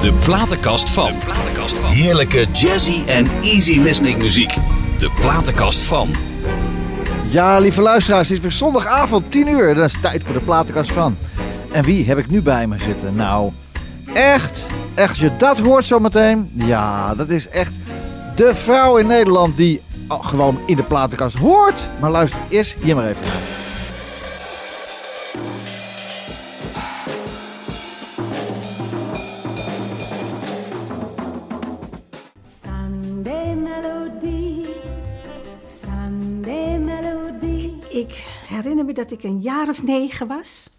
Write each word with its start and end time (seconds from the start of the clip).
De 0.00 0.12
platenkast 0.24 0.90
van. 0.90 1.12
Heerlijke 1.82 2.46
jazzy 2.52 3.06
en 3.06 3.26
easy 3.42 3.80
listening 3.80 4.18
muziek. 4.18 4.54
De 4.98 5.10
platenkast 5.20 5.82
van. 5.82 6.10
Ja, 7.28 7.58
lieve 7.58 7.82
luisteraars, 7.82 8.28
het 8.28 8.36
is 8.36 8.42
weer 8.42 8.52
zondagavond, 8.52 9.30
10 9.30 9.48
uur. 9.48 9.74
Dat 9.74 9.84
is 9.84 9.96
tijd 10.00 10.24
voor 10.24 10.34
de 10.34 10.44
platenkast 10.44 10.92
van. 10.92 11.16
En 11.72 11.84
wie 11.84 12.06
heb 12.06 12.18
ik 12.18 12.30
nu 12.30 12.42
bij 12.42 12.66
me 12.66 12.78
zitten? 12.78 13.14
Nou, 13.14 13.52
echt, 14.12 14.64
echt, 14.94 15.10
als 15.10 15.18
je 15.18 15.36
dat 15.36 15.58
hoort 15.58 15.84
zometeen. 15.84 16.50
Ja, 16.54 17.14
dat 17.14 17.30
is 17.30 17.48
echt 17.48 17.72
de 18.34 18.54
vrouw 18.54 18.96
in 18.96 19.06
Nederland 19.06 19.56
die 19.56 19.82
oh, 20.08 20.26
gewoon 20.26 20.58
in 20.66 20.76
de 20.76 20.82
platenkast 20.82 21.36
hoort. 21.36 21.88
Maar 22.00 22.10
luister 22.10 22.40
eerst 22.48 22.74
hier 22.82 22.96
maar 22.96 23.06
even. 23.06 23.26
Dat 38.94 39.10
ik 39.10 39.22
een 39.22 39.40
jaar 39.40 39.68
of 39.68 39.82
negen 39.82 40.26
was. 40.26 40.70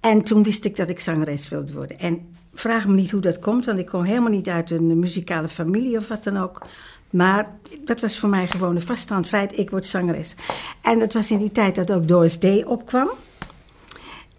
En 0.00 0.22
toen 0.22 0.42
wist 0.42 0.64
ik 0.64 0.76
dat 0.76 0.88
ik 0.88 1.00
zangeres 1.00 1.48
wilde 1.48 1.72
worden. 1.72 1.98
En 1.98 2.36
vraag 2.54 2.86
me 2.86 2.94
niet 2.94 3.10
hoe 3.10 3.20
dat 3.20 3.38
komt, 3.38 3.64
want 3.64 3.78
ik 3.78 3.86
kom 3.86 4.02
helemaal 4.02 4.30
niet 4.30 4.48
uit 4.48 4.70
een 4.70 4.98
muzikale 4.98 5.48
familie 5.48 5.96
of 5.96 6.08
wat 6.08 6.24
dan 6.24 6.36
ook. 6.36 6.66
Maar 7.10 7.58
dat 7.84 8.00
was 8.00 8.18
voor 8.18 8.28
mij 8.28 8.46
gewoon 8.46 8.74
een 8.74 8.82
vaststaand 8.82 9.28
feit, 9.28 9.58
ik 9.58 9.70
word 9.70 9.86
zangeres. 9.86 10.34
En 10.82 10.98
dat 10.98 11.12
was 11.12 11.30
in 11.30 11.38
die 11.38 11.52
tijd 11.52 11.74
dat 11.74 11.92
ook 11.92 12.08
Doris 12.08 12.38
Day 12.38 12.62
opkwam. 12.62 13.10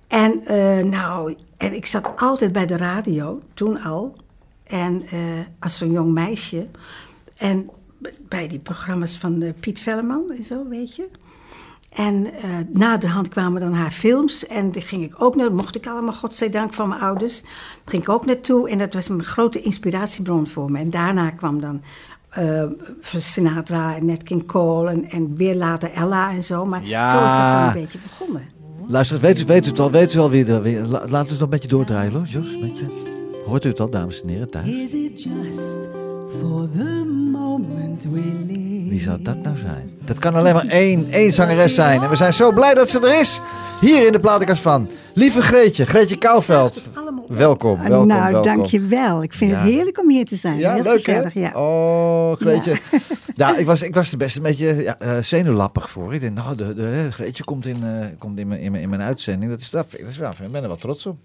En, 0.08 0.46
eh, 0.46 0.84
nou, 0.84 1.36
en 1.58 1.74
ik 1.74 1.86
zat 1.86 2.10
altijd 2.16 2.52
bij 2.52 2.66
de 2.66 2.78
radio, 2.78 3.42
toen 3.54 3.82
al. 3.82 4.14
En 4.64 5.04
eh, 5.12 5.20
als 5.60 5.78
zo'n 5.78 5.92
jong 5.92 6.14
meisje. 6.14 6.68
En 7.38 7.70
bij 8.20 8.48
die 8.48 8.60
programma's 8.60 9.18
van 9.18 9.42
eh, 9.42 9.54
Piet 9.60 9.80
Velleman 9.80 10.30
en 10.38 10.44
zo, 10.44 10.68
weet 10.68 10.96
je. 10.96 11.08
En 11.96 12.26
eh 12.42 12.50
naderhand 12.74 13.28
kwamen 13.30 13.62
dan 13.62 13.74
haar 13.74 13.92
films. 13.92 14.48
En 14.48 14.72
daar 14.72 14.82
ging 14.82 15.04
ik 15.04 15.14
ook 15.22 15.36
naar, 15.36 15.54
mocht 15.54 15.76
ik 15.76 15.88
allemaal, 15.88 16.14
godzijdank, 16.14 16.74
van 16.74 16.90
mijn 16.90 17.02
ouders. 17.02 17.42
Daar 17.42 17.50
ging 17.86 18.02
ik 18.02 18.10
ook 18.10 18.26
naartoe. 18.26 18.70
En 18.70 18.78
dat 18.78 18.94
was 18.94 19.10
een 19.10 19.24
grote 19.24 19.60
inspiratiebron 19.62 20.48
voor 20.48 20.72
me. 20.72 20.80
En 20.80 20.90
daarna 20.90 21.30
kwam 21.30 21.62
dan 21.62 21.82
eh, 22.30 22.64
Sinatra 23.02 23.96
en 23.96 24.06
Nat 24.06 24.24
King 24.24 24.46
Cole. 24.46 24.90
En, 24.90 25.10
en 25.10 25.36
weer 25.36 25.56
later 25.56 25.92
Ella 25.92 26.32
en 26.32 26.44
zo. 26.44 26.66
Maar 26.66 26.86
Ja. 26.86 27.10
zo 27.12 27.26
is 27.26 27.32
dat 27.32 27.52
dan 27.52 27.68
een 27.68 27.82
beetje 27.82 28.00
begonnen. 28.04 28.42
Luister, 28.88 29.20
weet 29.20 29.40
u, 29.40 29.46
weet 29.46 29.66
u 29.66 29.70
het 29.70 29.80
al? 29.80 29.92
Weet 29.92 30.14
u 30.14 30.20
al 30.20 30.30
wie 30.30 30.46
er 30.46 30.62
weer? 30.62 30.82
La- 30.84 31.00
Laten 31.00 31.10
we 31.12 31.18
het 31.18 31.30
nog 31.30 31.40
een 31.42 31.50
beetje 31.50 31.68
doordraaien, 31.68 32.12
hoor, 32.12 32.26
Jos. 32.26 32.58
Hoort 33.46 33.66
u 33.66 33.70
het 33.70 33.80
al, 33.80 33.90
dames 33.90 34.22
en 34.22 34.28
heren, 34.30 34.50
thuis? 34.52 34.68
Is 34.68 34.94
it 34.94 35.24
just 35.24 35.90
for 36.40 36.70
the 36.76 37.04
moment 37.32 38.04
we 38.04 38.22
live? 38.48 38.90
Wie 38.90 39.00
zou 39.00 39.22
dat 39.22 39.42
nou 39.44 39.58
zijn? 39.58 39.92
Dat 40.06 40.20
kan 40.20 40.36
alleen 40.36 40.54
maar 40.54 40.68
één, 40.68 41.12
één 41.12 41.34
zangeres 41.34 41.74
zijn. 41.76 42.04
En 42.04 42.10
we 42.10 42.16
zijn 42.16 42.34
zo 42.34 42.52
blij 42.52 42.74
dat 42.74 42.90
ze 42.90 43.00
er 43.00 43.20
is. 43.20 43.42
Hier 43.82 44.06
in 44.06 44.12
de 44.12 44.20
platenkast 44.20 44.62
van. 44.62 44.90
Lieve 45.14 45.42
Greetje, 45.42 45.86
Greetje 45.86 46.18
Kouwveld. 46.18 46.82
Welkom, 47.28 47.80
welkom, 47.90 48.08
nou, 48.08 48.32
welkom. 48.32 48.56
dankjewel. 48.56 49.24
Ik 49.24 49.34
vind 49.34 49.52
Ja. 49.52 49.58
het 49.58 49.70
heerlijk 49.70 50.00
om 50.00 50.10
hier 50.10 50.26
te 50.26 50.36
zijn. 50.36 50.58
Ja, 50.58 50.74
Heel 50.74 50.84
leuk 50.84 50.94
gezellig, 50.94 51.34
hè? 51.34 51.40
ja. 51.40 51.52
Oh, 51.54 52.36
Greetje. 52.36 52.78
Ja, 53.38 53.58
ik, 53.58 53.66
was, 53.66 53.82
ik 53.82 53.96
was 53.96 54.12
er 54.12 54.18
best 54.18 54.36
een 54.36 54.42
beetje 54.42 54.76
ja, 54.76 55.00
eh, 55.00 55.18
zenuwlappig 55.22 55.90
voor. 55.90 56.14
Ik 56.14 56.22
denk, 56.22 56.36
nou, 56.36 56.56
de, 56.56 56.74
de, 56.74 57.08
Greetje 57.12 57.44
komt, 57.44 57.66
in, 57.66 57.84
eh, 57.84 58.08
komt 58.18 58.40
in, 58.40 58.48
mijn, 58.48 58.60
in, 58.62 58.72
mijn, 58.72 58.84
in 58.84 58.90
mijn 58.90 59.02
uitzending. 59.02 59.52
Dat 59.52 59.62
is, 59.62 59.70
dat, 59.70 59.92
dat 59.92 60.10
is 60.10 60.18
wel, 60.18 60.30
ik 60.30 60.52
ben 60.52 60.62
er 60.62 60.68
wel 60.68 60.78
trots 60.78 61.06
op. 61.06 61.18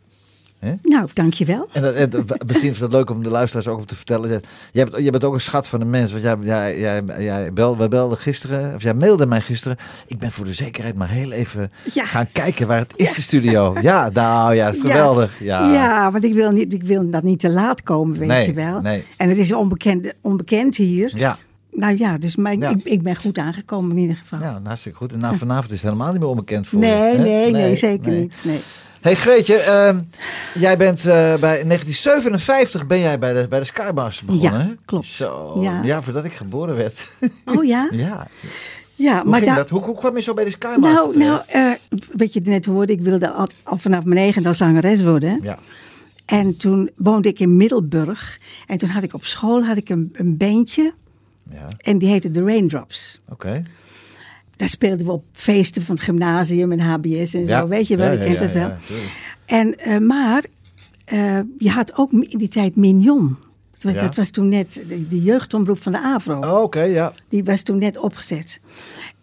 Nou, 0.82 1.08
dankjewel. 1.14 1.68
En, 1.72 1.82
dat, 1.82 1.94
en 1.94 2.10
misschien 2.46 2.70
is 2.70 2.80
het 2.80 2.92
leuk 2.92 3.10
om 3.10 3.22
de 3.22 3.28
luisteraars 3.30 3.68
ook 3.68 3.78
om 3.78 3.86
te 3.86 3.96
vertellen. 3.96 4.30
Dat, 4.30 4.46
jij, 4.72 4.84
bent, 4.84 5.02
jij 5.02 5.10
bent 5.10 5.24
ook 5.24 5.34
een 5.34 5.40
schat 5.40 5.68
van 5.68 5.80
een 5.80 5.90
mens. 5.90 6.10
Want 6.12 6.22
jij, 6.24 6.36
jij, 6.42 6.78
jij, 6.78 7.02
jij 7.18 7.52
bel, 7.52 7.76
we 7.76 7.88
belden 7.88 8.18
gisteren, 8.18 8.74
of 8.74 8.82
jij 8.82 8.94
mailde 8.94 9.26
mij 9.26 9.40
gisteren. 9.40 9.76
Ik 10.06 10.18
ben 10.18 10.32
voor 10.32 10.44
de 10.44 10.52
zekerheid 10.52 10.94
maar 10.96 11.08
heel 11.10 11.32
even 11.32 11.70
Ja. 11.94 12.04
gaan 12.04 12.26
kijken 12.32 12.66
waar 12.66 12.78
het 12.78 12.92
is, 12.96 13.14
de 13.14 13.20
studio. 13.22 13.74
Ja, 13.80 14.10
nou 14.12 14.54
ja, 14.54 14.72
geweldig. 14.72 15.38
Ja. 15.40 15.72
Ja, 15.72 16.10
want 16.10 16.24
ik 16.24 16.34
wil, 16.34 16.50
niet, 16.50 16.72
ik 16.72 16.82
wil 16.82 17.10
dat 17.10 17.22
niet 17.22 17.40
te 17.40 17.50
laat 17.50 17.82
komen, 17.82 18.18
weet 18.18 18.28
Nee, 18.28 18.46
je 18.46 18.52
wel. 18.52 18.80
nee. 18.80 19.04
En 19.16 19.28
het 19.28 19.38
is 19.38 19.52
onbekend, 19.52 20.12
onbekend 20.20 20.76
hier. 20.76 21.12
Ja, 21.14 21.36
Nou 21.72 21.96
ja, 21.98 22.18
dus 22.18 22.36
maar 22.36 22.52
ik- 22.52 22.60
Ja. 22.62 22.68
ik, 22.70 22.84
ik 22.84 23.02
ben 23.02 23.16
goed 23.16 23.38
aangekomen 23.38 23.90
in 23.90 23.98
ieder 23.98 24.16
geval. 24.16 24.38
ja, 24.40 24.50
nou, 24.50 24.64
hartstikke 24.66 24.98
goed. 24.98 25.12
En 25.12 25.18
na, 25.18 25.34
vanavond 25.34 25.70
is 25.70 25.82
het 25.82 25.90
helemaal 25.90 26.10
niet 26.10 26.20
meer 26.20 26.28
onbekend 26.28 26.68
voor 26.68 26.78
nee, 26.78 26.90
je. 27.12 27.16
hè? 27.16 27.22
nee, 27.22 27.50
nee, 27.52 27.76
zeker 27.76 28.10
nee. 28.12 28.20
niet. 28.20 28.34
Nee. 28.42 28.60
Hey 29.00 29.14
Greetje, 29.14 29.54
ehm, 29.56 30.00
jij 30.54 30.76
bent 30.76 30.98
eh, 30.98 31.04
bij 31.40 31.62
1957 31.64 32.86
ben 32.86 32.98
jij 33.00 33.18
bij 33.18 33.32
de, 33.32 33.48
bij 33.48 33.58
de 33.58 33.64
Skybars 33.64 34.22
begonnen. 34.22 34.60
Ja, 34.68 34.74
klopt. 34.84 35.06
Zo, 35.06 35.58
Ja. 35.60 35.82
ja. 35.82 36.02
voordat 36.02 36.24
ik 36.24 36.32
geboren 36.32 36.76
werd. 36.76 37.06
Oh 37.44 37.64
ja? 37.64 37.88
ja. 38.06 38.26
Ja, 38.94 39.20
Hoe 39.20 39.30
maar 39.30 39.40
daar. 39.44 39.56
dat? 39.56 39.68
Hoe, 39.68 39.82
hoe 39.84 39.96
kwam 39.96 40.16
je 40.16 40.22
zo 40.22 40.34
bij 40.34 40.44
de 40.44 40.50
Skybars 40.50 40.94
Nou, 40.94 41.18
nou 41.18 41.40
eh, 41.46 41.70
wat 42.16 42.32
je 42.32 42.40
net 42.44 42.66
hoorde, 42.66 42.92
ik 42.92 43.00
wilde 43.00 43.30
al, 43.30 43.46
al 43.62 43.76
vanaf 43.78 44.04
mijn 44.04 44.20
negen 44.20 44.46
al 44.46 44.54
zangeres 44.54 45.02
worden. 45.02 45.38
Ja. 45.42 45.58
En 46.24 46.56
toen 46.56 46.90
woonde 46.96 47.28
ik 47.28 47.38
in 47.38 47.56
Middelburg. 47.56 48.38
En 48.66 48.78
toen 48.78 48.88
had 48.88 49.02
ik 49.02 49.14
op 49.14 49.24
school 49.24 49.64
had 49.64 49.76
ik 49.76 49.88
een, 49.88 50.10
een 50.12 50.36
bandje. 50.36 50.92
Ja, 51.52 51.68
En 51.76 51.98
die 51.98 52.08
heette 52.08 52.30
The 52.30 52.44
Raindrops. 52.44 53.20
oké. 53.28 53.62
Daar 54.60 54.68
speelden 54.68 55.06
we 55.06 55.12
op 55.12 55.24
feesten 55.32 55.82
van 55.82 55.94
het 55.94 56.04
gymnasium 56.04 56.72
en 56.72 56.80
HBS 56.80 57.34
en 57.34 57.46
zo. 57.46 57.68
Weet 57.68 57.86
je 57.86 57.96
wel, 57.96 58.06
Ja, 58.06 58.12
je 58.12 58.18
ja, 58.18 58.24
kent 58.24 58.38
het 58.38 58.52
wel. 58.52 58.72
En, 59.46 59.78
eh, 59.78 59.98
maar 59.98 60.44
eh, 61.04 61.38
je 61.58 61.70
had 61.70 61.96
ook 61.96 62.12
in 62.12 62.38
die 62.38 62.48
tijd 62.48 62.76
Mignon. 62.76 63.36
Dat 63.70 63.82
was, 63.82 63.92
Ja. 63.92 64.00
dat 64.00 64.14
was 64.14 64.30
toen 64.30 64.48
net 64.48 64.80
de, 65.08 65.22
jeugdomroep 65.22 65.82
van 65.82 65.92
de 65.92 65.98
AVRO. 65.98 66.38
Oh, 66.38 66.62
Oké, 66.62 66.82
ja. 66.82 67.12
Die 67.28 67.44
was 67.44 67.62
toen 67.62 67.78
net 67.78 67.96
opgezet. 67.98 68.60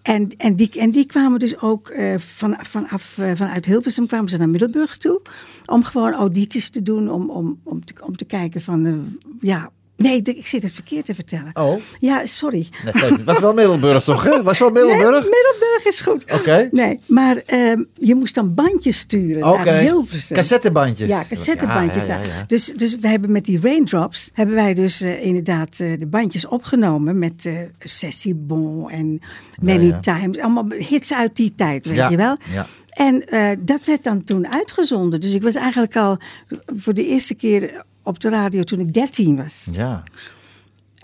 En, 0.02 0.30
en, 0.38 0.56
die, 0.56 0.70
en 0.80 0.92
die 0.92 1.06
kwamen 1.06 1.40
dus 1.40 1.59
ook 1.59 1.90
eh, 1.90 2.18
van, 2.18 2.58
vanaf, 2.62 3.19
vanuit 3.34 3.66
Hilversum 3.66 4.08
kwamen 4.08 4.30
ze 4.30 4.38
naar 4.38 4.50
Middelburg 4.50 4.98
toe. 4.98 5.22
Om 5.66 5.84
gewoon 5.84 6.14
audities 6.14 6.69
te 6.69 6.84
doen. 6.84 7.12
Om, 7.12 7.30
om, 7.30 7.59
om, 7.64 7.86
te, 7.86 7.94
om 8.04 8.18
te 8.18 8.25
kijken 8.25 8.62
van, 8.62 9.06
ja... 9.42 9.72
Nee, 9.97 10.22
ik 10.22 10.47
zit 10.47 10.63
het 10.63 10.72
verkeerd 10.72 11.06
te 11.06 11.16
vertellen. 11.16 11.50
Oh, 11.53 11.81
Ja, 12.00 12.25
sorry. 12.25 12.68
nee, 12.94 13.18
was 13.25 13.40
wel 13.40 13.53
Middelburg 13.53 14.03
toch, 14.03 14.24
hè? 14.24 14.44
Was 14.44 14.59
wel 14.59 14.69
Middelburg? 14.80 15.02
Nee, 15.22 15.30
Middelburg 15.30 15.85
is 15.85 16.02
goed. 16.02 16.24
Oké. 16.34 16.68
Nee, 16.72 17.00
maar 17.08 17.38
ehm, 17.46 17.84
je 17.94 18.16
moest 18.16 18.36
dan 18.36 18.53
bandjes 18.53 18.97
sturen 18.97 19.44
Oké. 19.47 19.63
naar 19.63 19.74
Hilversum. 19.80 20.36
Cassettebandjes. 20.36 21.09
Ja, 21.09 21.24
cassettebandjes. 21.30 22.03
Ja. 22.06 22.22
Dus, 22.47 22.66
dus 22.75 22.97
we 22.97 23.07
hebben 23.07 23.31
met 23.31 23.46
die 23.46 23.59
Raindrops, 23.62 24.30
hebben 24.34 24.56
wij 24.56 24.74
dus 24.74 25.02
eh, 25.02 25.25
inderdaad 25.25 25.80
eh, 25.80 26.00
de 26.00 26.07
bandjes 26.07 26.47
opgenomen 26.47 27.19
met 27.19 27.46
eh 27.46 27.53
Sessie 27.80 28.36
Bon 28.36 28.90
en 28.90 29.22
Many. 29.62 29.97
Times. 30.02 30.38
Allemaal 30.40 30.66
hits 30.69 31.13
uit 31.13 31.36
die 31.36 31.53
tijd, 31.56 31.86
weet 31.86 31.96
Ja, 31.96 32.09
je 32.09 32.18
wel. 32.18 32.38
ja. 32.53 32.66
En 32.90 33.24
dat 33.59 33.86
werd 33.86 34.03
dan 34.03 34.24
toen 34.24 34.53
uitgezonden. 34.53 35.22
Dus 35.22 35.34
ik 35.34 35.41
was 35.44 35.56
eigenlijk 35.56 35.96
al 35.96 36.18
voor 36.75 36.94
de 36.94 37.07
eerste 37.07 37.36
keer 37.36 37.84
op 38.07 38.19
de 38.19 38.29
radio 38.29 38.63
toen 38.63 38.79
ik 38.79 38.94
13 38.94 39.35
was. 39.35 39.68
Ja. 39.72 40.03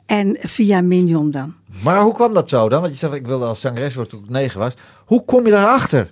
En 0.06 0.38
via 0.42 0.82
Mignon 0.82 1.32
dan. 1.32 1.54
Maar 1.84 2.02
hoe 2.02 2.14
kwam 2.14 2.34
dat 2.34 2.50
zo 2.50 2.70
dan? 2.70 2.82
Want 2.82 2.94
je 2.94 3.00
zei, 3.00 3.16
ik 3.16 3.28
wilde 3.28 3.46
als 3.46 3.60
zangeres 3.62 3.94
worden 3.96 4.14
toen 4.14 4.24
ik 4.24 4.30
negen 4.30 4.60
was. 4.60 4.74
Hoe 5.06 5.26
kom 5.26 5.46
je 5.46 5.52
daarachter? 5.52 6.12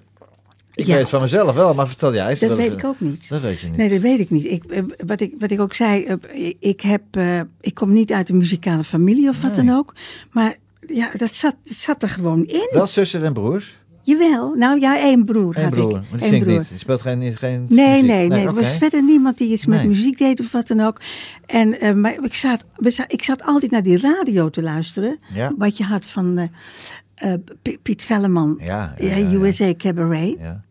Ik 0.73 0.85
Ja. 0.85 0.91
weet 0.91 1.01
het 1.01 1.09
van 1.09 1.21
mezelf 1.21 1.55
wel, 1.55 1.73
maar 1.73 1.87
vertel 1.87 2.13
jij 2.13 2.29
eens. 2.29 2.39
Dat 2.39 2.49
Wel 2.49 2.57
weet 2.57 2.71
ik 2.71 2.83
ook 2.85 2.99
niet. 2.99 3.29
Dat 3.29 3.41
weet 3.41 3.59
je 3.59 3.67
niet. 3.67 3.77
Nee, 3.77 3.89
dat 3.89 3.99
weet 3.99 4.19
ik 4.19 4.29
niet. 4.29 4.45
Ik, 4.45 4.63
eh, 4.65 4.83
wat, 5.05 5.21
ik, 5.21 5.33
wat 5.39 5.51
ik 5.51 5.59
ook 5.59 5.73
zei, 5.73 6.03
eh, 6.05 6.53
ik, 6.59 6.81
heb, 6.81 7.01
eh, 7.11 7.39
ik 7.61 7.73
kom 7.73 7.93
niet 7.93 8.11
uit 8.11 8.29
een 8.29 8.37
muzikale 8.37 8.83
familie 8.83 9.29
of 9.29 9.41
wat 9.41 9.55
Nee. 9.55 9.65
dan 9.65 9.75
ook. 9.77 9.93
Maar 10.31 10.55
ja, 10.87 11.09
dat 11.17 11.35
zat, 11.35 11.55
dat 11.63 11.73
zat 11.75 12.03
er 12.03 12.09
gewoon 12.09 12.45
in. 12.45 12.69
Wel 12.71 12.87
zussen 12.87 13.23
en 13.23 13.33
broers? 13.33 13.79
Jawel. 14.03 14.53
Nou 14.55 14.79
ja, 14.79 14.99
één 14.99 15.25
broer 15.25 15.57
Eén 15.57 15.63
had 15.63 15.71
broer. 15.73 15.97
ik. 15.97 16.09
Maar 16.11 16.29
die 16.29 16.39
broer. 16.43 16.57
niet. 16.57 16.69
Die 16.69 16.77
speelt 16.77 17.01
geen, 17.01 17.37
geen 17.37 17.65
Nee, 17.69 17.89
muziek. 17.89 18.07
nee, 18.07 18.27
nee. 18.27 18.45
Er 18.45 18.53
was 18.53 18.71
verder 18.77 19.03
niemand 19.03 19.37
die 19.37 19.51
iets 19.51 19.65
met 19.65 19.79
Nee. 19.79 19.87
muziek 19.87 20.17
deed 20.17 20.39
of 20.39 20.51
wat 20.51 20.67
dan 20.67 20.79
ook. 20.79 21.01
En, 21.45 21.79
eh, 21.79 21.93
maar 21.93 22.23
ik 22.23 22.33
zat, 22.33 22.65
ik 23.07 23.23
zat 23.23 23.43
altijd 23.43 23.71
naar 23.71 23.83
die 23.83 23.97
radio 23.99 24.49
te 24.49 24.61
luisteren. 24.61 25.17
Ja. 25.33 25.53
Wat 25.57 25.77
je 25.77 25.83
had 25.83 26.05
van 26.05 26.37
eh, 26.37 27.33
eh, 27.33 27.39
Piet 27.81 28.03
Velleman. 28.03 28.59
Ja. 28.61 28.95
USA 28.99 29.73
Cabaret. 29.77 30.35
Ja. 30.39 30.63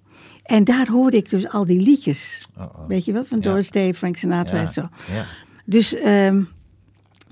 En 0.43 0.65
daar 0.65 0.88
hoorde 0.88 1.17
ik 1.17 1.31
dus 1.31 1.49
al 1.49 1.67
die 1.67 1.81
liedjes. 1.81 2.49
Oh, 2.59 2.62
oh. 2.62 2.88
Weet 2.88 3.05
je 3.05 3.12
wel, 3.12 3.25
van. 3.25 3.41
Doris 3.41 3.71
Day, 3.71 3.94
Frank 3.94 4.17
Sinatra 4.17 4.61
en 4.61 4.73
zo. 4.73 4.81
Ja. 5.12 5.26
Dus 5.65 5.94
ehm, 5.94 6.43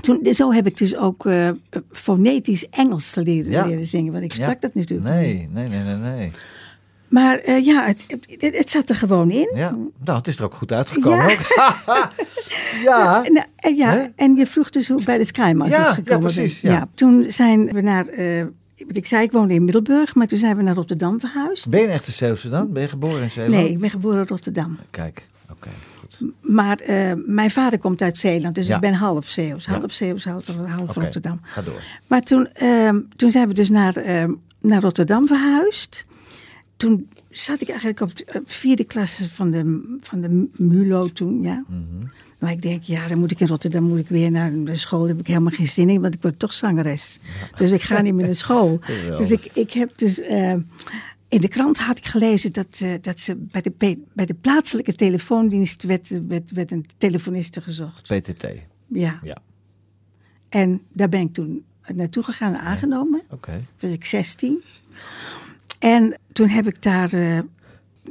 toen, 0.00 0.26
zo 0.34 0.52
heb 0.52 0.66
ik 0.66 0.76
dus 0.78 0.96
ook 0.96 1.26
eh, 1.26 1.50
fonetisch 1.92 2.68
Engels 2.68 3.14
leren, 3.14 3.50
Ja. 3.50 3.66
leren 3.66 3.86
zingen. 3.86 4.12
Want 4.12 4.24
ik 4.24 4.32
sprak 4.32 4.48
Ja. 4.48 4.56
dat 4.60 4.74
natuurlijk 4.74 5.08
niet. 5.08 5.14
Nee, 5.14 5.48
nee, 5.52 5.68
nee, 5.68 5.82
nee, 5.82 5.96
nee. 5.96 6.30
Maar 7.08 7.38
eh, 7.38 7.64
ja, 7.64 7.84
het, 7.86 8.04
het, 8.38 8.56
het 8.56 8.70
zat 8.70 8.88
er 8.88 8.94
gewoon 8.94 9.30
in. 9.30 9.50
Ja, 9.54 9.76
nou, 10.04 10.18
het 10.18 10.26
is 10.28 10.38
er 10.38 10.44
ook 10.44 10.54
goed 10.54 10.72
uitgekomen. 10.72 11.28
Ja. 11.28 11.32
ook. 11.86 12.10
ja. 12.84 13.24
En, 13.24 13.46
en, 13.56 13.76
ja, 13.76 14.10
en 14.16 14.34
je 14.36 14.46
vroeg 14.46 14.70
dus 14.70 14.88
hoe 14.88 15.04
bij 15.04 15.18
de 15.18 15.24
Skymasters 15.24 15.82
Ja, 15.82 15.88
ja, 15.88 15.94
gekomen 15.94 16.20
precies, 16.22 16.60
ben. 16.60 16.72
ja. 16.72 16.88
toen 16.94 17.24
zijn 17.28 17.66
we 17.66 17.80
naar... 17.80 18.06
eh, 18.06 18.40
ik 18.92 19.06
zei, 19.06 19.22
ik 19.24 19.32
woonde 19.32 19.54
in 19.54 19.64
Middelburg, 19.64 20.14
maar 20.14 20.26
toen 20.26 20.38
zijn 20.38 20.56
we 20.56 20.62
naar 20.62 20.74
Rotterdam 20.74 21.20
verhuisd. 21.20 21.68
Ben 21.68 21.80
je 21.80 21.86
een 21.86 21.92
echte 21.92 22.12
Zeeuwse 22.12 22.48
dan? 22.48 22.72
Ben 22.72 22.82
je 22.82 22.88
geboren 22.88 23.22
in 23.22 23.30
Zeeland? 23.30 23.54
Nee, 23.62 23.70
ik 23.70 23.78
ben 23.78 23.90
geboren 23.90 24.18
in 24.20 24.26
Rotterdam. 24.26 24.78
Kijk, 24.90 25.26
oké. 25.50 25.68
Goed. 26.16 26.32
Maar 26.42 26.78
eh, 26.78 27.12
mijn 27.26 27.50
vader 27.50 27.78
komt 27.78 28.02
uit 28.02 28.18
Zeeland, 28.18 28.54
dus 28.54 28.66
Ja. 28.66 28.74
ik 28.74 28.80
ben 28.80 28.94
half 28.94 29.26
Zeeuws. 29.28 29.66
Half 29.66 29.82
Ja. 29.82 29.88
Zeeuws, 29.88 30.24
half, 30.24 30.46
Rotterdam. 30.94 31.40
Ga 31.42 31.62
door. 31.62 31.82
Maar 32.06 32.22
toen, 32.22 32.48
ehm, 32.52 33.00
toen 33.16 33.30
zijn 33.30 33.48
we 33.48 33.54
dus 33.54 33.68
naar, 33.68 33.96
ehm, 33.96 34.32
naar 34.60 34.80
Rotterdam 34.80 35.26
verhuisd. 35.26 36.06
Toen 36.76 37.08
zat 37.30 37.60
ik 37.60 37.68
eigenlijk 37.68 38.00
op 38.00 38.16
de 38.16 38.24
eh, 38.24 38.40
vierde 38.44 38.84
klasse 38.84 39.30
van 39.30 39.50
de, 39.50 39.96
van 40.00 40.20
de 40.20 40.48
MULO 40.56 41.08
toen, 41.08 41.42
ja. 41.42 41.64
Mhm. 41.68 42.06
Maar 42.38 42.50
ik 42.52 42.62
denk, 42.62 42.82
ja, 42.82 43.08
dan 43.08 43.18
moet 43.18 43.30
ik 43.30 43.40
in 43.40 43.46
Rotterdam 43.46 43.82
moet 43.82 43.98
ik 43.98 44.08
weer 44.08 44.30
naar 44.30 44.52
de 44.64 44.76
school. 44.76 44.98
Daar 44.98 45.08
heb 45.08 45.18
ik 45.18 45.26
helemaal 45.26 45.52
geen 45.52 45.68
zin 45.68 45.88
in, 45.88 46.00
want 46.00 46.14
ik 46.14 46.22
word 46.22 46.38
toch 46.38 46.52
zangeres. 46.54 47.18
Dus 47.56 47.70
ik 47.70 47.82
ga 47.82 48.00
niet 48.00 48.14
meer 48.14 48.26
naar 48.26 48.34
school. 48.34 48.78
Dus 49.18 49.30
ik, 49.32 49.50
ik 49.54 49.72
heb 49.72 49.90
dus... 49.96 50.20
in 51.28 51.40
de 51.40 51.48
krant 51.48 51.78
had 51.78 51.98
ik 51.98 52.06
gelezen 52.06 52.52
dat, 52.52 52.80
eh, 52.82 52.92
dat 53.00 53.20
ze 53.20 53.34
bij 53.36 53.60
de, 53.62 53.98
bij 54.12 54.26
de 54.26 54.34
plaatselijke 54.34 54.94
telefoondienst 54.94 55.82
werd, 55.82 56.08
werd, 56.28 56.50
werd 56.50 56.70
een 56.70 56.86
telefoniste 56.96 57.60
gezocht. 57.60 58.02
PTT. 58.02 58.46
Ja. 58.86 59.20
Ja. 59.22 59.36
En 60.48 60.82
daar 60.92 61.08
ben 61.08 61.20
ik 61.20 61.32
toen 61.34 61.64
naartoe 61.94 62.22
gegaan 62.22 62.54
en 62.54 62.60
aangenomen. 62.60 63.22
Oké. 63.30 63.52
Toen 63.76 63.88
was 63.88 63.92
ik 63.92 64.04
16. 64.04 64.62
En 65.78 66.18
toen 66.32 66.48
heb 66.48 66.66
ik 66.66 66.82
daar. 66.82 67.12
eh, 67.12 67.38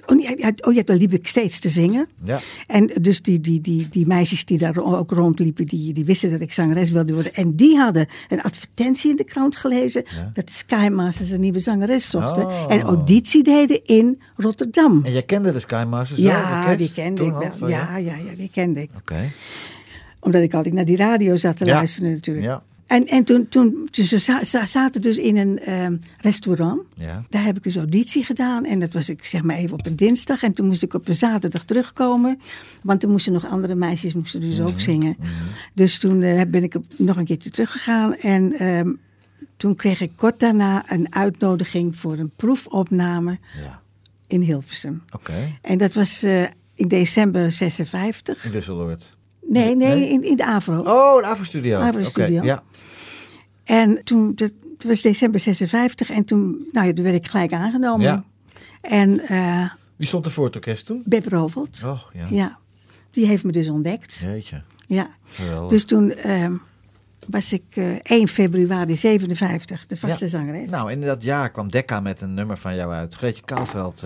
oh, 0.05 0.21
ja, 0.39 0.51
oh 0.61 0.73
ja, 0.73 0.81
daar 0.83 0.95
liep 0.97 1.13
ik 1.13 1.27
steeds 1.27 1.59
te 1.59 1.69
zingen. 1.69 2.07
Ja. 2.23 2.39
En 2.67 2.91
dus 3.01 3.21
die, 3.21 3.41
die, 3.41 3.61
die, 3.61 3.87
die 3.89 4.07
meisjes 4.07 4.45
die 4.45 4.57
daar 4.57 4.77
ook 4.83 5.11
rondliepen, 5.11 5.65
die, 5.65 5.93
die 5.93 6.05
wisten 6.05 6.31
dat 6.31 6.41
ik 6.41 6.53
zangeres 6.53 6.89
wilde 6.89 7.13
worden. 7.13 7.33
En 7.33 7.51
die 7.51 7.77
hadden 7.77 8.07
een 8.29 8.41
advertentie 8.41 9.09
in 9.09 9.15
de 9.15 9.23
krant 9.23 9.55
gelezen 9.55 10.03
dat 10.33 10.47
de 10.47 10.53
Sky 10.53 10.89
Masters 10.91 11.29
een 11.31 11.39
nieuwe 11.39 11.59
zangeres 11.59 12.09
zochten. 12.09 12.45
Oh. 12.45 12.65
En 12.71 12.81
auditie 12.81 13.43
deden 13.43 13.85
in 13.85 14.21
Rotterdam. 14.35 15.01
En 15.05 15.11
jij 15.11 15.23
kende 15.23 15.51
de 15.53 15.59
Sky 15.59 15.85
Masters 15.89 16.19
wel, 16.21 16.29
Ja, 16.31 16.75
die 16.75 16.93
kende 16.93 17.23
ik 17.25 17.31
wel. 17.31 17.51
van 17.57 17.69
Ja, 17.69 17.97
ja, 17.97 18.15
ja, 18.15 18.35
die 18.37 18.49
kende 18.49 18.81
ik. 18.81 18.89
Oké. 18.97 19.31
Omdat 20.19 20.41
ik 20.41 20.53
altijd 20.53 20.73
naar 20.73 20.85
die 20.85 20.97
radio 20.97 21.35
zat 21.35 21.57
te 21.57 21.65
Ja. 21.65 21.73
luisteren 21.75 22.11
natuurlijk. 22.11 22.45
Ja. 22.45 22.63
En, 22.87 23.07
en 23.07 23.23
toen, 23.23 23.49
toen 23.49 23.87
dus 23.91 24.11
we 24.11 24.19
za- 24.19 24.43
za- 24.43 24.65
zaten 24.65 25.01
dus 25.01 25.17
in 25.17 25.37
een 25.37 25.59
ehm, 25.59 25.97
restaurant. 26.19 26.81
Ja. 26.95 27.23
Daar 27.29 27.43
heb 27.43 27.57
ik 27.57 27.63
dus 27.63 27.75
auditie 27.75 28.23
gedaan. 28.23 28.65
En 28.65 28.79
dat 28.79 28.93
was 28.93 29.09
ik 29.09 29.25
zeg 29.25 29.43
maar 29.43 29.55
even 29.55 29.73
op 29.73 29.85
een 29.85 29.95
dinsdag. 29.95 30.43
En 30.43 30.53
toen 30.53 30.67
moest 30.67 30.83
ik 30.83 30.93
op 30.93 31.07
een 31.07 31.15
zaterdag 31.15 31.63
terugkomen. 31.63 32.39
Want 32.81 33.03
er 33.03 33.09
moesten 33.09 33.33
nog 33.33 33.45
andere 33.45 33.75
meisjes 33.75 34.13
moesten 34.13 34.41
dus 34.41 34.57
Mhm. 34.57 34.67
ook 34.67 34.79
zingen. 34.79 35.17
Dus 35.73 35.97
toen 35.97 36.21
eh, 36.23 36.41
ben 36.47 36.63
ik 36.63 36.75
nog 36.97 37.17
een 37.17 37.25
keertje 37.25 37.49
teruggegaan. 37.49 38.15
En 38.15 38.53
ehm, 38.59 38.91
toen 39.57 39.75
kreeg 39.75 40.01
ik 40.01 40.11
kort 40.15 40.39
daarna 40.39 40.91
een 40.91 41.13
uitnodiging 41.15 41.95
voor 41.95 42.17
een 42.17 42.31
proefopname 42.35 43.37
Ja. 43.63 43.81
in 44.27 44.41
Hilversum. 44.41 45.03
Oké. 45.15 45.57
En 45.61 45.77
dat 45.77 45.93
was 45.93 46.23
eh, 46.23 46.41
in 46.75 46.87
december 46.87 47.51
56. 47.51 48.45
In 48.45 48.51
Wisseloord. 48.51 49.16
Nee, 49.49 49.75
nee? 49.75 50.09
In, 50.09 50.23
in 50.23 50.35
de 50.35 50.45
AVRO. 50.45 50.79
Oh, 50.79 51.21
de 51.21 51.25
AVRO-studio. 51.27 51.79
AVRO-studio. 51.79 52.43
Ja. 52.43 52.63
En 53.63 54.01
toen, 54.03 54.31
dat 54.35 54.51
was 54.83 55.01
december 55.01 55.39
56. 55.39 56.09
En 56.09 56.25
toen, 56.25 56.67
nou 56.71 56.87
ja, 56.87 56.93
toen 56.93 57.03
werd 57.03 57.15
ik 57.15 57.27
gelijk 57.27 57.53
aangenomen. 57.53 58.05
Ja. 58.05 58.23
En 58.81 59.19
eh 59.27 59.69
Wie 59.95 60.07
stond 60.07 60.25
er 60.25 60.31
voor 60.31 60.45
het 60.45 60.55
orkest 60.55 60.85
toen? 60.85 61.01
Beb 61.05 61.27
Rovelt, 61.27 61.81
Oh, 61.85 62.01
ja. 62.13 62.25
ja, 62.29 62.57
die 63.11 63.25
heeft 63.27 63.43
me 63.43 63.51
dus 63.51 63.69
ontdekt. 63.69 64.13
Jeetje. 64.21 64.61
Ja. 64.87 65.09
Geweldig. 65.25 65.69
Dus 65.69 65.85
toen 65.85 66.11
ehm, 66.13 66.53
was 67.29 67.53
ik 67.53 67.63
eh 67.73 67.85
1 68.03 68.27
februari 68.27 68.95
57 68.95 69.85
de 69.87 69.97
vaste 69.97 70.23
Ja. 70.23 70.29
zangeres. 70.31 70.69
Nou, 70.69 70.91
in 70.91 71.01
dat 71.01 71.23
jaar 71.23 71.49
kwam 71.49 71.69
Decca 71.71 71.99
met 71.99 72.21
een 72.21 72.33
nummer 72.33 72.57
van 72.57 72.75
jou 72.75 72.93
uit. 72.93 73.15
Greetje 73.15 73.41
Kouwveld. 73.45 74.03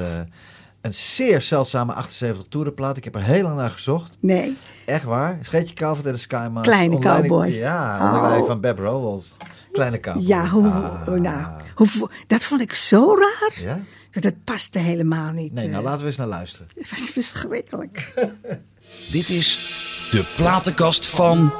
Een 0.82 0.94
zeer 0.94 1.42
zeldzame 1.42 1.94
78 1.94 2.46
toerenplaat. 2.50 2.98
Ik 2.98 3.04
heb 3.04 3.16
er 3.16 3.22
heel 3.24 3.44
lang 3.44 3.56
naar 3.56 3.70
gezocht. 3.70 4.18
Nee, 4.20 4.58
Echt 4.86 5.04
waar. 5.04 5.40
Greetje 5.42 5.74
Kouwveld 5.74 6.06
en 6.08 6.14
de 6.14 6.20
Sky 6.20 6.36
Masters. 6.52 6.62
Kleine 6.76 7.00
leiding- 7.00 7.30
cowboy. 7.32 7.48
Ja, 7.48 7.98
Oh. 8.40 8.46
van 8.46 8.60
Beb 8.62 8.78
Rowell. 8.80 9.22
Kleine 9.72 10.00
cowboy. 10.00 10.24
ja, 10.28 10.48
hoe, 10.48 10.68
Ah. 10.68 11.08
hoe- 11.08 11.20
nou, 11.20 11.46
hoe, 11.76 12.10
dat 12.28 12.44
vond 12.44 12.62
ik 12.62 12.74
zo 12.74 13.16
raar. 13.16 13.52
Ja? 13.64 13.80
Dat 14.22 14.34
paste 14.44 14.80
helemaal 14.80 15.32
niet. 15.32 15.54
Nee, 15.54 15.68
nou 15.68 15.78
eh. 15.78 15.84
laten 15.84 16.02
we 16.02 16.08
eens 16.08 16.18
naar 16.18 16.28
luisteren. 16.28 16.68
Het 16.76 16.90
was 16.90 17.10
verschrikkelijk. 17.10 18.14
Dit 19.12 19.30
is 19.30 19.60
de 20.10 20.26
platenkast 20.36 21.08
van. 21.08 21.52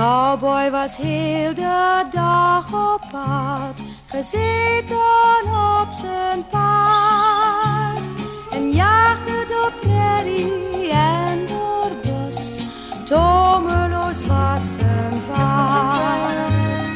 Cowboy 0.00 0.70
was 0.70 0.96
heel 0.96 1.54
de 1.54 2.04
dag 2.10 2.66
op 2.72 3.00
pad, 3.10 3.82
gezeten 4.06 5.44
op 5.80 5.88
zijn 5.92 6.46
paard. 6.50 8.02
En 8.50 8.70
jaagde 8.70 9.44
door 9.48 9.72
prairie 9.80 10.90
en 10.90 11.46
door 11.46 11.90
bos, 12.04 12.60
tomeloos 13.04 14.26
was 14.26 14.72
zijn 14.72 15.20
vaart. 15.32 16.86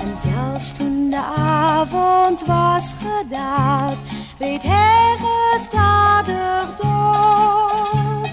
En 0.00 0.18
zelfs 0.18 0.72
toen 0.72 1.10
de 1.10 1.22
avond 1.36 2.44
was 2.46 2.94
gedaald, 2.98 4.02
reed 4.38 4.62
hij 4.62 5.16
gestadig 5.16 6.76
door. 6.76 8.28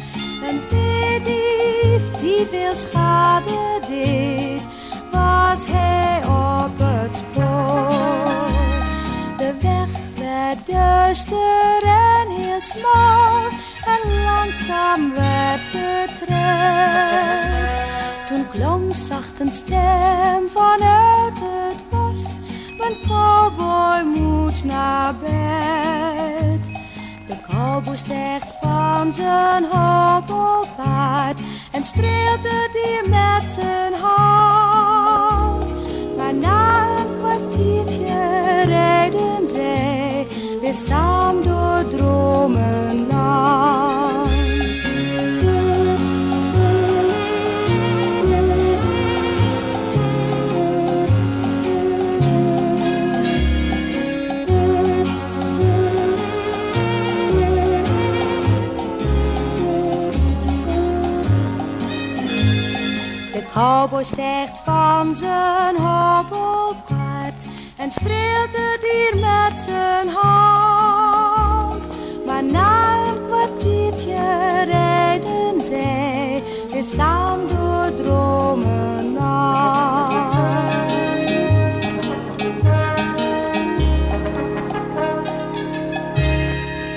Een 0.49 0.61
veedief 0.69 1.80
die 2.21 2.45
veel 2.45 2.75
schade 2.75 3.79
deed, 3.87 4.61
was 5.11 5.65
hij 5.67 6.21
op 6.25 6.71
het 6.77 7.15
spoor. 7.15 8.49
De 9.37 9.53
weg 9.61 9.91
werd 10.17 10.67
duister 10.67 11.83
en 11.83 12.35
heel 12.35 12.61
smal 12.61 13.41
en 13.85 14.23
langzaam 14.23 15.13
werd 15.13 15.71
de 15.71 16.05
tred. 16.13 17.77
Toen 18.27 18.49
klonk 18.49 18.95
zacht 18.95 19.39
een 19.39 19.51
stem 19.51 20.49
vanuit 20.49 21.39
het 21.39 21.89
bos, 21.89 22.39
mijn 22.77 22.95
cowboy 23.07 24.19
moet 24.19 24.63
naar 24.63 25.15
bed. 25.15 26.80
De 27.31 27.37
cowboy 27.49 27.95
stijgt 27.95 28.53
van 28.61 29.13
zijn 29.13 29.63
hobbelpaard 29.63 31.39
en 31.71 31.83
streelt 31.83 32.43
het 32.43 32.69
dier 32.71 33.09
met 33.09 33.51
zijn 33.51 33.93
hand. 33.93 35.73
Maar 36.17 36.33
na 36.33 36.87
een 36.99 37.17
kwartiertje 37.19 38.63
rijden 38.65 39.47
zij 39.47 40.27
weer 40.61 40.73
samen 40.73 41.43
door 41.43 41.87
dromenland. 41.97 43.01
Cowboy 63.53 64.03
stijgt 64.03 64.57
van 64.63 65.15
zijn 65.15 65.75
hobbelpaard 65.77 67.47
en 67.77 67.91
streelt 67.91 68.57
het 68.57 68.81
dier 68.81 69.15
met 69.19 69.59
zijn 69.59 70.09
hand. 70.09 71.87
Maar 72.25 72.43
na 72.43 73.07
een 73.07 73.25
kwartiertje 73.27 74.63
rijden 74.65 75.61
zij 75.61 76.43
weer 76.71 76.83
samen 76.83 77.47
door 77.47 77.93
dromenland. 77.93 78.69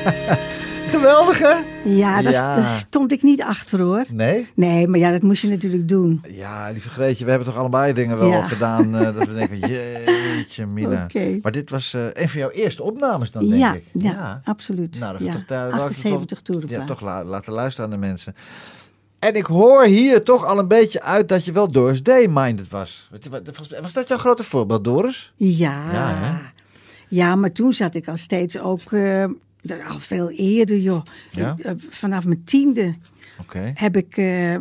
Geweldig, 0.90 1.38
hè? 1.38 1.73
Ja, 1.84 2.22
daar, 2.22 2.32
Ja. 2.32 2.54
daar 2.54 2.64
stond 2.64 3.12
ik 3.12 3.22
niet 3.22 3.42
achter 3.42 3.80
hoor. 3.80 4.04
Nee? 4.10 4.46
Nee, 4.54 4.88
maar 4.88 4.98
ja, 4.98 5.10
dat 5.10 5.22
moest 5.22 5.42
je 5.42 5.48
natuurlijk 5.48 5.88
doen. 5.88 6.22
Ja, 6.30 6.70
lieve 6.70 6.88
Greetje, 6.88 7.24
we 7.24 7.30
hebben 7.30 7.48
toch 7.48 7.58
allebei 7.58 7.92
dingen 7.92 8.18
wel 8.18 8.28
Ja. 8.28 8.42
gedaan 8.48 8.94
eh, 8.96 9.14
dat 9.14 9.26
we 9.28 9.34
denken, 9.34 9.58
jeetje 9.58 10.66
mina. 10.66 11.02
Oké. 11.10 11.38
Maar 11.42 11.52
dit 11.52 11.70
was 11.70 11.94
eh, 11.94 12.02
een 12.12 12.28
van 12.28 12.40
jouw 12.40 12.50
eerste 12.50 12.82
opnames 12.82 13.30
dan, 13.30 13.48
denk 13.48 13.60
Ja, 13.60 13.74
ik. 13.74 13.84
ja, 13.92 14.40
absoluut. 14.44 14.98
Nou, 14.98 15.12
dat 15.18 15.26
ja. 15.26 15.32
toch 15.32 15.44
daar, 15.44 15.70
laat 15.70 15.74
ik 15.74 15.80
het 15.80 15.90
78 15.96 16.38
toch, 16.42 16.46
toeren. 16.60 16.68
Ja, 16.80 16.84
toch 16.84 17.00
la- 17.00 17.24
laten 17.24 17.52
luisteren 17.52 17.90
aan 17.90 18.00
de 18.00 18.06
mensen. 18.06 18.34
En 19.18 19.34
ik 19.34 19.46
hoor 19.46 19.84
hier 19.84 20.22
toch 20.22 20.44
al 20.46 20.58
een 20.58 20.68
beetje 20.68 21.02
uit 21.02 21.28
dat 21.28 21.44
je 21.44 21.52
wel 21.52 21.70
Doris 21.70 22.02
Day-minded 22.02 22.68
was. 22.68 23.08
Was, 23.82 23.92
dat 23.92 24.08
jouw 24.08 24.18
grote 24.18 24.42
voorbeeld, 24.42 24.84
Doris? 24.84 25.32
Ja. 25.36 25.92
Ja, 25.92 26.14
hè? 26.14 26.32
Ja, 27.08 27.36
maar 27.36 27.52
toen 27.52 27.72
zat 27.72 27.94
ik 27.94 28.08
al 28.08 28.16
steeds 28.16 28.58
ook 28.58 28.92
eh, 28.92 29.24
al 29.88 29.99
veel 29.99 30.30
eerder, 30.30 30.78
joh. 30.78 31.02
Ja? 31.30 31.56
Eh, 31.62 31.73
vanaf 31.90 32.25
mijn 32.25 32.44
tiende 32.44 32.94
heb 33.75 33.97
ik, 33.97 34.16
eh, 34.16 34.54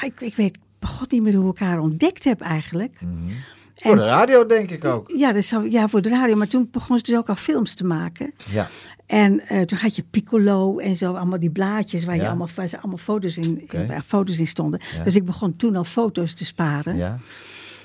ik, 0.00 0.20
ik 0.20 0.36
weet 0.36 0.58
god 0.80 1.10
niet 1.10 1.22
meer 1.22 1.34
hoe 1.34 1.50
ik 1.52 1.58
haar 1.58 1.80
ontdekt 1.80 2.24
heb 2.24 2.40
eigenlijk. 2.40 3.00
Mhm. 3.00 3.32
Voor 3.74 3.96
de 3.96 4.04
radio 4.04 4.46
denk 4.46 4.70
ik 4.70 4.84
ook. 4.84 5.12
Ja, 5.16 5.32
dat 5.32 5.44
zou, 5.44 5.70
ja, 5.70 5.88
voor 5.88 6.02
de 6.02 6.08
radio. 6.08 6.36
Maar 6.36 6.48
toen 6.48 6.68
begon 6.70 6.96
ze 6.98 7.02
dus 7.02 7.16
ook 7.16 7.28
al 7.28 7.34
films 7.34 7.74
te 7.74 7.84
maken. 7.84 8.32
Ja. 8.50 8.68
En 9.06 9.40
eh, 9.40 9.60
toen 9.62 9.78
had 9.78 9.96
je 9.96 10.04
Piccolo 10.10 10.78
en 10.78 10.96
zo, 10.96 11.14
allemaal 11.14 11.38
die 11.38 11.50
blaadjes 11.50 12.04
waar, 12.04 12.16
je 12.16 12.26
allemaal, 12.26 12.48
waar 12.54 12.66
ze 12.66 12.78
allemaal 12.78 12.96
foto's 12.96 13.36
in, 13.36 13.68
in- 13.70 14.02
foto's 14.02 14.38
in 14.38 14.46
stonden. 14.46 14.80
Ja. 14.96 15.04
Dus 15.04 15.16
ik 15.16 15.24
begon 15.24 15.56
toen 15.56 15.76
al 15.76 15.84
foto's 15.84 16.34
te 16.34 16.44
sparen. 16.44 16.96
Ja. 16.96 17.18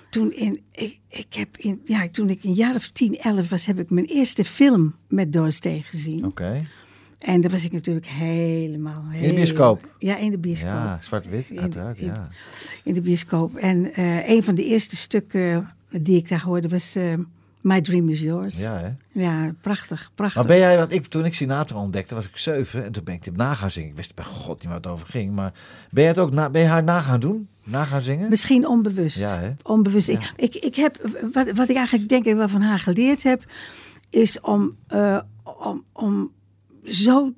Toen, 0.10 0.32
in, 0.34 0.62
ik, 0.72 1.00
ik 1.08 1.34
heb 1.34 1.58
in, 1.58 1.82
ja, 1.86 2.08
toen 2.12 2.30
ik 2.30 2.44
een 2.44 2.54
jaar 2.54 2.76
of 2.76 2.88
10, 2.90 3.18
11 3.18 3.50
was, 3.50 3.66
heb 3.66 3.80
ik 3.80 3.90
mijn 3.90 4.06
eerste 4.06 4.44
film 4.46 4.96
met 5.08 5.34
Doris 5.34 5.60
Day 5.60 5.82
gezien. 5.82 6.26
Oké. 6.26 6.58
En 7.20 7.42
daar 7.42 7.52
was 7.52 7.66
ik 7.66 7.72
natuurlijk 7.72 8.06
helemaal... 8.08 9.04
de 9.22 9.34
bioscoop? 9.34 9.88
Ja, 10.00 10.18
in 10.18 10.32
de 10.32 10.38
bioscoop. 10.38 10.70
Ja, 10.70 11.00
zwart-wit, 11.02 11.50
In- 11.50 11.60
uiteraard. 11.62 11.98
in- 11.98 12.06
Ja. 12.06 12.30
In 12.84 12.94
de 12.94 13.02
bioscoop. 13.02 13.56
En 13.56 13.94
eh, 13.94 14.30
een 14.30 14.44
van 14.44 14.56
de 14.56 14.64
eerste 14.66 14.96
stukken 14.96 15.74
die 15.92 16.18
ik 16.18 16.30
daar 16.30 16.42
hoorde 16.44 16.68
was 16.68 16.96
eh, 16.96 17.14
My 17.62 17.82
Dream 17.82 18.10
is 18.10 18.20
Yours. 18.20 18.60
ja, 18.60 18.78
hè? 18.80 19.22
Ja, 19.22 19.54
prachtig, 19.62 20.12
prachtig. 20.16 20.36
Maar 20.38 20.46
ben 20.52 20.58
jij, 20.58 20.78
want 20.78 20.94
ik, 20.94 21.06
toen 21.06 21.26
ik 21.26 21.34
Sinatra 21.34 21.78
ontdekte, 21.78 22.16
was 22.16 22.26
ik 22.26 22.38
zeven. 22.38 22.84
En 22.86 22.92
toen 22.92 23.04
ben 23.04 23.14
ik 23.14 23.26
het 23.26 23.36
na 23.38 23.54
gaan 23.54 23.72
zingen. 23.72 23.90
Ik 23.90 23.96
wist 23.96 24.16
bij 24.16 24.26
god 24.26 24.56
niet 24.60 24.66
waar 24.66 24.76
het 24.76 24.88
over 24.88 25.08
ging. 25.08 25.32
Maar 25.36 25.54
ben 25.92 26.04
je 26.04 26.10
het 26.10 26.20
ook 26.20 26.32
na, 26.32 26.50
ben 26.50 26.62
je 26.62 26.68
haar 26.68 26.84
na 26.84 27.00
gaan 27.02 27.20
doen? 27.20 27.48
Na 27.68 27.84
gaan 27.84 28.02
zingen? 28.02 28.30
Misschien 28.30 28.68
onbewust. 28.68 29.18
Ja, 29.20 29.40
hè? 29.40 29.52
Onbewust. 29.64 30.08
Ja. 30.08 30.14
Ik, 30.14 30.32
ik, 30.36 30.56
ik 30.56 30.76
heb, 30.76 30.98
wat, 31.32 31.52
wat 31.52 31.70
ik 31.70 31.76
eigenlijk 31.76 32.10
denk 32.10 32.26
ik 32.26 32.36
wel 32.36 32.50
van 32.50 32.62
haar 32.62 32.80
geleerd 32.80 33.24
heb, 33.24 33.44
is 34.10 34.40
om, 34.40 34.76
eh, 34.88 35.20
om, 35.60 35.84
om 35.94 36.32
zo 36.84 37.32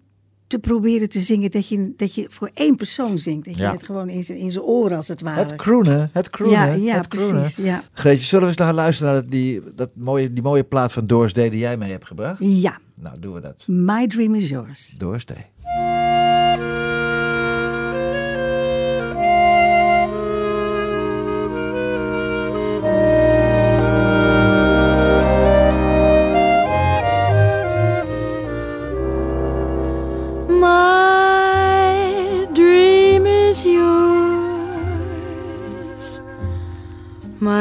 te 0.48 0.60
proberen 0.60 1.10
te 1.10 1.20
zingen 1.20 1.52
dat 1.52 1.68
je, 1.68 1.94
dat 1.98 2.16
je 2.16 2.26
voor 2.30 2.52
één 2.54 2.76
persoon 2.76 3.20
zingt. 3.20 3.46
Dat 3.46 3.56
je 3.56 3.62
Ja. 3.62 3.72
het 3.72 3.84
gewoon 3.84 4.10
in 4.10 4.24
zijn, 4.24 4.38
in 4.38 4.52
zijn 4.52 4.64
oren 4.64 4.98
als 4.98 5.08
het 5.08 5.22
ware. 5.22 5.40
Het 5.40 5.56
croonen, 5.56 6.10
het 6.14 6.30
croonen, 6.30 6.58
ja, 6.60 6.74
ja 6.74 6.96
het 6.96 7.08
croonen. 7.08 7.40
precies. 7.42 7.56
Ja. 7.66 7.84
Greetje, 7.92 8.26
zullen 8.26 8.44
we 8.44 8.50
eens 8.50 8.58
naar 8.60 8.74
luisteren 8.74 9.14
naar 9.14 9.26
die, 9.30 9.62
dat 9.76 9.90
mooie, 9.94 10.34
die 10.34 10.44
mooie 10.44 10.64
plaat 10.64 10.92
van 10.92 11.08
Day 11.08 11.50
die 11.50 11.58
jij 11.60 11.78
mee 11.78 11.92
hebt 11.92 12.06
gebracht? 12.08 12.38
ja, 12.40 12.78
Nou, 12.96 13.20
doen 13.20 13.34
we 13.34 13.40
dat. 13.42 13.64
My 13.68 14.08
Dream 14.08 14.36
is 14.36 14.50
Yours. 14.50 14.96
Day. 15.26 15.50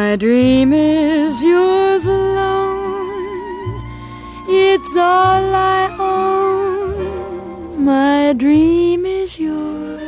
My 0.08 0.16
dream 0.16 0.72
is 0.72 1.42
yours 1.42 2.06
alone. 2.06 3.82
It's 4.48 4.96
all 4.96 5.54
I 5.54 5.94
own. 6.00 7.84
My 7.84 8.32
dream 8.32 9.04
is 9.04 9.38
yours. 9.38 9.98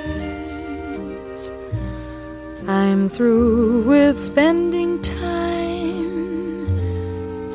I'm 2.67 3.11
through 3.11 3.83
with 3.83 4.19
spending 4.19 5.03
time 5.03 6.65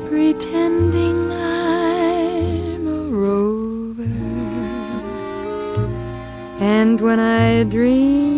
pretending 0.08 1.32
I'm 1.32 2.86
a 2.86 3.08
rover. 3.24 4.06
And 6.60 7.00
when 7.00 7.18
I 7.18 7.64
dream 7.64 8.35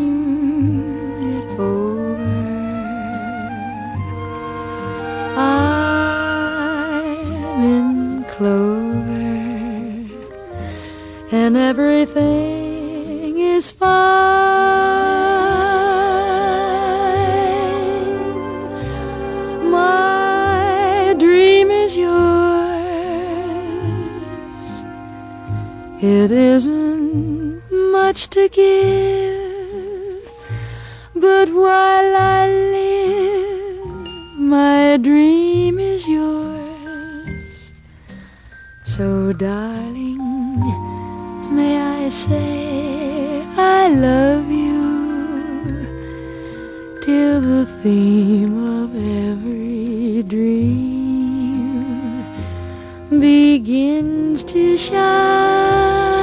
everything 11.70 13.38
is 13.38 13.70
fine. 13.70 13.90
My 19.70 21.14
dream 21.18 21.70
is 21.70 21.92
yours. 21.94 22.24
It 26.00 26.30
isn't 26.30 27.62
much 27.96 28.20
to 28.36 28.48
give, 28.48 29.36
but 31.14 31.48
while 31.62 32.10
I 32.16 32.48
live, 32.76 34.38
my 34.56 34.96
dream 35.08 35.78
is 35.78 36.08
yours. 36.08 37.72
So, 38.84 39.34
darling, 39.34 40.07
I 42.08 42.10
say 42.10 43.42
I 43.58 43.88
love 43.90 44.50
you 44.50 45.84
till 47.02 47.38
the 47.42 47.66
theme 47.66 48.56
of 48.56 48.96
every 48.96 50.22
dream 50.22 50.64
begins 53.10 54.42
to 54.44 54.78
shine. 54.78 56.17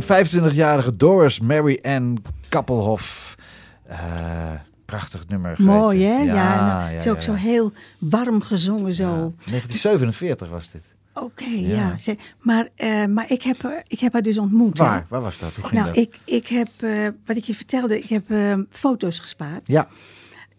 Toen 0.00 0.26
25-jarige 0.52 0.96
Doris 0.96 1.40
Mary 1.40 1.78
Ann 1.82 2.22
Kappelhoff. 2.48 3.34
Eh, 3.86 3.98
prachtig 4.84 5.28
nummer. 5.28 5.54
Mooi, 5.58 6.02
hè? 6.04 6.16
Ja, 6.18 6.24
Ja, 6.34 6.88
ja, 6.90 6.98
is 6.98 7.06
ook 7.08 7.16
ja, 7.16 7.20
zo 7.22 7.32
ja. 7.32 7.38
heel 7.38 7.72
warm 7.98 8.40
gezongen 8.42 8.94
zo. 8.94 9.02
Ja, 9.08 9.50
1947 9.50 10.48
was 10.48 10.70
dit. 10.70 10.82
Oké, 11.14 11.44
Ja. 11.44 11.68
ja. 11.76 11.98
Ze- 11.98 12.16
maar 12.38 12.68
eh, 12.74 13.04
maar 13.06 13.30
ik, 13.30 13.42
heb, 13.42 13.62
haar- 13.62 13.84
ik 13.86 14.00
heb 14.00 14.12
haar 14.12 14.22
dus 14.22 14.38
ontmoet. 14.38 14.78
hè. 14.78 14.84
Waar? 14.84 15.06
Waar 15.08 15.20
was 15.22 15.38
dat? 15.38 15.54
Hoe 15.54 15.64
ging 15.64 15.80
Nou, 15.82 15.86
dat? 15.94 15.96
ik, 15.96 16.18
ik 16.24 16.46
heb, 16.48 16.68
eh, 16.76 16.90
wat 17.26 17.36
ik 17.36 17.44
je 17.44 17.54
vertelde, 17.54 17.98
ik 17.98 18.04
heb 18.08 18.24
foto's 18.70 19.18
gespaard. 19.18 19.60
Ja. 19.64 19.88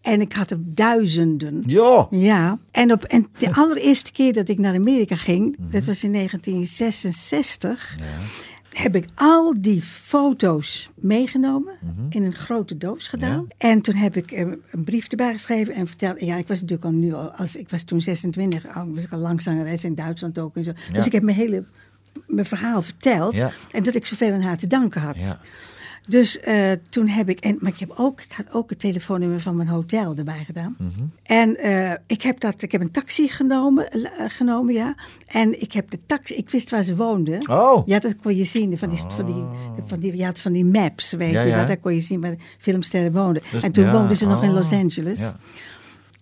En 0.01 0.21
ik 0.21 0.33
had 0.33 0.51
er 0.51 0.57
duizenden. 0.61 1.63
Jo. 1.65 2.07
Ja, 2.11 2.57
en, 2.71 2.91
op, 2.91 3.03
en 3.03 3.27
de 3.37 3.53
allereerste 3.61 4.11
keer 4.11 4.33
dat 4.33 4.47
ik 4.47 4.57
naar 4.59 4.75
Amerika 4.75 5.15
ging, 5.15 5.55
dat 5.59 5.83
was 5.83 6.03
in 6.03 6.11
1966, 6.13 7.95
Ja. 7.99 8.05
Heb 8.77 8.96
ik 8.96 9.05
al 9.15 9.53
die 9.58 9.82
foto's 9.82 10.89
meegenomen, 10.96 11.74
Mhm. 11.82 12.05
in 12.10 12.24
een 12.24 12.34
grote 12.36 12.77
doos 12.77 13.08
gedaan. 13.08 13.48
En 13.58 13.82
toen 13.82 13.96
heb 13.96 14.15
ik 14.17 14.32
een 14.32 14.62
brief 14.84 15.08
erbij 15.08 15.34
geschreven 15.34 15.74
en 15.74 15.88
verteld, 15.88 16.20
ja, 16.20 16.36
ik 16.36 16.48
was 16.48 16.62
natuurlijk 16.62 16.86
al 16.88 16.91
nu 16.94 17.13
al, 17.13 17.29
als 17.32 17.55
ik 17.55 17.70
was 17.70 17.84
toen 17.84 18.01
26, 18.01 18.75
al, 18.75 18.94
was 18.94 19.03
ik 19.03 19.12
al 19.13 19.20
lang 19.20 19.41
zangeres 19.41 19.84
in 19.84 19.96
Duitsland 19.96 20.39
ook 20.39 20.55
en 20.55 20.63
zo. 20.63 20.72
Dus 20.91 21.05
ik 21.05 21.12
heb 21.12 21.24
mijn 21.24 21.38
hele 21.38 21.63
mijn 22.27 22.46
verhaal 22.46 22.82
verteld 22.82 23.36
Ja. 23.36 23.51
en 23.72 23.84
dat 23.84 23.96
ik 23.96 24.05
zoveel 24.05 24.34
aan 24.34 24.41
haar 24.41 24.58
te 24.58 24.67
danken 24.67 25.01
had. 25.01 25.38
Ja. 26.05 26.12
Dus 26.12 26.39
eh, 26.39 26.71
toen 26.89 27.07
heb 27.07 27.29
ik, 27.29 27.39
en, 27.39 27.57
maar 27.59 27.71
ik 27.71 27.79
heb 27.79 27.93
ook, 27.97 28.21
ik 28.21 28.31
had 28.31 28.51
ook 28.51 28.69
het 28.69 28.79
telefoonnummer 28.79 29.39
van 29.39 29.55
mijn 29.55 29.67
hotel 29.67 30.15
erbij 30.15 30.43
gedaan. 30.43 30.75
Mhm. 30.79 30.89
En 31.24 31.57
eh, 31.57 31.91
ik 32.07 32.21
heb 32.21 32.39
dat, 32.39 32.62
ik 32.62 32.71
heb 32.71 32.81
een 32.81 32.91
taxi 32.91 33.27
genomen, 33.27 33.91
eh, 33.91 34.01
genomen, 34.27 34.74
ja. 34.74 34.95
En 35.25 35.62
ik 35.62 35.71
heb 35.71 35.89
de 35.89 36.00
taxi, 36.05 36.35
ik 36.35 36.50
wist 36.50 36.69
waar 36.69 36.83
ze 36.83 36.95
woonden. 36.95 37.50
Oh. 37.50 37.88
Ja, 37.88 38.00
dat 38.00 38.15
kon 38.21 38.35
je 38.35 38.43
zien. 38.43 38.77
Van 38.77 38.89
die, 38.89 39.00
van 39.07 39.25
die, 39.25 39.43
van 39.85 40.00
die, 40.00 40.17
je 40.17 40.25
had 40.25 40.39
van 40.39 40.51
die 40.51 40.65
maps, 40.65 41.12
weet 41.12 41.31
Ja, 41.31 41.41
je 41.41 41.50
ja. 41.50 41.65
Daar 41.65 41.77
kon 41.77 41.93
je 41.93 42.01
zien 42.01 42.21
waar 42.21 42.31
de 42.31 42.43
filmsterren 42.59 43.12
woonden. 43.12 43.41
Dus- 43.51 43.63
en 43.63 43.71
toen 43.71 43.85
ja, 43.85 43.91
woonden 43.91 44.17
ze 44.17 44.25
nog 44.25 44.43
in 44.43 44.50
oh, 44.50 44.55
Los 44.55 44.71
Angeles. 44.71 45.19
ja. 45.19 45.38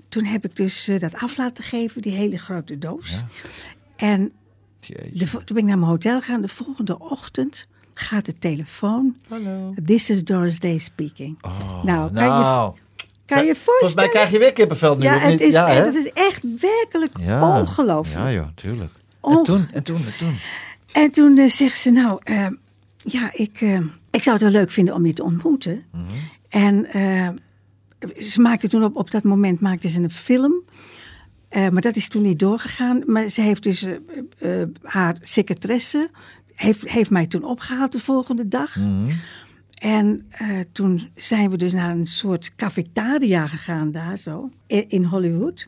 Toen 0.09 0.23
heb 0.25 0.45
ik 0.45 0.55
dus 0.55 0.89
dat 0.99 1.15
af 1.15 1.37
laten 1.37 1.63
geven, 1.63 2.01
die 2.01 2.11
hele 2.11 2.37
grote 2.37 2.77
doos. 2.77 3.23
En 3.95 4.31
de, 5.13 5.25
toen 5.25 5.43
ben 5.45 5.57
ik 5.57 5.63
naar 5.63 5.77
mijn 5.77 5.91
hotel 5.91 6.19
gegaan. 6.19 6.41
De 6.41 6.47
volgende 6.47 6.99
ochtend 6.99 7.67
gaat 7.93 8.25
de 8.25 8.39
telefoon. 8.39 9.15
Hallo. 9.27 9.73
This 9.85 10.09
is 10.09 10.23
Doris 10.23 10.59
Day 10.59 10.77
speaking. 10.77 11.37
nou, 11.83 12.13
kan, 12.13 12.13
Nou, 12.13 12.73
je, 12.95 13.03
kan 13.25 13.45
je 13.45 13.55
volgens 13.55 13.65
mij 13.65 13.77
voorstellen? 13.79 14.09
krijg 14.09 14.31
je 14.31 14.39
weer 14.39 14.53
kippenvel 14.53 14.95
nu, 14.97 15.03
ja, 15.03 15.15
of 15.15 15.21
het 15.21 15.31
niet? 15.31 15.41
is, 15.41 15.53
ja, 15.53 15.67
hè? 15.67 15.85
het 15.85 15.95
is 15.95 16.11
echt 16.11 16.41
werkelijk 16.59 17.17
Ja. 17.19 17.59
ongelooflijk. 17.59 18.19
Ja, 18.25 18.31
joh, 18.31 18.47
tuurlijk. 18.55 18.91
En 19.21 19.43
toen, 19.43 19.67
en 19.71 19.83
toen, 19.83 19.95
en 20.05 20.17
toen. 20.17 20.37
En 20.93 21.11
toen 21.11 21.37
eh, 21.37 21.49
zegt 21.49 21.77
ze, 21.79 21.91
nou, 21.91 22.19
eh, 22.23 22.47
ja, 23.03 23.29
ik, 23.33 23.61
eh, 23.61 23.79
ik 24.11 24.23
zou 24.23 24.35
het 24.35 24.41
wel 24.51 24.51
leuk 24.61 24.71
vinden 24.71 24.93
om 24.95 25.05
je 25.05 25.13
te 25.13 25.23
ontmoeten. 25.23 25.83
Mhm. 25.91 26.03
En 26.49 26.85
eh, 26.85 27.29
ze 28.23 28.41
maakte 28.41 28.67
toen 28.67 28.83
op, 28.83 28.95
op 28.95 29.11
dat 29.11 29.23
moment 29.23 29.59
maakte 29.59 29.89
ze 29.89 30.01
een 30.01 30.11
film. 30.11 30.53
Eh, 31.49 31.69
maar 31.69 31.81
dat 31.81 31.95
is 31.95 32.07
toen 32.07 32.21
niet 32.21 32.39
doorgegaan. 32.39 33.03
Maar 33.05 33.29
ze 33.29 33.41
heeft 33.41 33.63
dus 33.63 33.85
haar 34.83 35.15
secretaresse, 35.21 36.09
heeft, 36.55 36.89
heeft 36.89 37.09
mij 37.09 37.27
toen 37.27 37.43
opgehaald 37.43 37.91
de 37.91 37.99
volgende 37.99 38.47
dag. 38.47 38.75
Mhm. 38.75 39.11
En 39.81 40.25
eh, 40.29 40.47
toen 40.71 41.09
zijn 41.15 41.49
we 41.49 41.57
dus 41.57 41.73
naar 41.73 41.89
een 41.89 42.07
soort 42.07 42.55
cafetaria 42.55 43.47
gegaan 43.47 43.91
daar 43.91 44.17
zo, 44.17 44.49
in, 44.67 45.03
Hollywood. 45.03 45.65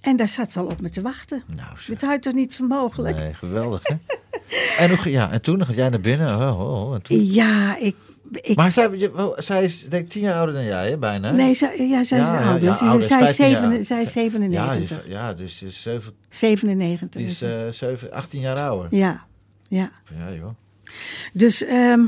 En 0.00 0.16
daar 0.16 0.28
zat 0.28 0.52
ze 0.52 0.58
al 0.58 0.64
op 0.66 0.80
me 0.80 0.88
te 0.90 1.00
wachten. 1.02 1.42
Mhm. 1.46 1.56
Nou. 1.56 1.68
Dit 1.86 2.00
houdt 2.00 2.22
toch 2.22 2.32
niet 2.34 2.56
voor 2.56 2.66
mogelijk? 2.66 3.18
Nee, 3.18 3.34
geweldig, 3.34 3.80
hè? 3.82 3.94
en, 4.84 4.96
hoe, 4.96 5.10
ja, 5.10 5.30
en 5.30 5.42
toen 5.42 5.66
ga 5.66 5.72
jij 5.72 5.88
naar 5.88 6.00
binnen. 6.00 6.28
Oh, 6.38 6.60
oh, 6.60 6.86
oh, 6.88 6.94
en 6.94 7.02
toen. 7.02 7.24
Ja, 7.24 7.76
ik... 7.78 7.96
ik 8.32 8.56
Maar 8.56 8.72
zij, 8.72 8.90
je- 8.98 9.34
zij 9.38 9.64
is 9.64 9.88
denk 9.88 10.04
ik 10.04 10.10
tien 10.10 10.22
jaar 10.22 10.36
ouder 10.36 10.54
dan 10.54 10.64
jij, 10.64 10.88
hè, 10.90 10.98
bijna? 10.98 11.30
nee, 11.30 11.54
zij, 11.54 11.88
ja, 11.88 12.04
zij 12.04 12.20
is 12.20 12.26
Ja, 12.26 12.40
ja, 12.40 12.46
ouder. 12.46 12.62
ja, 12.68 12.74
Zij- 12.74 12.88
ouder, 12.88 13.06
zij, 13.06 13.18
is 13.20 13.24
15 13.36 13.48
jaar. 13.48 13.60
zeven, 13.70 13.84
zij 13.84 14.02
is 14.02 14.12
Ja, 14.12 14.22
die 14.22 14.30
97. 14.30 15.04
is- 15.04 15.10
ja, 15.10 15.34
dus 15.34 15.58
ze 15.58 15.66
is, 15.66 15.82
zeven, 15.82 16.12
97. 16.28 17.20
die 17.20 17.26
is 17.30 17.42
eh, 17.42 17.50
zeven, 17.70 18.12
18 18.12 18.40
jaar 18.40 18.58
ouder. 18.60 18.94
ja, 18.98 19.24
ja. 19.70 19.90
Ja, 20.18 20.32
joh. 20.38 20.50
Dus, 21.32 21.64
ehm, 21.64 22.00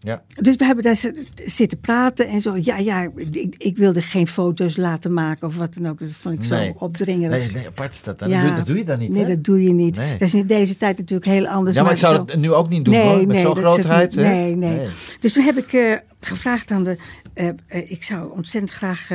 Ja. 0.00 0.22
dus 0.28 0.56
we 0.56 0.64
hebben 0.64 0.84
daar 0.84 0.96
zi- 0.96 1.12
zitten 1.46 1.80
praten 1.80 2.28
en 2.28 2.40
zo. 2.40 2.56
Ja, 2.56 2.78
ja, 2.78 3.10
ik, 3.16 3.54
ik 3.58 3.76
wilde 3.76 4.02
geen 4.02 4.26
foto's 4.26 4.76
laten 4.76 5.12
maken 5.12 5.46
of 5.48 5.56
wat 5.56 5.74
dan 5.74 5.88
ook. 5.88 5.98
Dat 5.98 6.08
vond 6.12 6.34
ik 6.42 6.48
Nee. 6.48 6.66
zo 6.66 6.84
opdringerig. 6.84 7.38
Nee, 7.38 7.52
nee, 7.52 7.66
apart 7.66 7.94
is 7.94 8.02
dat 8.02 8.18
dan. 8.18 8.28
Ja. 8.28 8.36
Dat, 8.40 8.46
doe, 8.46 8.56
dat 8.56 8.66
doe 8.66 8.76
je 8.76 8.84
dan 8.84 8.98
niet, 8.98 9.10
Nee, 9.10 9.22
hè? 9.24 9.28
dat 9.34 9.44
doe 9.44 9.62
je 9.62 9.72
niet. 9.72 9.96
Nee. 9.96 10.12
Dat 10.12 10.20
is 10.20 10.34
in 10.34 10.46
deze 10.46 10.76
tijd 10.76 10.98
natuurlijk 10.98 11.30
heel 11.30 11.46
anders. 11.46 11.76
ja, 11.76 11.82
maar 11.82 11.92
ik 11.92 11.98
zou 11.98 12.14
zo- 12.16 12.24
dat 12.24 12.36
nu 12.36 12.52
ook 12.52 12.68
niet 12.68 12.84
doen, 12.84 12.94
nee, 12.94 13.02
hoor. 13.04 13.26
Met 13.26 13.36
zo'n 13.38 13.56
grootheid, 13.56 14.10
niet-? 14.16 14.24
Nee, 14.24 14.54
nee, 14.56 14.86
Dus 15.20 15.32
toen 15.32 15.44
heb 15.44 15.56
ik 15.58 15.72
eh, 15.72 15.94
gevraagd 16.20 16.70
aan 16.70 16.84
de... 16.84 16.96
eh, 17.34 17.48
eh, 17.66 17.90
ik 17.90 18.02
zou 18.02 18.32
ontzettend 18.32 18.72
graag 18.72 19.10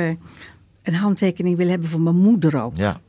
een 0.82 0.94
handtekening 0.94 1.56
willen 1.56 1.72
hebben 1.72 1.90
voor 1.90 2.00
mijn 2.00 2.16
moeder 2.16 2.62
ook. 2.62 2.76
Ja. 2.76 3.00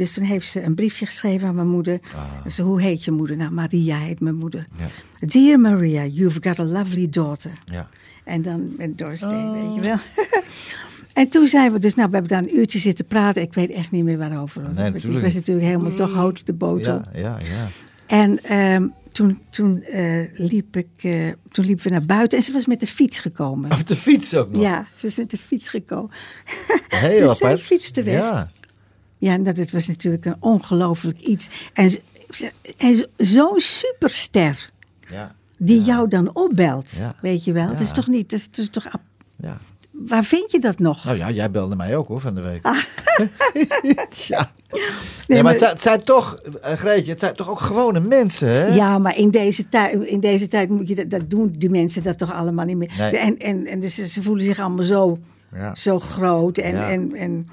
Dus 0.00 0.12
toen 0.12 0.24
heeft 0.24 0.48
ze 0.48 0.62
een 0.62 0.74
briefje 0.74 1.06
geschreven 1.06 1.48
aan 1.48 1.54
mijn 1.54 1.68
moeder. 1.68 2.00
Ah. 2.14 2.50
Ze, 2.50 2.62
hoe 2.62 2.80
heet 2.80 3.04
je 3.04 3.10
moeder? 3.10 3.36
Nou, 3.36 3.50
Maria 3.52 3.98
heet 3.98 4.20
mijn 4.20 4.34
moeder. 4.34 4.64
Ja. 4.78 5.26
Dear 5.26 5.60
Maria, 5.60 6.04
you've 6.06 6.38
got 6.42 6.58
a 6.58 6.64
lovely 6.64 7.08
daughter. 7.10 7.50
Ja. 7.64 7.88
En 8.24 8.42
dan 8.42 8.72
met 8.76 8.98
Doris 8.98 9.20
Day, 9.20 9.44
Oh. 9.44 9.52
weet 9.52 9.74
je 9.74 9.80
wel. 9.90 10.24
en 11.22 11.28
toen 11.28 11.46
zijn 11.48 11.72
we 11.72 11.78
dus, 11.78 11.94
nou, 11.94 12.08
we 12.08 12.16
hebben 12.16 12.32
daar 12.38 12.42
een 12.50 12.58
uurtje 12.58 12.78
zitten 12.78 13.04
praten. 13.04 13.42
Ik 13.42 13.54
weet 13.54 13.70
echt 13.70 13.90
niet 13.90 14.04
meer 14.04 14.18
waarover. 14.18 14.62
Nee, 14.62 14.86
ik 14.86 14.92
natuurlijk 14.92 15.22
was 15.24 15.34
natuurlijk 15.34 15.66
helemaal 15.66 15.94
toch 15.94 16.12
hout 16.12 16.40
op 16.40 16.46
de 16.46 16.52
boter. 16.52 17.00
Ja, 17.12 17.20
ja, 17.20 17.38
ja. 17.42 17.66
En 18.06 18.42
ehm, 18.44 18.86
toen, 19.12 19.38
toen, 19.50 19.82
eh, 19.82 20.24
liep 20.34 20.76
ik, 20.76 20.88
eh, 20.96 21.28
toen 21.48 21.64
liepen 21.64 21.84
we 21.84 21.90
naar 21.90 22.06
buiten 22.06 22.38
en 22.38 22.44
ze 22.44 22.52
was 22.52 22.66
met 22.66 22.80
de 22.80 22.86
fiets 22.86 23.18
gekomen. 23.18 23.70
Op 23.72 23.86
de 23.86 23.96
fiets 23.96 24.34
ook 24.36 24.50
nog. 24.50 24.62
Ja, 24.62 24.86
ze 24.94 25.06
was 25.06 25.16
met 25.16 25.30
de 25.30 25.38
fiets 25.38 25.68
gekomen. 25.68 26.10
Heel 26.88 27.28
Dus 27.28 27.42
apart. 27.42 27.60
fietste 27.60 28.02
weg. 28.02 28.14
Ja. 28.22 28.50
Ja, 29.20 29.36
nou, 29.36 29.54
dat 29.54 29.70
was 29.70 29.86
natuurlijk 29.88 30.24
een 30.24 30.36
ongelooflijk 30.40 31.18
iets. 31.18 31.48
En, 31.72 31.90
en 32.76 32.94
zo- 32.94 33.04
zo'n 33.16 33.60
superster 33.60 34.70
Ja. 35.10 35.34
die 35.56 35.82
jou 35.82 36.08
dan 36.08 36.30
opbelt, 36.34 36.90
Ja. 36.90 37.14
weet 37.20 37.44
je 37.44 37.52
wel. 37.52 37.66
Dat 37.68 37.80
is 37.80 37.90
toch 37.92 38.06
niet, 38.06 38.30
dat 38.30 38.38
is, 38.38 38.46
dat 38.50 38.58
is 38.58 38.68
toch, 38.70 38.86
waar 39.90 40.24
vind 40.24 40.50
je 40.50 40.60
dat 40.60 40.78
nog? 40.78 41.04
Nou 41.04 41.16
ja, 41.16 41.30
jij 41.30 41.50
belde 41.50 41.76
mij 41.76 41.96
ook 41.96 42.08
hoor 42.08 42.20
van 42.20 42.34
de 42.34 42.40
week. 42.40 42.64
Ah. 42.64 42.76
ja. 44.28 44.50
Nee, 45.26 45.42
maar 45.42 45.54
maar- 45.58 45.68
het 45.70 45.82
zijn, 45.82 46.02
toch, 46.04 46.34
eh, 46.36 46.72
Greetje, 46.72 47.10
het 47.10 47.20
zijn 47.20 47.34
toch 47.34 47.48
ook 47.50 47.60
gewone 47.60 48.00
mensen, 48.00 48.48
hè? 48.48 48.66
Ja, 48.66 48.98
maar 48.98 49.16
in 49.16 49.30
deze, 49.30 49.68
tijd, 49.68 50.04
in 50.04 50.20
deze 50.20 50.48
tijd 50.48 50.68
moet 50.68 50.88
je 50.88 50.94
dat, 50.94 51.10
dat 51.10 51.30
doen 51.30 51.54
die 51.58 51.70
mensen 51.70 52.02
dat 52.02 52.18
toch 52.18 52.32
allemaal 52.32 52.64
niet 52.64 52.76
meer. 52.76 52.92
Nee. 52.98 53.16
En, 53.16 53.38
en, 53.38 53.66
en 53.66 53.80
dus 53.80 53.94
ze 53.94 54.22
voelen 54.22 54.44
zich 54.44 54.58
allemaal 54.58 54.84
zo, 54.84 55.18
Ja. 55.54 55.74
zo 55.74 55.98
groot 55.98 56.58
en, 56.58 56.74
Ja. 56.74 56.90
en, 56.90 57.14
en, 57.14 57.48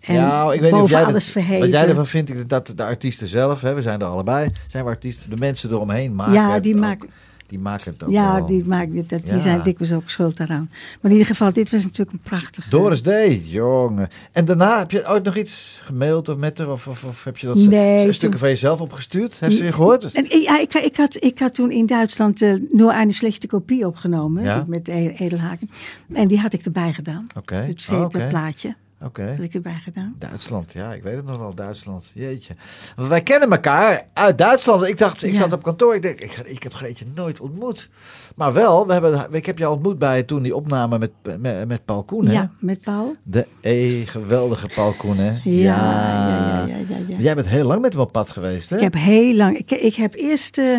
en 0.00 0.14
ja, 0.14 0.52
ik 0.52 0.60
weet 0.60 0.72
niet 0.72 0.82
of 0.82 0.90
jij 0.90 1.04
alles 1.04 1.24
dat, 1.24 1.32
verheven. 1.32 1.60
Wat 1.60 1.68
jij 1.70 1.88
ervan 1.88 2.06
vindt, 2.06 2.30
ik 2.30 2.48
dat 2.48 2.72
de 2.76 2.84
artiesten 2.84 3.26
zelf, 3.26 3.60
hè, 3.60 3.74
we 3.74 3.82
zijn 3.82 4.00
er 4.00 4.06
allebei, 4.06 4.50
zijn 4.66 4.84
we 4.84 4.90
artiesten, 4.90 5.30
de 5.30 5.36
mensen 5.36 5.70
eromheen 5.70 6.14
maken. 6.14 6.32
Ja, 6.32 6.52
het 6.52 6.62
die 6.62 6.74
ook. 6.74 6.80
maken- 6.80 7.08
Die 7.46 7.58
maken 7.58 7.92
het 7.92 8.04
ook 8.04 8.10
ja, 8.10 8.34
wel. 8.34 8.46
die, 8.46 8.64
maken, 8.64 8.94
dat, 9.06 9.24
die 9.24 9.34
Ja. 9.34 9.38
zijn 9.40 9.62
dikwijls 9.62 9.92
ook 9.94 10.10
schuld 10.10 10.36
daaraan. 10.36 10.68
Maar 10.70 11.10
in 11.10 11.10
ieder 11.10 11.26
geval, 11.26 11.52
dit 11.52 11.70
was 11.70 11.82
natuurlijk 11.82 12.12
een 12.12 12.22
prachtig. 12.22 12.68
Doris 12.68 13.00
D, 13.00 13.08
jongen. 13.44 14.08
En 14.32 14.44
daarna 14.44 14.78
heb 14.78 14.90
je 14.90 15.08
ooit 15.08 15.24
nog 15.24 15.36
iets 15.36 15.80
gemaild 15.84 16.28
of 16.28 16.36
met 16.36 16.58
haar? 16.58 16.70
Of, 16.70 16.86
of, 16.86 17.04
of 17.04 17.24
heb 17.24 17.36
je 17.38 17.46
dat 17.46 17.56
Nee, 17.56 18.00
stukken 18.02 18.30
toen- 18.30 18.38
van 18.38 18.48
jezelf 18.48 18.80
opgestuurd? 18.80 19.40
Heeft 19.40 19.56
ze 19.56 19.64
je 19.64 19.72
gehoord? 19.72 20.12
En, 20.12 20.24
ja, 20.42 20.60
ik, 20.60 20.74
ik, 20.74 20.96
had, 20.96 21.16
ik 21.22 21.38
had 21.38 21.54
toen 21.54 21.70
in 21.70 21.86
Duitsland 21.86 22.42
uh, 22.42 22.54
Nur 22.70 22.90
eine 22.90 23.12
slechte 23.12 23.46
kopie 23.46 23.86
opgenomen 23.86 24.42
Ja. 24.42 24.64
met 24.66 24.88
E- 24.88 25.14
Edelhaken. 25.16 25.70
En 26.12 26.28
die 26.28 26.38
had 26.38 26.52
ik 26.52 26.64
erbij 26.64 26.92
gedaan. 26.92 27.26
Oké. 27.36 27.54
Het 27.54 27.88
Oh, 27.92 28.08
plaatje 28.28 28.74
Oké. 29.04 29.28
had 29.28 29.38
ik 29.38 29.54
erbij 29.54 29.78
gedaan. 29.82 30.14
Duitsland, 30.18 30.72
ja, 30.72 30.92
ik 30.92 31.02
weet 31.02 31.16
het 31.16 31.24
nog 31.24 31.38
wel, 31.38 31.54
Duitsland. 31.54 32.10
Jeetje. 32.14 32.54
Want 32.96 33.08
wij 33.08 33.22
kennen 33.22 33.50
elkaar 33.50 34.06
uit 34.12 34.38
Duitsland. 34.38 34.84
Ik 34.88 34.98
dacht, 34.98 35.22
ik 35.22 35.30
Ja. 35.32 35.36
zat 35.36 35.52
op 35.52 35.62
kantoor, 35.62 35.94
ik 35.94 36.02
denk, 36.02 36.20
ik, 36.20 36.36
ik 36.44 36.62
heb 36.62 36.72
Greetje 36.74 37.04
nooit 37.14 37.40
ontmoet. 37.40 37.88
Maar 38.36 38.52
wel, 38.52 38.86
we 38.86 38.92
hebben, 38.92 39.26
ik 39.32 39.46
heb 39.46 39.58
je 39.58 39.70
ontmoet 39.70 39.98
bij 39.98 40.22
toen 40.22 40.42
die 40.42 40.54
opname 40.56 40.98
met, 40.98 41.10
met, 41.38 41.68
met 41.68 41.84
Paul 41.84 42.02
Koen, 42.02 42.26
hè? 42.26 42.32
Ja, 42.32 42.50
met 42.58 42.80
Paul. 42.80 43.16
De 43.22 43.46
e, 43.60 44.04
geweldige 44.06 44.68
Paul 44.74 44.92
Koen, 44.94 45.16
hè? 45.18 45.32
Ja, 45.32 45.40
ja, 45.44 46.66
ja, 46.66 46.66
ja, 46.66 46.76
ja, 46.88 46.96
ja. 47.08 47.16
Jij 47.18 47.34
bent 47.34 47.48
heel 47.48 47.66
lang 47.66 47.80
met 47.80 47.92
hem 47.92 48.02
op 48.02 48.12
pad 48.12 48.30
geweest, 48.30 48.70
hè? 48.70 48.76
Ik 48.76 48.82
heb 48.82 48.94
heel 48.94 49.34
lang. 49.34 49.58
Ik, 49.58 49.70
ik 49.70 49.94
heb 49.94 50.14
eerst. 50.14 50.58
eh, 50.58 50.78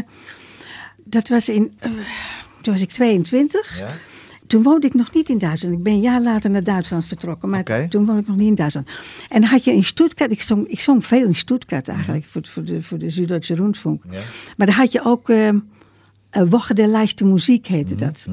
dat 1.04 1.30
was 1.30 1.50
in. 1.50 1.74
eh, 1.80 1.92
toen 2.62 2.74
was 2.74 2.82
ik 2.82 2.92
22. 2.92 3.80
Ja? 3.80 3.88
Toen 4.52 4.64
woonde 4.64 4.88
ik 4.88 4.94
nog 4.94 5.14
niet 5.14 5.30
in 5.30 5.38
Duitsland. 5.38 5.76
Ik 5.76 5.84
ben 5.84 5.94
een 5.94 6.00
jaar 6.02 6.22
later 6.22 6.50
naar 6.50 6.64
Duitsland 6.64 7.06
vertrokken. 7.06 7.50
Maar 7.50 7.64
toen 7.90 8.06
woonde 8.06 8.22
ik 8.22 8.28
nog 8.28 8.38
niet 8.38 8.48
in 8.48 8.56
Duitsland. 8.56 8.90
En 9.30 9.44
had 9.44 9.64
je 9.64 9.72
in 9.72 9.84
Stuttgart. 9.84 10.32
Ik 10.32 10.42
zong, 10.42 10.68
ik 10.68 10.80
zong 10.80 11.06
veel 11.06 11.26
in 11.28 11.36
Stuttgart 11.36 11.88
eigenlijk. 11.88 12.26
Voor, 12.26 12.42
voor 12.48 12.64
de, 12.64 12.82
voor 12.82 12.98
de 12.98 13.10
Zuid-Duitse 13.10 13.56
Rundfunk. 13.56 14.04
Ja. 14.10 14.20
Maar 14.58 14.68
dan 14.68 14.76
had 14.76 14.92
je 14.92 15.04
ook. 15.04 15.30
eh, 15.30 15.50
Woche 16.50 16.74
der 16.74 16.88
Leichte 16.88 17.26
Muziek 17.26 17.68
heette 17.68 17.94
Mhm, 17.94 18.04
dat. 18.04 18.26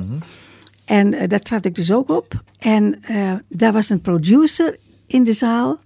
En 0.84 1.14
eh, 1.14 1.28
daar 1.28 1.40
trad 1.40 1.64
ik 1.64 1.74
dus 1.74 1.92
ook 1.92 2.10
op. 2.10 2.42
En 2.58 3.02
eh, 3.02 3.32
daar 3.48 3.72
was 3.72 3.90
een 3.90 4.00
producer 4.00 4.78
in 5.06 5.24
de 5.24 5.32
zaal. 5.32 5.78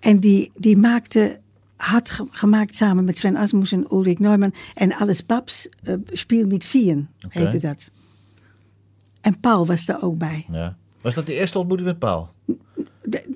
En 0.00 0.18
die, 0.20 0.50
die 0.56 0.76
maakte, 0.76 1.38
had 1.76 2.10
ge- 2.10 2.26
gemaakt 2.30 2.74
samen 2.76 3.04
met 3.04 3.18
Sven 3.18 3.36
Asmus 3.36 3.72
en 3.72 3.86
Ulrich 3.92 4.18
Neumann 4.18 4.54
en 4.74 4.94
Alles 4.94 5.26
Babs, 5.26 5.68
eh 5.82 5.94
Spiel 6.12 6.46
mit 6.46 6.64
Vieren 6.64 7.08
heette 7.28 7.58
dat. 7.58 7.90
En 9.24 9.40
Paul 9.40 9.66
was 9.66 9.86
daar 9.86 10.02
ook 10.02 10.18
bij. 10.18 10.46
ja. 10.52 10.76
Was 11.02 11.14
dat 11.14 11.26
die 11.26 11.34
eerste 11.34 11.58
ontmoeting 11.58 11.88
met 11.88 11.98
Paul? 11.98 12.28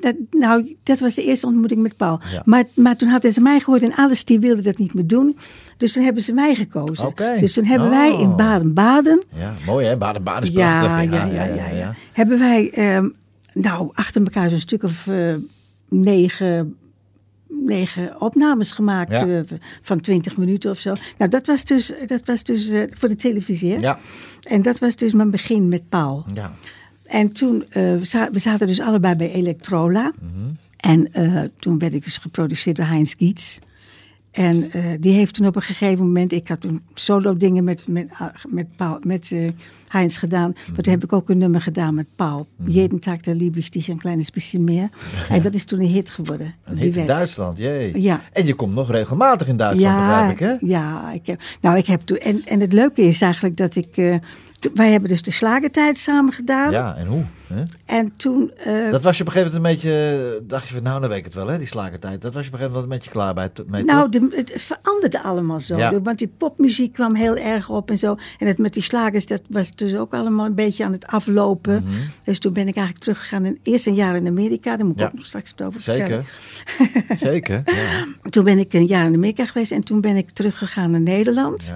Dat, 0.00 0.14
nou, 0.30 0.76
dat 0.82 0.98
was 0.98 1.14
de 1.14 1.22
eerste 1.24 1.46
ontmoeting 1.46 1.80
met 1.82 1.96
Paul. 1.96 2.20
Ja. 2.32 2.42
Maar, 2.44 2.64
maar 2.74 2.96
toen 2.96 3.08
hadden 3.08 3.32
ze 3.32 3.40
mij 3.40 3.60
gehoord 3.60 3.82
en 3.82 3.94
alles 3.94 4.24
die 4.24 4.38
wilde 4.40 4.62
dat 4.62 4.78
niet 4.78 4.94
meer 4.94 5.06
doen. 5.06 5.36
Dus 5.76 5.92
toen 5.92 6.02
hebben 6.04 6.22
ze 6.22 6.32
mij 6.32 6.54
gekozen. 6.54 7.12
Dus 7.40 7.52
toen 7.52 7.64
hebben 7.64 7.88
Oh. 7.88 7.94
wij 7.94 8.20
in 8.20 8.36
Baden-Baden 8.36 9.22
Ja, 9.34 9.52
mooi 9.66 9.86
hè? 9.86 9.96
Baden-Baden 9.96 10.42
is 10.48 10.54
ja, 10.54 10.80
prachtig. 10.80 11.10
ja, 11.12 11.24
ja, 11.24 11.44
ja, 11.44 11.68
ja. 11.68 11.94
Hebben 12.12 12.38
wij, 12.38 12.70
ehm, 12.70 13.08
nou, 13.52 13.90
achter 13.92 14.22
elkaar 14.22 14.50
zo'n 14.50 14.58
stuk 14.58 14.82
of 14.82 15.06
eh, 15.06 15.34
negen, 15.88 16.76
negen 17.48 18.20
opnames 18.20 18.72
gemaakt 18.72 19.10
Ja. 19.10 19.26
eh, 19.26 19.40
van 19.82 20.00
20 20.00 20.36
minuten 20.36 20.70
of 20.70 20.78
zo. 20.78 20.92
Nou, 21.18 21.30
dat 21.30 21.46
was 21.46 21.64
dus, 21.64 21.92
dat 22.06 22.20
was 22.24 22.44
dus 22.44 22.68
eh, 22.68 22.82
voor 22.90 23.08
de 23.08 23.16
televisie. 23.16 23.72
Hè? 23.72 23.78
Ja. 23.78 23.98
En 24.48 24.62
dat 24.62 24.78
was 24.78 24.96
dus 24.96 25.12
mijn 25.12 25.30
begin 25.30 25.68
met 25.68 25.88
Paul. 25.88 26.24
Ja. 26.34 26.52
En 27.04 27.32
toen, 27.32 27.64
we, 27.72 27.98
za- 28.02 28.30
we 28.32 28.38
zaten 28.38 28.66
dus 28.66 28.80
allebei 28.80 29.14
bij 29.14 29.32
Electrola. 29.32 30.12
Mhm. 30.20 30.50
En 30.76 31.12
eh, 31.12 31.42
toen 31.58 31.78
werd 31.78 31.94
ik 31.94 32.04
dus 32.04 32.18
geproduceerd 32.18 32.76
door 32.76 32.86
Heinz 32.86 33.14
Gietz. 33.16 33.58
En 34.30 34.70
eh, 34.72 34.84
die 35.00 35.12
heeft 35.12 35.34
toen 35.34 35.46
op 35.46 35.56
een 35.56 35.62
gegeven 35.62 36.04
moment, 36.04 36.32
ik 36.32 36.48
had 36.48 36.60
toen 36.60 36.82
solo 36.94 37.34
dingen 37.36 37.64
met, 37.64 37.88
met, 37.88 38.08
ah, 38.18 38.26
met, 38.48 38.66
Paul, 38.76 38.98
met 39.02 39.32
eh, 39.32 39.48
Heinz 39.88 40.18
gedaan. 40.18 40.52
Maar 40.74 40.82
toen 40.82 40.92
heb 40.92 41.04
ik 41.04 41.12
ook 41.12 41.28
een 41.28 41.38
nummer 41.38 41.60
gedaan 41.60 41.94
met 41.94 42.06
Paul. 42.16 42.46
Jeden 42.64 42.98
Tag 43.00 43.20
der 43.20 43.34
liebe 43.34 43.62
dich, 43.70 43.88
een 43.88 43.98
kleines 43.98 44.30
bisschen 44.30 44.64
meer. 44.64 44.88
En 45.28 45.42
dat 45.42 45.54
is 45.54 45.64
toen 45.64 45.80
een 45.80 45.86
hit 45.86 46.10
geworden. 46.10 46.54
Een 46.64 46.74
Die 46.74 46.84
hit 46.84 46.96
in 46.96 47.04
werd- 47.06 47.18
Duitsland, 47.18 47.58
jee. 47.58 48.00
Ja. 48.00 48.20
En 48.32 48.46
je 48.46 48.54
komt 48.54 48.74
nog 48.74 48.90
regelmatig 48.90 49.48
in 49.48 49.56
Duitsland, 49.56 49.96
begrijp 49.96 50.30
ik, 50.30 50.38
hè? 50.38 50.66
Ja, 50.66 51.12
ik 51.12 51.26
heb, 51.26 51.40
nou, 51.60 51.76
ik 51.76 51.86
heb 51.86 52.00
toen, 52.00 52.16
en, 52.18 52.42
en 52.44 52.60
het 52.60 52.72
leuke 52.72 53.02
is 53.02 53.20
eigenlijk 53.20 53.56
dat 53.56 53.76
ik, 53.76 53.96
eh, 53.96 54.14
wij 54.74 54.90
hebben 54.90 55.08
dus 55.08 55.22
de 55.22 55.30
slagertijd 55.30 55.98
samen 55.98 56.32
gedaan. 56.32 56.70
Ja, 56.70 56.94
en 56.96 57.06
hoe? 57.06 57.22
En 57.84 58.16
toen, 58.16 58.50
eh, 58.56 58.90
Dat 58.90 59.02
was 59.02 59.16
je 59.16 59.22
op 59.22 59.28
een 59.28 59.34
gegeven 59.34 59.56
moment 59.62 59.84
een 59.84 59.90
beetje, 59.90 60.42
dacht 60.46 60.68
je 60.68 60.74
van 60.74 60.82
nou, 60.82 61.00
dan 61.00 61.08
weet 61.08 61.18
ik 61.18 61.24
het 61.24 61.34
wel, 61.34 61.46
hè, 61.46 61.58
die 61.58 61.66
slagertijd. 61.66 62.22
Dat 62.22 62.34
was 62.34 62.42
je 62.42 62.48
op 62.48 62.54
een 62.54 62.60
gegeven 62.60 62.80
moment 62.80 62.92
een 62.92 62.98
beetje 62.98 63.10
klaar 63.10 63.34
bij. 63.34 63.50
mee, 63.66 63.84
nou, 63.84 64.08
de, 64.08 64.28
het 64.34 64.52
veranderde 64.56 65.22
allemaal 65.22 65.60
zo. 65.60 65.76
Ja. 65.76 66.00
Want 66.00 66.18
die 66.18 66.32
popmuziek 66.38 66.92
kwam 66.92 67.14
heel 67.14 67.36
erg 67.36 67.70
op 67.70 67.90
en 67.90 67.98
zo. 67.98 68.16
En 68.38 68.46
het 68.46 68.58
met 68.58 68.72
die 68.74 68.82
slagers, 68.82 69.26
dat 69.26 69.42
was 69.48 69.74
dus 69.74 69.94
ook 69.94 70.14
allemaal 70.14 70.46
een 70.46 70.54
beetje 70.54 70.84
aan 70.84 70.92
het 70.92 71.06
aflopen. 71.06 71.82
Mhm. 71.84 71.94
Dus 72.22 72.38
toen 72.38 72.52
ben 72.52 72.68
ik 72.68 72.74
eigenlijk 72.76 73.04
teruggegaan. 73.04 73.44
En 73.44 73.58
eerst 73.62 73.86
een 73.86 73.94
jaar 73.94 74.16
in 74.16 74.26
Amerika, 74.26 74.76
daar 74.76 74.86
moet 74.86 74.94
ik 74.94 75.00
Ja. 75.00 75.06
ook 75.06 75.14
nog 75.14 75.26
straks 75.26 75.54
wat 75.56 75.66
over 75.66 75.80
vertellen. 75.80 76.24
Zeker. 76.78 77.16
Zeker, 77.28 77.62
ja. 77.64 78.06
Toen 78.30 78.44
ben 78.44 78.58
ik 78.58 78.72
een 78.72 78.86
jaar 78.86 79.06
in 79.06 79.14
Amerika 79.14 79.46
geweest 79.46 79.72
en 79.72 79.80
toen 79.80 80.00
ben 80.00 80.16
ik 80.16 80.30
teruggegaan 80.30 80.90
naar 80.90 81.00
Nederland. 81.00 81.74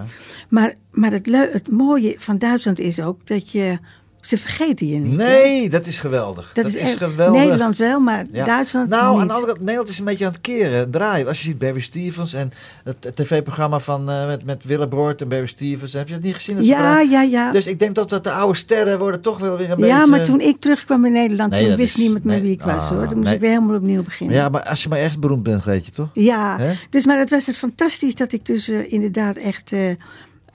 Maar, 0.48 0.74
maar 0.90 1.12
het, 1.12 1.26
het 1.52 1.70
mooie 1.70 2.14
van 2.18 2.38
Duitsland 2.38 2.78
is 2.78 3.00
ook 3.00 3.26
dat 3.26 3.50
je. 3.50 3.78
Ze 4.22 4.38
vergeten 4.38 4.86
je 4.88 4.98
niet. 4.98 5.20
hè? 5.20 5.24
Nee, 5.26 5.68
dat 5.70 5.86
is 5.86 5.98
geweldig. 5.98 6.50
Dat, 6.54 6.66
is, 6.74 6.94
geweldig. 6.94 7.40
Nederland 7.42 7.76
wel, 7.76 8.00
maar 8.00 8.24
Ja. 8.32 8.44
Duitsland 8.44 8.88
Nou, 8.88 9.12
niet. 9.12 9.20
aan 9.20 9.26
de 9.26 9.32
andere 9.32 9.52
kant, 9.52 9.60
Nederland 9.64 9.88
is 9.88 9.98
een 9.98 10.04
beetje 10.04 10.24
aan 10.26 10.32
het 10.32 10.40
keren, 10.40 10.90
draaien. 10.90 11.26
Als 11.26 11.38
je 11.42 11.44
ziet 11.48 11.58
Barry 11.58 11.80
Stevens 11.80 12.32
en 12.32 12.52
het, 12.84 12.96
het 13.04 13.16
tv-programma 13.16 13.78
van 13.78 14.10
eh, 14.10 14.26
met, 14.26 14.44
met 14.44 14.64
Willem 14.64 14.88
Broert 14.88 15.20
en 15.22 15.28
Barry 15.28 15.46
Stevens. 15.46 15.92
Heb 15.92 16.08
je 16.08 16.14
dat 16.14 16.22
niet 16.22 16.34
gezien? 16.34 16.56
Dat 16.56 16.64
Ja, 16.64 17.00
ja, 17.00 17.22
ja. 17.22 17.50
Dus 17.50 17.66
ik 17.66 17.78
denk 17.78 17.94
dat, 17.94 18.10
dat 18.10 18.24
de 18.24 18.30
oude 18.32 18.58
sterren 18.58 18.98
worden 18.98 19.20
toch 19.20 19.38
wel 19.38 19.56
weer 19.56 19.70
een 19.70 19.76
beetje... 19.76 19.92
ja, 19.92 20.06
maar 20.06 20.24
toen 20.24 20.40
ik 20.40 20.60
terugkwam 20.60 21.04
in 21.04 21.12
Nederland, 21.12 21.50
Nee, 21.50 21.60
toen 21.60 21.68
dat 21.68 21.78
wist 21.78 21.94
is- 21.96 22.00
niemand 22.02 22.24
meer 22.24 22.34
nee, 22.34 22.42
wie 22.44 22.52
ik 22.52 22.62
was 22.62 22.82
ah, 22.82 22.88
hoor. 22.88 23.04
Dan 23.06 23.14
moest 23.14 23.24
nee. 23.24 23.34
ik 23.34 23.40
weer 23.40 23.50
helemaal 23.50 23.76
opnieuw 23.76 24.02
beginnen. 24.02 24.36
Ja, 24.36 24.48
maar 24.48 24.62
als 24.62 24.82
je 24.82 24.88
maar 24.88 24.98
echt 24.98 25.18
beroemd 25.20 25.42
bent, 25.42 25.62
Greetje, 25.62 25.90
toch? 25.92 26.08
Ja, 26.12 26.58
dus 26.90 27.06
maar 27.06 27.18
het 27.18 27.30
was 27.30 27.46
het 27.46 27.56
fantastisch 27.56 28.14
dat 28.14 28.32
ik 28.32 28.46
dus 28.46 28.68
eh, 28.68 28.92
inderdaad 28.92 29.36
echt 29.36 29.72
eh, 29.72 29.80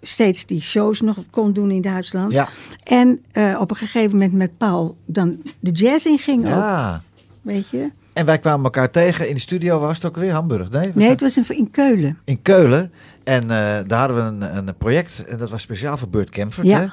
steeds 0.02 0.46
die 0.46 0.62
shows 0.62 1.02
nog 1.02 1.18
kon 1.30 1.54
doen 1.54 1.72
in 1.72 1.82
Duitsland. 1.82 2.32
Ja. 2.32 2.48
En 2.84 3.22
eh, 3.32 3.58
op 3.60 3.70
een 3.72 3.76
gegeven 3.78 4.12
moment 4.12 4.34
met 4.34 4.58
Paul 4.58 4.98
dan 5.06 5.42
de 5.60 5.72
jazz 5.72 6.06
inging 6.06 6.40
ook, 6.46 6.52
Ja. 6.52 7.02
weet 7.42 7.70
je. 7.70 7.90
En 8.14 8.26
wij 8.26 8.40
kwamen 8.40 8.64
elkaar 8.66 8.92
tegen 8.92 9.30
in 9.30 9.36
de 9.36 9.42
studio, 9.42 9.80
was 9.80 9.96
het 9.96 10.06
ook 10.06 10.16
weer 10.18 10.32
Hamburg? 10.32 10.70
Nee, 10.70 10.92
Nee, 10.94 11.10
het 11.10 11.22
was 11.22 11.38
in, 11.38 11.46
in 11.58 11.72
Keulen. 11.72 12.18
in 12.26 12.42
Keulen. 12.42 12.92
En 13.24 13.42
eh, 13.42 13.48
daar 13.88 14.00
hadden 14.00 14.18
we 14.40 14.46
een, 14.46 14.68
een 14.68 14.76
project 14.78 15.26
en 15.26 15.38
dat 15.38 15.50
was 15.50 15.62
speciaal 15.62 15.98
voor 15.98 16.08
Burt 16.10 16.30
Kemford. 16.30 16.68
Ja. 16.68 16.80
Hè? 16.80 16.88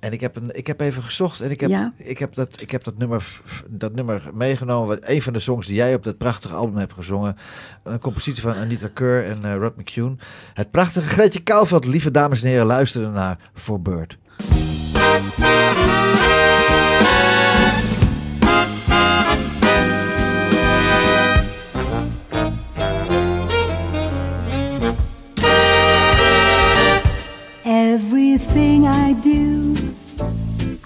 En 0.00 0.12
ik 0.12 0.20
heb, 0.20 0.36
een, 0.36 0.56
ik 0.56 0.66
heb 0.66 0.80
even 0.80 1.02
gezocht 1.02 1.40
en 1.40 1.50
ik 1.50 1.60
heb, 1.60 1.70
Ja. 1.70 1.92
ik 1.96 2.18
heb, 2.18 2.34
dat, 2.34 2.60
ik 2.60 2.70
heb 2.70 2.84
dat, 2.84 2.98
nummer, 2.98 3.40
dat 3.68 3.94
nummer 3.94 4.30
meegenomen. 4.34 4.98
Een 5.12 5.22
van 5.22 5.32
de 5.32 5.38
songs 5.38 5.66
die 5.66 5.76
jij 5.76 5.94
op 5.94 6.04
dat 6.04 6.18
prachtige 6.18 6.54
album 6.54 6.76
hebt 6.76 6.92
gezongen. 6.92 7.36
Een 7.82 7.98
compositie 7.98 8.42
van 8.42 8.54
Anita 8.54 8.88
Keur 8.94 9.24
en 9.24 9.44
eh, 9.44 9.56
Rod 9.56 9.76
McCune. 9.76 10.16
Het 10.54 10.70
prachtige 10.70 11.06
Greetje 11.08 11.40
Kouwveld. 11.42 11.84
Lieve 11.84 12.10
dames 12.10 12.42
en 12.42 12.48
heren, 12.48 12.66
luisteren 12.66 13.12
naar 13.12 13.38
For 13.54 13.82
Burt. 13.82 14.18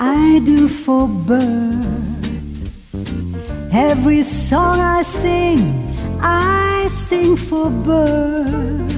I 0.04 0.40
do 0.40 0.66
for 0.66 1.06
Bert. 1.06 1.86
Every 3.72 4.22
song 4.22 4.80
I 4.80 5.02
sing, 5.02 5.60
I 6.20 6.86
sing 6.88 7.36
for 7.36 7.70
Bert. 7.70 8.90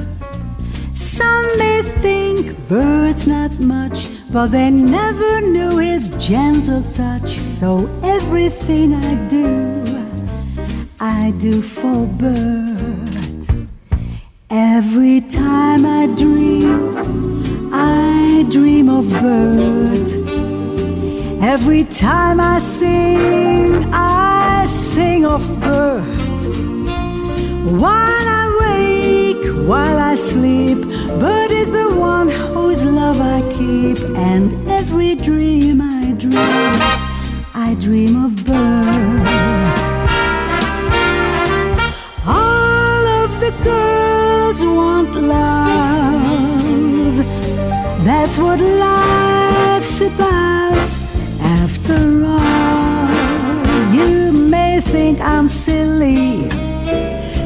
Some 0.94 1.44
may 1.58 1.82
think 2.00 2.56
Bert's 2.70 3.26
not 3.26 3.52
much, 3.60 4.08
but 4.32 4.46
they 4.46 4.70
never 4.70 5.42
knew 5.42 5.76
his 5.76 6.08
gentle 6.16 6.82
touch. 6.84 7.28
So 7.36 7.86
everything 8.02 8.94
I 8.94 9.14
do, 9.28 9.84
I 11.00 11.34
do 11.36 11.60
for 11.60 12.06
Bert. 12.06 13.42
Every 14.48 15.20
time 15.20 15.84
I 15.84 16.06
dream, 16.16 17.70
I 17.74 18.46
dream 18.48 18.88
of 18.88 19.10
Bert. 19.20 20.23
Every 21.46 21.84
time 21.84 22.40
I 22.40 22.56
sing, 22.56 23.84
I 23.92 24.64
sing 24.66 25.26
of 25.26 25.44
Bert. 25.60 26.40
While 27.82 28.26
I 28.40 28.44
wake, 28.62 29.44
while 29.68 29.98
I 29.98 30.14
sleep, 30.14 30.78
Bert 31.20 31.52
is 31.52 31.70
the 31.70 31.94
one 31.94 32.30
whose 32.30 32.86
love 32.86 33.20
I 33.20 33.42
keep. 33.52 33.98
And 34.16 34.54
every 34.66 35.16
dream 35.16 35.82
I 35.82 36.12
dream, 36.12 36.80
I 37.54 37.76
dream 37.78 38.24
of 38.24 38.42
Bert. 38.46 39.82
All 42.26 43.06
of 43.22 43.30
the 43.44 43.52
girls 43.62 44.64
want 44.64 45.14
love. 45.14 47.16
That's 48.02 48.38
what 48.38 48.60
life's 48.60 50.00
about. 50.00 50.53
After 51.86 52.24
all, 52.24 53.92
you 53.92 54.32
may 54.32 54.80
think 54.80 55.20
I'm 55.20 55.48
silly, 55.48 56.48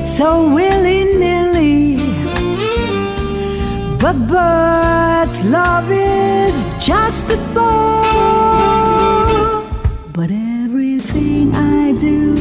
so 0.05 0.55
willy 0.55 1.03
nilly. 1.19 1.97
But 3.99 4.17
Bert's 4.29 5.43
love 5.45 5.91
is 5.91 6.65
just 6.79 7.29
a 7.33 7.37
bore. 7.53 8.05
But 10.13 10.31
everything 10.31 11.53
I 11.57 11.95
do, 11.99 12.37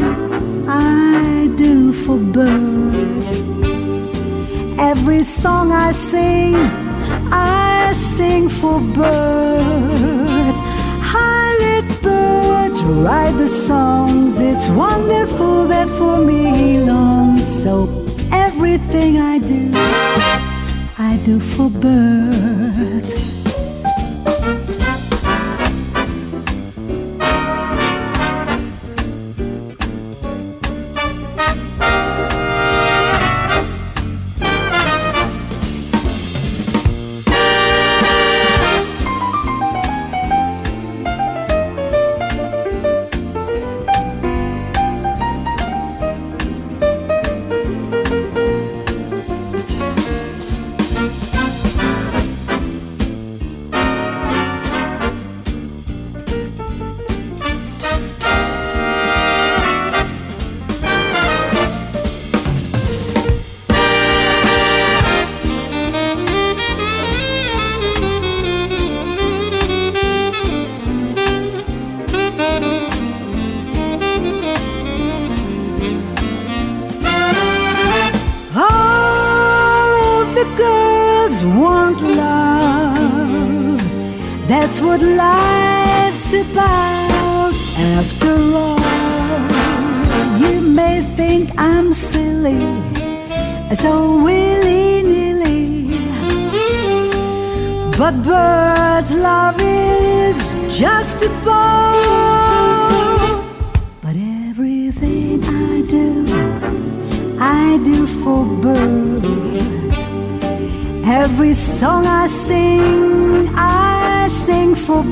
I 0.67 1.49
do 1.57 1.93
for 1.93 2.19
Bert. 2.19 3.41
Every 4.77 5.23
song 5.23 5.71
I 5.71 5.89
sing, 5.91 6.53
I 7.31 7.91
sing 7.93 8.49
for 8.49 8.79
Bert. 8.79 10.37
I 12.88 12.89
write 12.89 13.38
the 13.38 13.47
songs. 13.47 14.39
It's 14.39 14.69
wonderful 14.69 15.67
that 15.67 15.89
for 15.89 16.19
me 16.19 16.56
he 16.56 16.78
longs. 16.80 17.45
So 17.45 17.89
everything 18.32 19.17
I 19.17 19.39
do, 19.39 19.71
I 20.97 21.19
do 21.26 21.38
for 21.38 21.69
Bert. 21.69 22.96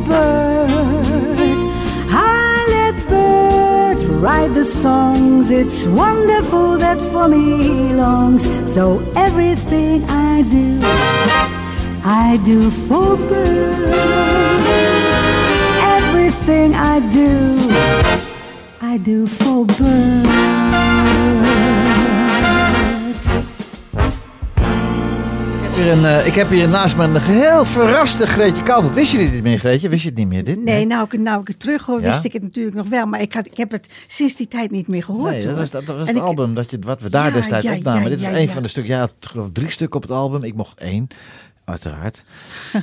Birds. 0.04 1.64
I 2.10 2.66
let 2.76 2.96
birds 3.08 4.06
write 4.06 4.54
the 4.54 4.64
songs. 4.64 5.52
It's 5.52 5.86
wonderful 5.86 6.78
that 6.78 7.00
for 7.12 7.28
me 7.28 7.94
longs. 7.94 8.44
So 8.72 9.02
everything 9.16 10.04
I 10.10 10.44
do, 10.44 10.80
I 12.04 12.40
do 12.44 12.70
for 12.70 13.18
birds. 13.18 13.92
Everything 15.98 16.74
I 16.76 17.00
do, 17.12 17.58
I 18.82 18.98
do 18.98 19.28
for 19.28 19.66
birds. 19.66 20.36
Hier 25.76 25.92
een, 25.92 26.06
eh, 26.06 26.28
ik 26.28 26.34
heb 26.34 26.50
hier 26.50 26.68
naast 26.70 26.98
me 26.98 27.04
een 27.04 27.22
geheel 27.22 27.66
verraste 27.66 28.28
Greetje 28.28 28.64
Koudert. 28.64 28.96
Wist 28.96 29.12
je 29.12 29.18
dit 29.18 29.32
niet 29.34 29.44
meer, 29.44 29.60
Greetje? 29.60 29.90
Wist 29.90 30.02
je 30.04 30.10
het 30.10 30.18
niet 30.18 30.28
meer? 30.28 30.44
Dit? 30.44 30.64
Nee, 30.64 30.86
nou 30.86 31.08
ik, 31.12 31.20
nou 31.20 31.42
ik 31.42 31.48
het 31.48 31.60
terug 31.60 31.86
hoor, 31.86 32.02
Ja? 32.02 32.10
wist 32.10 32.24
ik 32.24 32.34
het 32.34 32.42
natuurlijk 32.42 32.76
nog 32.76 32.88
wel. 32.90 33.06
Maar 33.06 33.22
ik, 33.22 33.34
had, 33.34 33.46
ik 33.46 33.58
heb 33.58 33.72
het 33.72 33.88
sinds 34.08 34.36
die 34.36 34.48
tijd 34.48 34.72
niet 34.72 34.88
meer 34.88 35.04
gehoord. 35.04 35.32
Nee, 35.32 35.46
dat 35.46 35.58
was, 35.58 35.70
dat 35.70 35.84
was 35.86 36.08
het 36.08 36.16
ik- 36.16 36.22
album 36.22 36.54
dat 36.54 36.72
je, 36.72 36.80
wat 36.80 37.02
we 37.02 37.10
daar 37.10 37.26
Ja, 37.28 37.34
destijds 37.34 37.66
ja, 37.66 37.76
opnamen. 37.76 38.10
Dit 38.10 38.20
ja, 38.20 38.36
een 38.38 38.50
van 38.50 38.64
de 38.64 38.70
stukken. 38.70 38.94
Ja, 38.94 39.08
drie 39.54 39.70
stukken 39.72 39.96
op 39.96 40.02
het 40.02 40.12
album. 40.18 40.44
Ik 40.44 40.56
mocht 40.56 40.80
één, 40.80 41.08
uiteraard. 41.66 42.24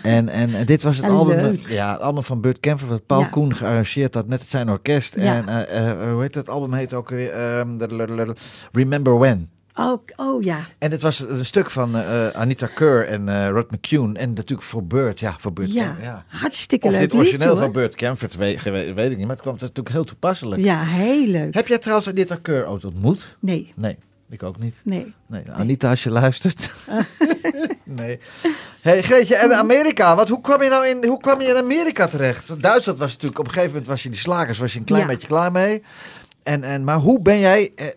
en, 0.02 0.28
en, 0.40 0.54
en 0.54 0.66
dit 0.66 0.82
was 0.82 0.96
het 0.96 1.06
album, 1.06 1.58
ja, 1.68 1.92
het 1.92 2.00
album 2.00 2.22
van 2.22 2.40
Burt 2.40 2.60
Kemper, 2.60 2.86
wat 2.86 3.06
Paul 3.06 3.20
Ja. 3.20 3.26
Koen 3.26 3.54
gearrangeerd 3.54 4.14
had 4.14 4.26
met 4.26 4.42
zijn 4.46 4.70
orkest. 4.70 5.14
Ja. 5.16 5.34
En 5.34 5.48
eh, 5.68 5.90
eh, 5.90 6.12
hoe 6.12 6.22
heet 6.22 6.34
het 6.34 6.48
album? 6.48 6.72
Heet 6.72 6.94
ook 6.94 7.08
weer 7.08 7.30
ehm, 7.30 8.34
Remember 8.72 9.18
When. 9.18 9.50
Oh, 9.74 10.02
oh 10.16 10.42
ja. 10.42 10.58
En 10.78 10.90
dit 10.90 11.02
was 11.02 11.18
een 11.20 11.44
stuk 11.44 11.70
van 11.70 11.96
eh, 11.96 12.26
eh, 12.26 12.34
Anita 12.34 12.66
Kerr 12.66 13.06
en 13.06 13.28
eh, 13.28 13.48
Rod 13.48 13.70
McCune. 13.70 14.18
En 14.18 14.32
natuurlijk 14.32 14.68
voor 14.68 14.84
Burt, 14.84 15.20
ja, 15.20 15.36
voor 15.38 15.52
Burt 15.52 15.72
Ja, 15.72 16.24
hartstikke 16.26 16.86
Of 16.86 16.92
leuk 16.92 17.00
dit 17.00 17.14
origineel 17.14 17.46
liedje, 17.48 17.62
van. 17.62 17.72
Burt 17.72 17.94
Kemper, 17.94 18.28
weet, 18.38 18.62
weet, 18.62 18.94
weet 18.94 19.10
ik 19.10 19.16
niet. 19.16 19.26
Maar 19.26 19.34
het 19.36 19.44
kwam 19.44 19.56
natuurlijk 19.60 19.88
heel 19.88 20.04
toepasselijk. 20.04 20.62
Ja, 20.62 20.82
heel 20.84 21.26
leuk. 21.26 21.54
Heb 21.54 21.68
jij 21.68 21.78
trouwens 21.78 22.08
Anita 22.08 22.36
Kerr 22.42 22.68
ooit 22.68 22.84
ontmoet? 22.84 23.36
Nee, 23.40 23.72
Nee, 23.76 23.96
ik 24.30 24.42
ook 24.42 24.58
niet. 24.58 24.80
nee. 24.84 25.12
Nee, 25.26 25.42
Anita, 25.50 25.90
als 25.90 26.02
je 26.02 26.10
luistert. 26.10 26.70
nee. 27.84 28.18
Hey, 28.80 29.02
Greetje, 29.02 29.36
en 29.36 29.52
Amerika, 29.52 30.16
wat, 30.16 30.28
hoe, 30.28 30.40
kwam 30.40 30.62
je 30.62 30.68
nou 30.68 30.86
in, 30.86 31.04
hoe 31.06 31.20
kwam 31.20 31.40
je 31.40 31.48
in 31.48 31.56
Amerika 31.56 32.06
terecht? 32.06 32.62
Duitsland 32.62 32.98
was 32.98 33.12
natuurlijk, 33.12 33.38
op 33.38 33.44
een 33.46 33.52
gegeven 33.52 33.72
moment 33.72 33.90
was 33.90 34.02
je 34.02 34.08
die 34.10 34.18
slagers, 34.18 34.58
was 34.58 34.72
je 34.72 34.78
een 34.78 34.84
klein 34.84 35.02
Ja. 35.02 35.08
beetje 35.08 35.28
klaar 35.28 35.52
mee. 35.52 35.82
En, 36.42 36.62
en, 36.62 36.84
maar 36.84 36.96
hoe 36.98 37.20
ben 37.22 37.38
jij 37.38 37.72
eh, 37.76 37.86
eh, 37.86 37.92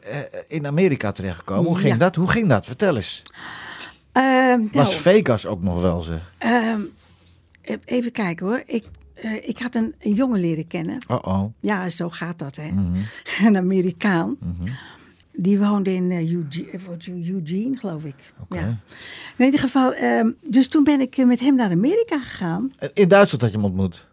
in 0.48 0.68
Amerika 0.68 1.12
terechtgekomen? 1.12 1.66
Hoe 1.66 1.78
ging 1.78 1.94
Ja. 1.94 1.98
dat? 2.00 2.16
Hoe 2.16 2.30
ging 2.30 2.48
dat? 2.50 2.66
Vertel 2.66 2.96
eens. 2.96 3.24
Ehm, 4.12 4.24
nou, 4.60 4.70
Was 4.72 4.96
Vegas 4.96 5.46
ook 5.46 5.62
nog 5.62 5.82
wel 5.82 6.02
ze? 6.02 6.18
ehm, 6.38 6.82
even 7.86 8.12
kijken 8.12 8.46
hoor. 8.48 8.64
Ik, 8.66 8.86
eh, 9.14 9.48
ik 9.48 9.60
had 9.60 9.76
een, 9.76 9.96
een 10.00 10.14
jongen 10.14 10.40
leren 10.40 10.68
kennen. 10.68 10.98
Oh 11.08 11.20
oh. 11.22 11.44
Ja, 11.60 11.90
zo 11.90 12.10
gaat 12.10 12.40
dat, 12.40 12.56
hè. 12.56 12.68
Mhm. 12.72 13.00
Een 13.48 13.58
Amerikaan. 13.58 14.38
Die 15.38 15.60
woonde 15.60 15.94
in 15.94 16.12
Eugene, 16.12 17.32
Eugene, 17.32 17.78
geloof 17.78 18.04
ik. 18.04 18.34
Ja. 18.50 18.80
In 19.38 19.46
ieder 19.46 19.60
geval, 19.60 19.94
ehm, 19.94 20.32
dus 20.42 20.68
toen 20.68 20.84
ben 20.84 21.02
ik 21.02 21.18
met 21.26 21.40
hem 21.40 21.56
naar 21.56 21.72
Amerika 21.72 22.20
gegaan. 22.20 22.72
In 22.94 23.08
Duitsland 23.08 23.42
had 23.44 23.52
je 23.52 23.58
hem 23.58 23.66
ontmoet? 23.66 24.08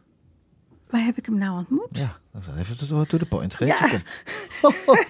Waar 0.92 1.04
heb 1.04 1.18
ik 1.18 1.26
hem 1.26 1.38
nou 1.38 1.56
ontmoet? 1.58 1.88
Ja, 1.90 2.16
even 2.58 2.88
to, 2.88 3.04
to 3.04 3.18
the 3.18 3.26
point. 3.26 3.56
Ja. 3.58 3.78
kom. 4.60 4.72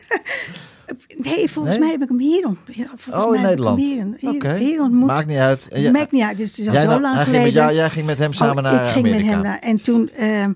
Nee, 1.17 1.51
volgens 1.51 1.75
Nee? 1.77 1.79
mij 1.85 1.91
heb 1.91 2.03
ik 2.03 2.09
hem 2.09 2.19
hier 2.19 2.47
ontmoet. 2.47 2.77
Ja, 2.77 2.91
Oh, 3.25 3.35
in 3.37 3.43
Nederland. 3.43 3.79
Hier, 3.81 4.07
hier, 4.57 4.81
ontmoet. 4.81 5.07
Maakt 5.07 5.27
niet 5.27 5.37
uit. 5.39 5.67
Jij- 5.73 5.91
Maakt 5.91 6.13
niet 6.13 6.23
uit, 6.23 6.37
dus 6.37 6.49
het 6.49 6.59
is 6.59 6.67
al 6.69 6.75
zo 6.75 6.87
nou- 6.87 7.01
lang 7.01 7.15
ging 7.17 7.27
geleden. 7.27 7.53
jou, 7.53 7.73
jij 7.75 7.91
ging 7.91 8.07
met 8.07 8.19
hem 8.19 8.33
samen 8.33 8.65
Oh, 8.65 8.71
naar 8.73 8.85
ik 8.87 8.91
ging 8.93 9.07
Amerika. 9.07 9.25
met 9.25 9.35
hem 9.35 9.43
naar... 9.43 9.59
En 9.59 9.77
toen... 9.83 10.11
ehm, 10.11 10.53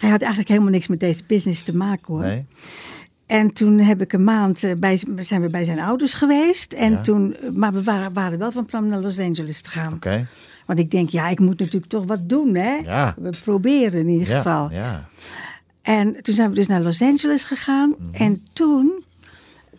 hij 0.00 0.10
had 0.10 0.20
eigenlijk 0.20 0.48
helemaal 0.48 0.70
niks 0.70 0.88
met 0.88 1.00
deze 1.00 1.22
business 1.26 1.62
te 1.62 1.76
maken, 1.76 2.14
hoor. 2.14 2.22
Nee? 2.22 2.46
En 3.26 3.52
toen 3.52 3.78
heb 3.78 4.00
ik 4.02 4.12
een 4.12 4.24
maand 4.24 4.62
eh, 4.64 4.72
bij, 4.76 5.00
zijn 5.18 5.40
we 5.40 5.48
bij 5.48 5.64
zijn 5.64 5.80
ouders 5.80 6.14
geweest. 6.14 6.72
En 6.72 6.90
Ja. 6.92 7.00
toen, 7.00 7.34
eh, 7.36 7.50
maar 7.50 7.72
we 7.72 7.82
waren, 7.82 8.12
waren 8.12 8.38
wel 8.38 8.52
van 8.52 8.64
plan 8.66 8.88
naar 8.88 9.00
Los 9.00 9.18
Angeles 9.18 9.60
te 9.60 9.70
gaan. 9.70 9.92
Oké. 9.92 10.26
Want 10.66 10.78
ik 10.78 10.90
denk, 10.90 11.08
ja, 11.08 11.28
ik 11.28 11.38
moet 11.40 11.58
natuurlijk 11.58 11.90
toch 11.92 12.04
wat 12.06 12.28
doen, 12.28 12.54
hè? 12.54 12.74
Ja. 12.74 13.14
We 13.18 13.30
proberen 13.44 14.00
in 14.00 14.08
ieder 14.08 14.28
Ja, 14.28 14.36
geval. 14.36 14.70
ja. 14.72 15.08
En 15.82 16.22
toen 16.22 16.34
zijn 16.34 16.48
we 16.48 16.54
dus 16.54 16.66
naar 16.66 16.80
Los 16.80 17.02
Angeles 17.02 17.44
gegaan. 17.44 17.94
Mhm. 17.98 18.22
En 18.22 18.46
toen 18.52 19.04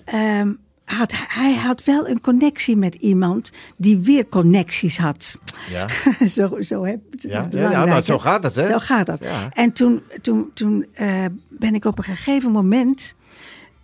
ehm, 0.05 0.53
had 0.85 1.11
hij, 1.15 1.55
had 1.55 1.83
wel 1.83 2.07
een 2.09 2.21
connectie 2.21 2.75
met 2.77 2.95
iemand 2.95 3.51
die 3.77 3.97
weer 3.97 4.27
connecties 4.29 4.97
had. 4.97 5.37
Ja. 5.69 5.87
zo, 6.27 6.61
zo 6.61 6.83
is 6.83 6.95
Ja, 7.17 7.47
ja, 7.51 7.85
nou, 7.85 8.01
zo 8.01 8.13
hè? 8.13 8.19
gaat 8.19 8.43
het, 8.43 8.55
hè? 8.55 8.67
Zo 8.67 8.77
gaat 8.79 9.05
dat. 9.05 9.25
En 9.53 9.71
toen, 9.71 10.01
toen, 10.21 10.51
toen 10.53 10.85
eh, 10.93 11.25
ben 11.49 11.75
ik 11.75 11.85
op 11.85 11.97
een 11.97 12.03
gegeven 12.03 12.51
moment... 12.51 13.15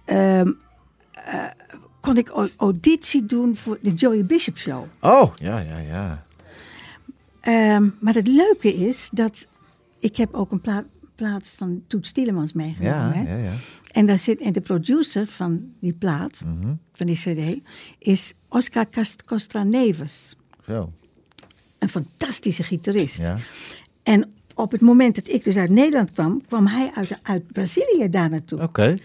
ehm, 0.05 0.51
eh, 1.11 1.43
kon 2.01 2.17
ik 2.17 2.29
au- 2.29 2.49
auditie 2.57 3.25
doen 3.25 3.57
voor 3.57 3.77
de 3.81 3.93
Joey 3.93 4.25
Bishop 4.25 4.57
Show. 4.57 4.83
Oh, 4.99 5.31
ja, 5.35 5.59
ja, 5.59 5.77
ja. 5.77 6.23
Ehm, 7.41 7.89
maar 7.99 8.13
het 8.13 8.27
leuke 8.27 8.73
is 8.73 9.09
dat 9.13 9.47
ik 9.99 10.17
heb 10.17 10.33
ook 10.33 10.51
een 10.51 10.61
plaat, 10.61 10.85
plaat 11.15 11.49
van 11.49 11.83
Toet 11.87 12.13
Tielemans 12.13 12.53
meegenomen. 12.53 13.17
Ja, 13.17 13.23
hè? 13.25 13.37
ja, 13.37 13.43
ja. 13.43 13.53
En, 13.91 14.05
daar 14.05 14.17
zit, 14.19 14.39
en 14.39 14.53
de 14.53 14.61
producer 14.61 15.27
van 15.27 15.71
die 15.79 15.93
plaat, 15.93 16.41
Mhm. 16.45 16.73
van 16.93 17.05
die 17.05 17.15
cd, 17.15 17.61
is 17.99 18.33
Oscar 18.47 18.85
Costra 19.25 19.63
Neves. 19.63 20.35
Zo. 20.65 20.91
Een 21.79 21.89
fantastische 21.89 22.63
gitarist. 22.63 23.17
Ja. 23.23 23.37
En 24.03 24.33
op 24.55 24.71
het 24.71 24.81
moment 24.81 25.15
dat 25.15 25.29
ik 25.29 25.43
dus 25.43 25.57
uit 25.57 25.69
Nederland 25.69 26.11
kwam, 26.11 26.41
kwam 26.47 26.67
hij 26.67 26.91
uit, 26.95 27.19
uit 27.21 27.47
Brazilië 27.51 28.09
daar 28.09 28.29
naartoe. 28.29 28.61
Oké. 28.61 28.95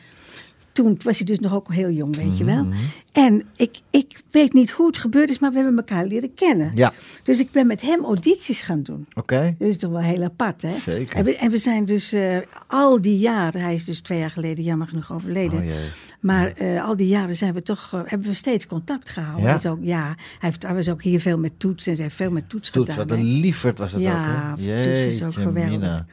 Toen 0.76 0.98
was 1.02 1.16
hij 1.16 1.26
dus 1.26 1.38
nog 1.38 1.54
ook 1.54 1.72
heel 1.72 1.90
jong, 1.90 2.16
weet 2.16 2.38
je 2.38 2.44
Mhm, 2.44 2.54
wel. 2.54 2.66
En 3.12 3.42
ik, 3.56 3.78
ik 3.90 4.20
weet 4.30 4.52
niet 4.52 4.70
hoe 4.70 4.86
het 4.86 4.98
gebeurd 4.98 5.30
is, 5.30 5.38
maar 5.38 5.50
we 5.50 5.56
hebben 5.56 5.76
elkaar 5.76 6.06
leren 6.06 6.34
kennen. 6.34 6.72
Ja. 6.74 6.92
Dus 7.22 7.38
ik 7.40 7.50
ben 7.50 7.66
met 7.66 7.80
hem 7.80 8.04
audities 8.04 8.60
gaan 8.60 8.82
doen. 8.82 9.06
Oké. 9.14 9.54
Dat 9.58 9.68
is 9.68 9.76
toch 9.76 9.90
wel 9.90 10.00
heel 10.00 10.22
apart, 10.22 10.62
hè? 10.62 10.78
Zeker. 10.84 11.16
En 11.16 11.24
we, 11.24 11.36
en 11.36 11.50
we 11.50 11.58
zijn 11.58 11.84
dus 11.84 12.12
eh, 12.12 12.36
al 12.66 13.00
die 13.00 13.18
jaren, 13.18 13.60
hij 13.60 13.74
is 13.74 13.84
dus 13.84 14.00
twee 14.00 14.18
jaar 14.18 14.30
geleden 14.30 14.64
jammer 14.64 14.86
genoeg 14.86 15.12
overleden. 15.12 15.58
Oh 15.58 15.64
jee. 15.64 15.88
maar 16.20 16.52
eh, 16.52 16.84
al 16.84 16.96
die 16.96 17.08
jaren 17.08 17.36
zijn 17.36 17.54
we 17.54 17.62
toch, 17.62 17.90
eh, 17.94 18.00
hebben 18.04 18.28
we 18.28 18.34
steeds 18.34 18.66
contact 18.66 19.08
gehouden. 19.08 19.42
Ja? 19.42 19.46
Hij, 19.48 19.56
is 19.56 19.66
ook, 19.66 19.78
ja, 19.82 20.04
hij, 20.06 20.14
heeft, 20.38 20.62
hij 20.62 20.74
was 20.74 20.88
ook 20.88 21.02
hier 21.02 21.20
veel 21.20 21.38
met 21.38 21.52
toets 21.58 21.86
en 21.86 21.92
hij 21.94 22.02
heeft 22.02 22.16
veel 22.16 22.30
met 22.30 22.48
toets 22.48 22.70
Toets, 22.70 22.90
gedaan. 22.90 23.08
wat 23.08 23.16
een 23.16 23.24
lieverd 23.24 23.78
was 23.78 23.92
dat 23.92 24.00
Ja, 24.00 24.50
ook, 24.52 24.60
hè? 24.60 24.82
Toets 24.82 25.14
is 25.14 25.22
ook 25.22 25.32
geweldig. 25.34 25.70
mina. 25.80 26.06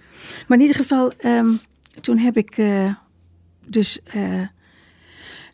Maar 0.47 0.57
in 0.57 0.61
ieder 0.65 0.75
geval, 0.81 1.11
ehm, 1.17 1.47
toen 2.01 2.17
heb 2.17 2.37
ik 2.37 2.57
dus 3.65 3.99
eh, 4.03 4.41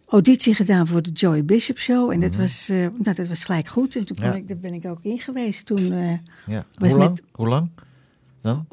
auditie 0.08 0.56
gedaan 0.56 0.88
voor 0.88 1.02
de 1.02 1.12
Joey 1.12 1.46
Bishop 1.46 1.78
Show. 1.78 2.12
En 2.12 2.20
dat, 2.20 2.36
was, 2.36 2.70
eh, 2.70 2.78
nou, 2.78 3.16
dat 3.16 3.28
was 3.28 3.44
gelijk 3.44 3.68
goed. 3.68 3.96
En 3.96 4.06
toen 4.06 4.16
Mhm. 4.20 4.26
Ja. 4.30 4.34
ik, 4.36 4.48
daar 4.48 4.58
ben 4.58 4.74
ik 4.74 4.86
ook 4.86 5.00
in 5.02 5.20
geweest. 5.20 5.66
Toen, 5.66 5.92
eh, 5.92 6.10
Ja. 6.46 6.66
Hoe 6.76 6.88
met- 6.88 6.92
lang? 6.92 7.22
Hoe 7.32 7.48
lang? 7.48 7.70
Dan? 8.42 8.66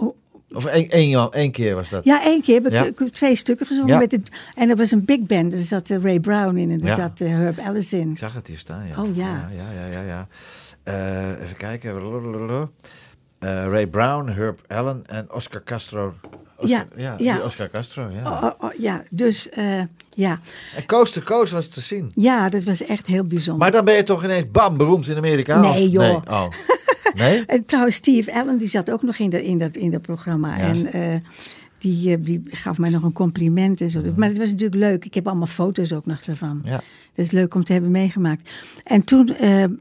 Of 0.52 0.64
één, 0.64 0.90
één, 0.90 1.30
één 1.32 1.50
keer 1.50 1.74
was 1.74 1.90
dat? 1.90 2.04
Ja, 2.04 2.24
één 2.24 2.42
keer 2.42 2.54
heb 2.54 2.66
ik, 2.66 2.72
Ja. 2.72 2.84
ik 2.84 2.98
heb 2.98 3.08
twee 3.08 3.34
stukken 3.36 3.66
gezongen. 3.66 3.92
Ja. 3.92 3.98
Met 3.98 4.10
het, 4.12 4.30
en 4.54 4.68
er 4.70 4.76
was 4.76 4.90
een 4.90 5.04
big 5.04 5.20
band. 5.20 5.52
Er 5.52 5.60
zat 5.62 5.88
Ray 5.88 6.20
Brown 6.20 6.56
in 6.56 6.70
en 6.70 6.80
er 6.80 6.86
Ja. 6.86 6.94
zat 6.94 7.18
Herb 7.18 7.58
Ellis 7.58 7.92
in. 7.92 8.10
Ik 8.10 8.18
zag 8.18 8.34
het 8.34 8.46
hier 8.46 8.58
staan, 8.58 8.86
ja. 8.86 9.02
Oh, 9.02 9.16
ja. 9.16 9.50
Ja, 9.56 9.88
ja, 9.90 10.00
ja. 10.02 10.28
Eh, 10.82 11.42
even 11.44 11.56
kijken. 11.56 11.94
Ray 13.40 13.86
Brown, 13.86 14.28
Herb 14.28 14.60
Allen 14.66 15.02
en 15.06 15.32
Oscar 15.32 15.62
Castro. 15.64 16.14
Oscar, 16.56 16.86
Ja, 16.96 17.14
ja, 17.18 17.40
Oscar 17.40 17.70
Castro, 17.70 18.08
ja. 18.10 18.30
Oh, 18.30 18.42
oh, 18.42 18.64
oh, 18.64 18.72
ja, 18.78 19.02
dus 19.10 19.48
eh, 19.48 19.80
ja. 20.14 20.40
En 20.76 20.86
Coast 20.86 21.12
to 21.12 21.20
Coast 21.20 21.52
was 21.52 21.66
te 21.68 21.80
zien. 21.80 22.12
ja, 22.14 22.48
dat 22.48 22.62
was 22.62 22.82
echt 22.84 23.06
heel 23.06 23.24
bijzonder. 23.24 23.56
Maar 23.62 23.70
dan 23.70 23.84
ben 23.84 23.94
je 23.94 24.02
toch 24.02 24.24
ineens 24.24 24.50
bam, 24.50 24.76
beroemd 24.76 25.08
in 25.08 25.16
Amerika? 25.16 25.60
Nee, 25.60 25.86
of- 25.86 25.92
joh. 25.92 26.02
Nee, 26.02 26.20
oh. 26.26 26.46
nee? 27.14 27.44
En 27.56 27.64
trouwens, 27.64 27.96
Steve 27.96 28.34
Allen, 28.34 28.58
die 28.58 28.68
zat 28.68 28.90
ook 28.90 29.02
nog 29.02 29.16
in 29.16 29.30
dat, 29.30 29.40
in 29.40 29.58
dat, 29.58 29.76
in 29.76 29.90
dat 29.90 30.02
programma. 30.02 30.56
Ja. 30.56 30.62
En 30.64 30.92
eh, 30.92 31.20
die, 31.78 32.10
eh, 32.12 32.16
die 32.20 32.42
gaf 32.50 32.78
mij 32.78 32.90
nog 32.90 33.02
een 33.02 33.12
compliment 33.12 33.80
en 33.80 33.90
zo. 33.90 34.02
Maar 34.16 34.28
het 34.28 34.38
was 34.38 34.50
natuurlijk 34.50 34.80
leuk. 34.80 35.04
Ik 35.04 35.14
heb 35.14 35.26
allemaal 35.26 35.46
foto's 35.46 35.92
ook 35.92 36.06
nog 36.06 36.20
ervan. 36.20 36.60
Ja. 36.64 36.70
Dat 37.14 37.24
is 37.24 37.30
leuk 37.30 37.54
om 37.54 37.64
te 37.64 37.72
hebben 37.72 37.90
meegemaakt. 37.90 38.50
En 38.82 39.04
toen 39.04 39.34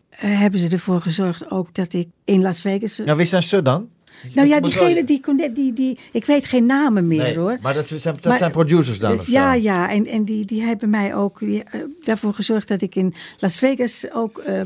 hebben 0.10 0.60
ze 0.60 0.68
ervoor 0.70 1.02
gezorgd 1.02 1.52
ook 1.52 1.74
dat 1.74 1.94
ik 1.94 2.08
in 2.24 2.42
Las 2.42 2.62
Vegas... 2.62 2.98
Nou, 2.98 3.18
wie 3.18 3.26
zijn 3.26 3.44
ze 3.44 3.62
dan? 3.62 3.90
Nou 4.34 4.48
ja, 4.48 4.60
diegene 4.60 5.04
die, 5.04 5.22
die, 5.54 5.74
die... 5.74 5.98
Ik 6.12 6.26
weet 6.26 6.46
geen 6.46 6.66
namen 6.66 7.08
meer 7.08 7.22
Nee, 7.24 7.38
hoor. 7.38 7.58
Maar 7.62 7.74
dat 7.74 7.88
zijn, 7.88 8.00
dat 8.04 8.24
Maar- 8.24 8.38
zijn 8.38 8.52
producers 8.52 9.00
dan? 9.00 9.18
zo? 9.18 9.32
Ja, 9.32 9.54
ja. 9.54 9.90
En, 9.92 10.06
en 10.06 10.24
die, 10.26 10.46
die 10.46 10.62
hebben 10.64 10.90
mij 10.90 11.16
ook 11.16 11.40
die, 11.40 11.64
eh, 11.64 11.82
daarvoor 12.04 12.34
gezorgd 12.34 12.68
dat 12.68 12.82
ik 12.82 12.96
in 12.96 13.14
Las 13.40 13.58
Vegas 13.58 14.06
ook 14.14 14.38
eh, 14.38 14.62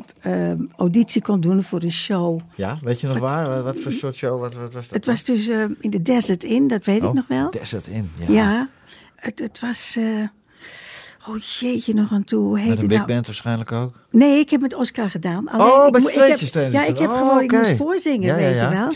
eh, 0.52 0.58
auditie 0.76 1.22
kon 1.22 1.41
doen 1.41 1.63
voor 1.63 1.82
een 1.84 1.91
show. 1.91 2.39
Ja, 2.56 2.78
weet 2.84 3.02
je 3.02 3.08
nog 3.08 3.17
waar? 3.19 3.63
Wat, 3.63 3.80
voor 3.80 3.91
soort 3.91 4.15
show? 4.15 4.39
Wat, 4.41 4.54
wat 4.56 4.74
was 4.74 4.84
dat? 4.88 4.93
Het 4.95 5.06
was 5.06 5.24
dus 5.24 5.48
in 5.80 5.89
de 5.89 6.02
Desert 6.02 6.43
Inn, 6.43 6.67
dat 6.67 6.86
weet 6.86 7.02
Oh, 7.04 7.10
ik 7.10 7.13
nog 7.15 7.28
wel. 7.28 7.52
Desert 7.52 7.88
in. 7.88 8.12
Ja. 8.15 8.34
Ja, 8.34 8.69
het, 9.15 9.39
het 9.39 9.60
was. 9.60 9.98
oh 11.28 11.38
jeetje, 11.38 11.93
nog 11.93 12.12
aan 12.12 12.24
toe. 12.24 12.43
Hoe 12.43 12.60
heet 12.60 12.69
Met 12.69 12.82
een 12.82 12.88
big 12.88 12.98
nou? 12.98 13.08
band 13.10 13.26
waarschijnlijk 13.26 13.72
ook. 13.72 13.93
Nee, 14.12 14.39
ik 14.39 14.50
heb 14.50 14.62
met 14.62 14.74
Oscar 14.74 15.10
gedaan. 15.10 15.48
Alleen, 15.50 15.67
Oh, 15.72 15.88
ik 15.88 15.91
met 15.93 16.04
tweetjes 16.13 16.52
Ja, 16.52 16.62
ik 16.86 16.98
heb 16.98 16.98
dat. 16.98 17.17
gewoon, 17.17 17.38
Oh, 17.38 17.43
ik 17.43 17.52
moest 17.52 17.76
voorzingen, 17.76 18.28
Ja, 18.28 18.38
ja, 18.38 18.50
weet 18.50 18.56
ja. 18.60 18.69
je 18.69 18.76
wel. 18.78 18.91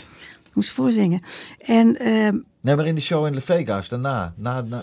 Ik 0.54 0.60
moest 0.60 0.72
voorzingen. 0.72 1.20
En 1.58 1.98
ehm, 1.98 2.36
Nee, 2.60 2.76
maar 2.76 2.86
in 2.86 2.94
die 2.94 3.04
show 3.04 3.26
in 3.26 3.34
Las 3.34 3.44
Vegas, 3.44 3.88
daarna. 3.88 4.34
Na, 4.36 4.62
na, 4.62 4.82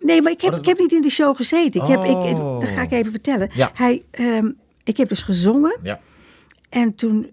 nee, 0.00 0.22
maar 0.22 0.32
ik 0.32 0.40
heb, 0.40 0.50
Oh, 0.50 0.56
dat- 0.56 0.60
ik 0.60 0.66
heb 0.66 0.78
niet 0.78 0.92
in 0.92 1.00
de 1.00 1.10
show 1.10 1.36
gezeten. 1.36 1.82
Ik 1.82 1.88
heb, 1.88 2.00
ik, 2.04 2.06
ik- 2.24 2.36
Oh. 2.38 2.60
dat 2.60 2.68
ga 2.68 2.82
ik 2.82 2.92
even 2.92 3.10
vertellen. 3.10 3.50
Ja. 3.54 3.70
Hij, 3.74 4.02
ehm, 4.10 4.50
ik 4.84 4.96
heb 4.96 5.08
dus 5.08 5.22
gezongen. 5.22 5.78
ja. 5.82 6.00
En 6.68 6.94
toen 6.94 7.30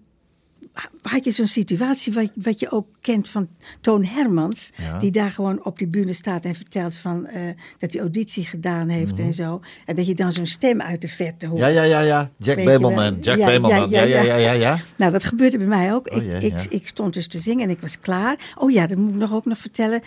had 1.02 1.24
je 1.24 1.30
zo'n 1.30 1.46
situatie 1.46 2.12
wat, 2.12 2.30
wat 2.34 2.60
je 2.60 2.70
ook 2.70 2.86
kent 3.00 3.28
van 3.28 3.48
Toon 3.80 4.04
Hermans. 4.04 4.72
Ja. 4.76 4.98
Die 4.98 5.10
daar 5.10 5.30
gewoon 5.30 5.64
op 5.64 5.78
die 5.78 5.86
bühne 5.86 6.12
staat 6.12 6.44
en 6.44 6.54
vertelt 6.54 6.94
van, 6.94 7.26
eh, 7.26 7.42
dat 7.78 7.92
hij 7.92 8.00
auditie 8.00 8.44
gedaan 8.44 8.88
heeft 8.88 9.18
en 9.18 9.34
zo. 9.34 9.60
En 9.84 9.96
dat 9.96 10.06
je 10.06 10.14
dan 10.14 10.32
zo'n 10.32 10.46
stem 10.46 10.80
uit 10.80 11.00
de 11.00 11.08
verte 11.08 11.46
hoort. 11.46 11.60
Mhm. 11.60 11.70
ja, 11.70 11.82
ja, 11.82 12.00
ja, 12.00 12.00
ja. 12.00 12.30
Jack 12.38 12.56
wel. 12.80 13.14
Jack 13.20 13.38
Ja. 13.38 13.50
Ja, 13.50 14.02
ja, 14.02 14.22
ja, 14.22 14.36
ja, 14.36 14.52
ja. 14.52 14.78
Nou, 14.96 15.12
dat 15.12 15.24
gebeurde 15.24 15.58
bij 15.58 15.66
mij 15.66 15.92
ook. 15.92 16.10
Oh 16.12 16.22
ik, 16.22 16.62
ik 16.68 16.88
stond 16.88 17.14
dus 17.14 17.28
te 17.28 17.38
zingen 17.38 17.64
en 17.64 17.70
ik 17.70 17.80
was 17.80 18.00
klaar. 18.00 18.54
Oh 18.54 18.70
ja, 18.70 18.86
dat 18.86 18.98
moet 18.98 19.10
ik 19.10 19.20
nog 19.20 19.32
ook 19.32 19.44
nog 19.44 19.58
vertellen. 19.58 20.02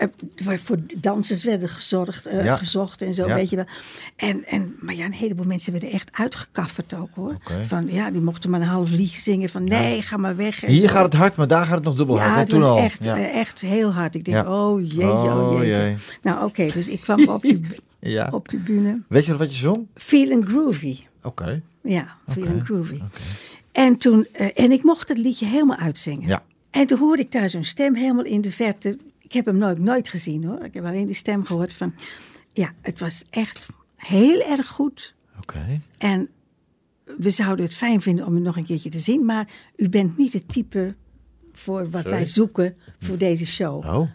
Eh, 0.00 0.56
voor 0.56 0.78
dansers 0.96 1.44
werden 1.44 1.68
gezorgd, 1.68 2.26
eh, 2.26 2.44
Ja. 2.44 2.56
gezocht 2.56 3.02
en 3.02 3.14
zo, 3.14 3.26
Ja. 3.26 3.34
weet 3.34 3.50
je 3.50 3.56
wel. 3.56 3.64
En, 4.16 4.44
en, 4.46 4.74
maar 4.78 4.94
ja, 4.94 5.04
een 5.04 5.12
heleboel 5.12 5.46
mensen 5.46 5.72
werden 5.72 5.90
echt 5.90 6.08
uitgekafferd 6.12 6.94
ook 6.94 7.08
hoor. 7.14 7.36
Van 7.62 7.86
ja, 7.92 8.10
die 8.10 8.20
mochten 8.20 8.50
maar 8.50 8.60
een 8.60 8.66
half 8.66 8.90
lied 8.90 9.10
zingen 9.10 9.48
van 9.48 9.64
nee, 9.64 10.02
ga 10.02 10.16
maar 10.16 10.36
weg. 10.36 10.60
Hier 10.60 10.80
zo. 10.80 10.86
gaat 10.88 11.04
het 11.04 11.14
hard, 11.14 11.36
maar 11.36 11.46
daar 11.48 11.64
gaat 11.64 11.74
het 11.74 11.84
nog 11.84 11.94
dubbel 11.96 12.18
hard. 12.20 12.32
Ja, 12.32 12.38
hè? 12.38 12.46
Toen 12.46 12.62
al. 12.62 12.78
echt, 12.78 13.06
eh, 13.06 13.34
echt 13.38 13.60
heel 13.60 13.92
hard. 13.92 14.14
Ik 14.14 14.24
denk, 14.24 14.48
oh 14.48 14.80
jeetje, 14.82 15.06
oh 15.06 15.50
Oh, 15.52 15.62
jeetje. 15.62 15.80
jee. 15.82 15.96
Nou 16.22 16.44
oké, 16.44 16.70
dus 16.72 16.88
ik 16.88 17.00
kwam 17.00 17.28
op 17.28 17.42
die, 17.42 17.66
ja. 18.00 18.28
op 18.32 18.48
die 18.48 18.58
bühne. 18.60 19.00
Weet 19.08 19.26
je 19.26 19.36
wat 19.36 19.52
je 19.52 19.58
zong? 19.58 19.86
Feeling 19.94 20.44
groovy. 20.46 20.96
Oké. 21.22 21.62
Ja, 21.82 22.16
Feeling 22.28 22.64
groovy. 22.64 23.00
En, 23.72 23.96
toen, 23.98 24.26
en 24.54 24.72
ik 24.72 24.82
mocht 24.82 25.08
het 25.08 25.18
liedje 25.18 25.46
helemaal 25.46 25.76
uitzingen. 25.76 26.28
Ja. 26.28 26.42
En 26.70 26.86
toen 26.86 26.98
hoorde 26.98 27.22
ik 27.22 27.32
daar 27.32 27.50
zo'n 27.50 27.64
stem 27.64 27.94
helemaal 27.94 28.24
in 28.24 28.40
de 28.40 28.50
verte. 28.52 28.98
Ik 29.30 29.36
heb 29.36 29.46
hem 29.46 29.58
nooit, 29.58 29.78
nooit 29.78 30.08
gezien 30.08 30.44
hoor. 30.44 30.64
Ik 30.64 30.74
heb 30.74 30.84
alleen 30.84 31.06
die 31.06 31.14
stem 31.14 31.44
gehoord 31.44 31.72
van... 31.72 31.94
Ja, 32.52 32.72
het 32.80 33.00
was 33.00 33.22
echt 33.30 33.68
heel 33.96 34.40
erg 34.40 34.66
goed. 34.68 35.14
Oké. 35.42 35.80
En 35.98 36.28
we 37.18 37.30
zouden 37.30 37.64
het 37.64 37.74
fijn 37.74 38.00
vinden 38.00 38.26
om 38.26 38.34
het 38.34 38.42
nog 38.42 38.56
een 38.56 38.64
keertje 38.66 38.88
te 38.90 38.98
zien. 39.00 39.24
Maar 39.24 39.48
u 39.76 39.88
bent 39.88 40.16
niet 40.18 40.32
het 40.32 40.48
type 40.48 40.94
voor 41.52 41.80
wat 41.90 42.02
Sorry? 42.02 42.10
wij 42.16 42.24
zoeken 42.24 42.76
voor 43.00 43.18
deze 43.18 43.46
show. 43.46 43.84
Oh. 43.86 44.08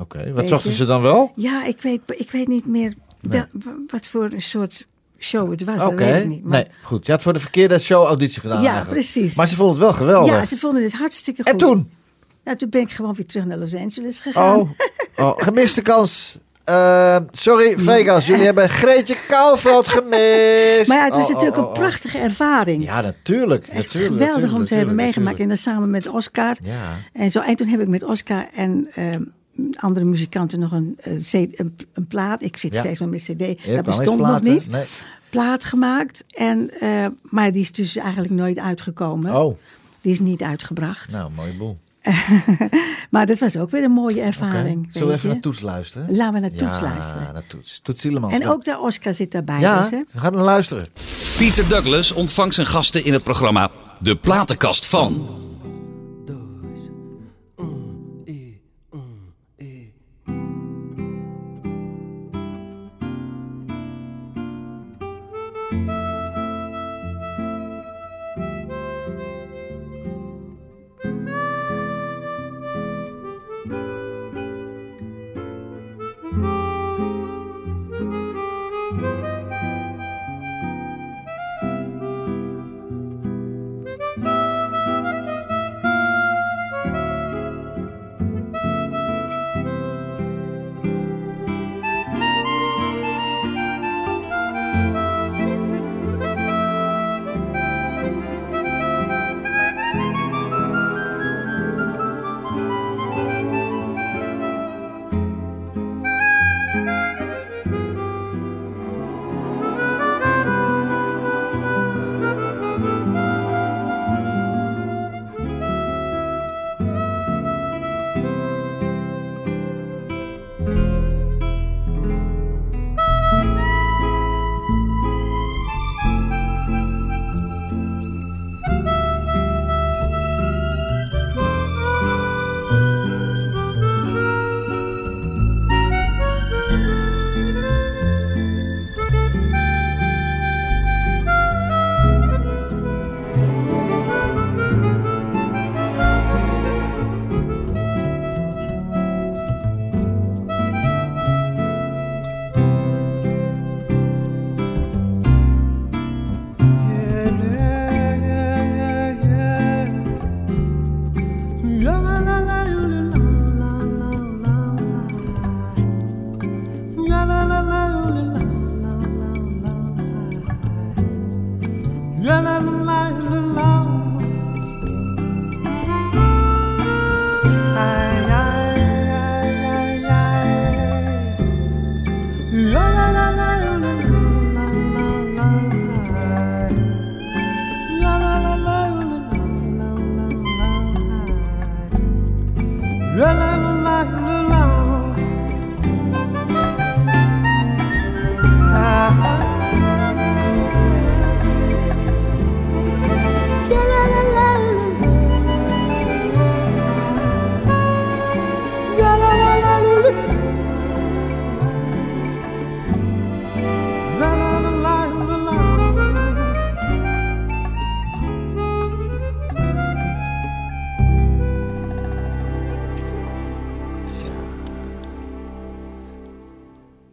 Oké. 0.00 0.24
Wat 0.32 0.40
Weet 0.40 0.48
zochten 0.48 0.70
je? 0.70 0.76
ze 0.76 0.84
dan 0.84 1.02
wel? 1.02 1.32
Ja, 1.36 1.64
ik 1.64 1.82
weet, 1.82 2.00
ik 2.06 2.30
weet 2.30 2.48
niet 2.48 2.66
meer 2.66 2.94
wel- 3.20 3.46
wat 3.86 4.06
voor 4.06 4.24
een 4.32 4.42
soort 4.42 4.86
show 5.18 5.50
het 5.50 5.64
was. 5.64 5.82
Oké. 5.84 6.24
Niet. 6.26 6.44
Maar- 6.44 6.52
Nee, 6.62 6.68
goed. 6.82 7.06
Je 7.06 7.12
had 7.12 7.22
voor 7.22 7.32
de 7.32 7.40
verkeerde 7.40 7.78
show 7.78 8.06
auditie 8.06 8.40
gedaan 8.40 8.62
Ja, 8.62 8.68
eigenlijk. 8.68 8.90
precies. 9.00 9.36
Maar 9.36 9.48
ze 9.48 9.56
vonden 9.56 9.74
het 9.74 9.84
wel 9.84 9.92
geweldig. 9.92 10.34
Ja, 10.34 10.46
ze 10.46 10.56
vonden 10.56 10.82
het 10.82 10.92
hartstikke 10.92 11.42
goed. 11.42 11.52
En 11.52 11.58
toen? 11.58 11.90
Nou, 12.44 12.56
toen 12.56 12.68
ben 12.70 12.80
ik 12.80 12.90
gewoon 12.90 13.14
weer 13.14 13.26
terug 13.26 13.44
naar 13.44 13.58
Los 13.58 13.74
Angeles 13.74 14.18
gegaan. 14.18 14.56
Oh, 14.60 14.70
oh 15.16 15.38
gemiste 15.46 15.82
kans. 15.82 16.38
Eh, 16.64 17.16
sorry, 17.32 17.78
Vegas. 17.78 18.26
Jullie 18.26 18.44
hebben 18.44 18.68
Greetje 18.70 19.16
Kouwveld 19.28 19.88
gemist. 19.96 20.88
Maar 20.88 20.96
ja, 20.96 21.04
het 21.04 21.14
was 21.14 21.26
Oh, 21.26 21.32
natuurlijk 21.32 21.56
oh, 21.56 21.62
een 21.62 21.68
oh, 21.68 21.72
prachtige 21.72 22.18
ervaring. 22.18 22.84
Ja, 22.84 23.00
natuurlijk. 23.00 23.66
Echt 23.66 23.76
natuurlijk, 23.76 24.12
geweldig 24.12 24.34
om 24.36 24.40
natuurlijk, 24.40 24.68
te 24.68 24.74
hebben 24.74 24.94
natuurlijk, 24.96 25.16
meegemaakt. 25.16 25.40
En 25.40 25.48
dan 25.48 25.56
samen 25.56 25.90
met 25.90 26.08
Oscar. 26.08 26.56
Ja. 26.62 26.92
En, 27.12 27.30
zo, 27.30 27.40
en 27.40 27.56
toen 27.56 27.66
heb 27.68 27.80
ik 27.80 27.88
met 27.88 28.04
Oscar 28.04 28.46
en 28.54 28.88
ehm, 28.94 29.22
andere 29.76 30.04
muzikanten 30.04 30.60
nog 30.60 30.72
een, 30.72 30.96
eh, 31.00 31.12
een, 31.32 31.76
een 31.92 32.06
plaat. 32.06 32.42
Ik 32.42 32.56
zit 32.56 32.74
Ja. 32.74 32.80
steeds 32.80 32.98
met 33.00 33.08
mijn 33.08 33.22
cd. 33.22 33.62
Je 33.62 33.74
dat 33.74 33.84
bestond 33.84 34.20
nog 34.20 34.40
niet. 34.40 34.70
Nee. 34.70 34.84
Plaat 35.30 35.64
gemaakt. 35.64 36.24
En, 36.28 36.70
eh, 36.80 37.06
maar 37.22 37.52
die 37.52 37.62
is 37.62 37.72
dus 37.72 37.96
eigenlijk 37.96 38.32
nooit 38.32 38.58
uitgekomen. 38.58 39.34
Oh, 39.36 39.56
Die 40.00 40.12
is 40.12 40.20
niet 40.20 40.42
uitgebracht. 40.42 41.12
nou, 41.12 41.30
mooie 41.36 41.52
boel. 41.52 41.78
Maar 43.10 43.26
dat 43.26 43.38
was 43.38 43.56
ook 43.56 43.70
weer 43.70 43.84
een 43.84 43.90
mooie 43.90 44.20
ervaring. 44.20 44.88
Zullen 44.92 45.08
we 45.08 45.14
even 45.14 45.28
naar 45.28 45.40
Toets 45.40 45.60
luisteren? 45.60 46.16
Laten 46.16 46.34
we 46.34 46.40
naar 46.40 46.50
ja, 46.50 46.56
Toets 46.56 46.80
luisteren. 46.80 47.32
naar 47.32 47.46
Toets. 47.46 47.80
Toets. 47.82 48.04
En 48.04 48.48
ook 48.48 48.64
daar 48.64 48.80
Oscar 48.80 49.14
zit 49.14 49.32
daarbij. 49.32 49.60
Ja, 49.60 49.80
dus, 49.80 49.90
hè? 49.90 50.02
we 50.12 50.20
gaan 50.20 50.32
naar 50.32 50.44
luisteren. 50.44 50.86
Peter 51.38 51.68
Douglas 51.68 52.12
ontvangt 52.12 52.54
zijn 52.54 52.66
gasten 52.66 53.04
in 53.04 53.12
het 53.12 53.22
programma 53.22 53.70
De 53.98 54.16
Platenkast 54.16 54.86
van. 54.86 55.42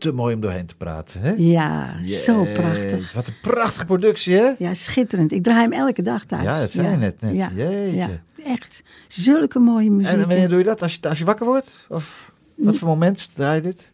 Te 0.02 0.12
mooi 0.12 0.36
om 0.36 0.42
doorheen 0.42 0.66
te 0.66 0.76
praten. 0.76 1.22
Hè? 1.22 1.34
Ja, 1.38 1.96
zo 2.08 2.44
prachtig. 2.54 3.14
Wat 3.14 3.28
een 3.28 3.34
prachtige 3.42 3.86
productie, 3.86 4.36
hè? 4.36 4.52
Ja, 4.58 4.74
schitterend. 4.74 5.32
Ik 5.32 5.44
draai 5.44 5.62
hem 5.62 5.72
elke 5.72 6.02
dag 6.02 6.26
thuis. 6.26 6.44
Ja, 6.44 6.60
dat 6.60 6.72
zei 6.72 6.90
je 6.90 6.98
net, 6.98 7.22
net. 7.22 7.36
Ja, 7.36 7.52
Jeetje. 7.56 7.96
ja, 7.96 8.10
echt. 8.46 8.84
Zulke 9.08 9.60
mooie 9.60 9.92
muziek. 9.92 10.12
En 10.14 10.20
wanneer 10.20 10.50
doe 10.50 10.58
je 10.58 10.64
dat? 10.64 10.82
Als 10.82 10.94
je, 11.02 11.10
als 11.10 11.20
je 11.20 11.26
wakker 11.26 11.46
wordt? 11.46 11.86
Of 11.90 12.32
wat 12.56 12.78
voor 12.78 12.88
moment 12.88 13.36
draai 13.36 13.56
je 13.56 13.62
dit? 13.62 13.92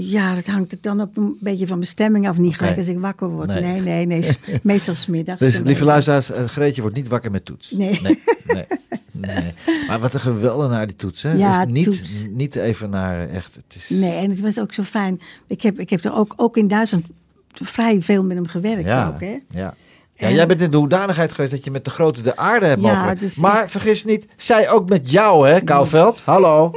Ja, 0.00 0.34
dat 0.34 0.46
hangt 0.46 0.72
er 0.72 0.78
dan 0.80 1.00
op 1.00 1.16
een 1.16 1.36
beetje 1.40 1.66
van 1.66 1.76
mijn 1.78 1.90
stemming 1.90 2.28
af. 2.28 2.38
Niet 2.38 2.56
gelijk 2.56 2.76
als 2.76 2.86
ik 2.86 2.98
wakker 2.98 3.28
word. 3.28 3.48
Nee. 3.48 3.80
Nee, 3.80 4.06
nee, 4.06 4.36
Meestal 4.62 4.94
smiddags. 4.94 5.40
Dus 5.40 5.58
lieve 5.58 5.84
luisteraars, 5.84 6.30
eh, 6.30 6.44
Greetje 6.44 6.80
wordt 6.80 6.96
niet 6.96 7.08
wakker 7.08 7.30
met 7.30 7.44
toets. 7.44 7.70
Nee. 7.70 8.00
Nee, 8.02 8.18
nee, 8.46 8.64
nee. 9.12 9.52
Maar 9.88 10.00
wat 10.00 10.14
een 10.14 10.20
geweldig 10.20 10.70
naar 10.70 10.86
die 10.86 10.96
toets, 10.96 11.22
hè? 11.22 11.32
Ja, 11.32 11.64
dus 11.64 11.72
niet, 11.72 11.84
toets. 11.84 12.26
niet 12.30 12.56
even 12.56 12.90
naar 12.90 13.28
echt. 13.28 13.54
Het 13.54 13.74
is, 13.74 13.88
Nee, 13.88 14.16
en 14.16 14.30
het 14.30 14.40
was 14.40 14.60
ook 14.60 14.74
zo 14.74 14.82
fijn. 14.82 15.20
Ik 15.46 15.62
heb, 15.62 15.78
ik 15.80 15.90
heb 15.90 16.04
er 16.04 16.14
ook, 16.14 16.34
ook 16.36 16.56
in 16.56 16.68
Duitsland 16.68 17.04
vrij 17.52 18.02
veel 18.02 18.24
met 18.24 18.36
hem 18.36 18.46
gewerkt 18.46 18.84
ja, 18.84 19.08
ook, 19.08 19.20
hè? 19.20 19.38
ja. 19.50 19.74
Ja, 20.14 20.30
jij 20.30 20.46
bent 20.46 20.60
in 20.60 20.70
de 20.70 20.76
hoedanigheid 20.76 21.32
geweest 21.32 21.52
dat 21.52 21.64
je 21.64 21.70
met 21.70 21.84
de 21.84 21.90
grote 21.90 22.22
de 22.22 22.36
aarde 22.36 22.66
hebt 22.66 22.82
Ja, 22.82 23.00
mogen 23.00 23.18
dus- 23.18 23.36
Maar 23.36 23.70
vergis 23.70 24.04
niet, 24.04 24.26
zij 24.36 24.70
ook 24.70 24.88
met 24.88 25.10
jou, 25.10 25.48
hè, 25.48 25.60
Kouwveld? 25.60 26.20
Hallo. 26.24 26.72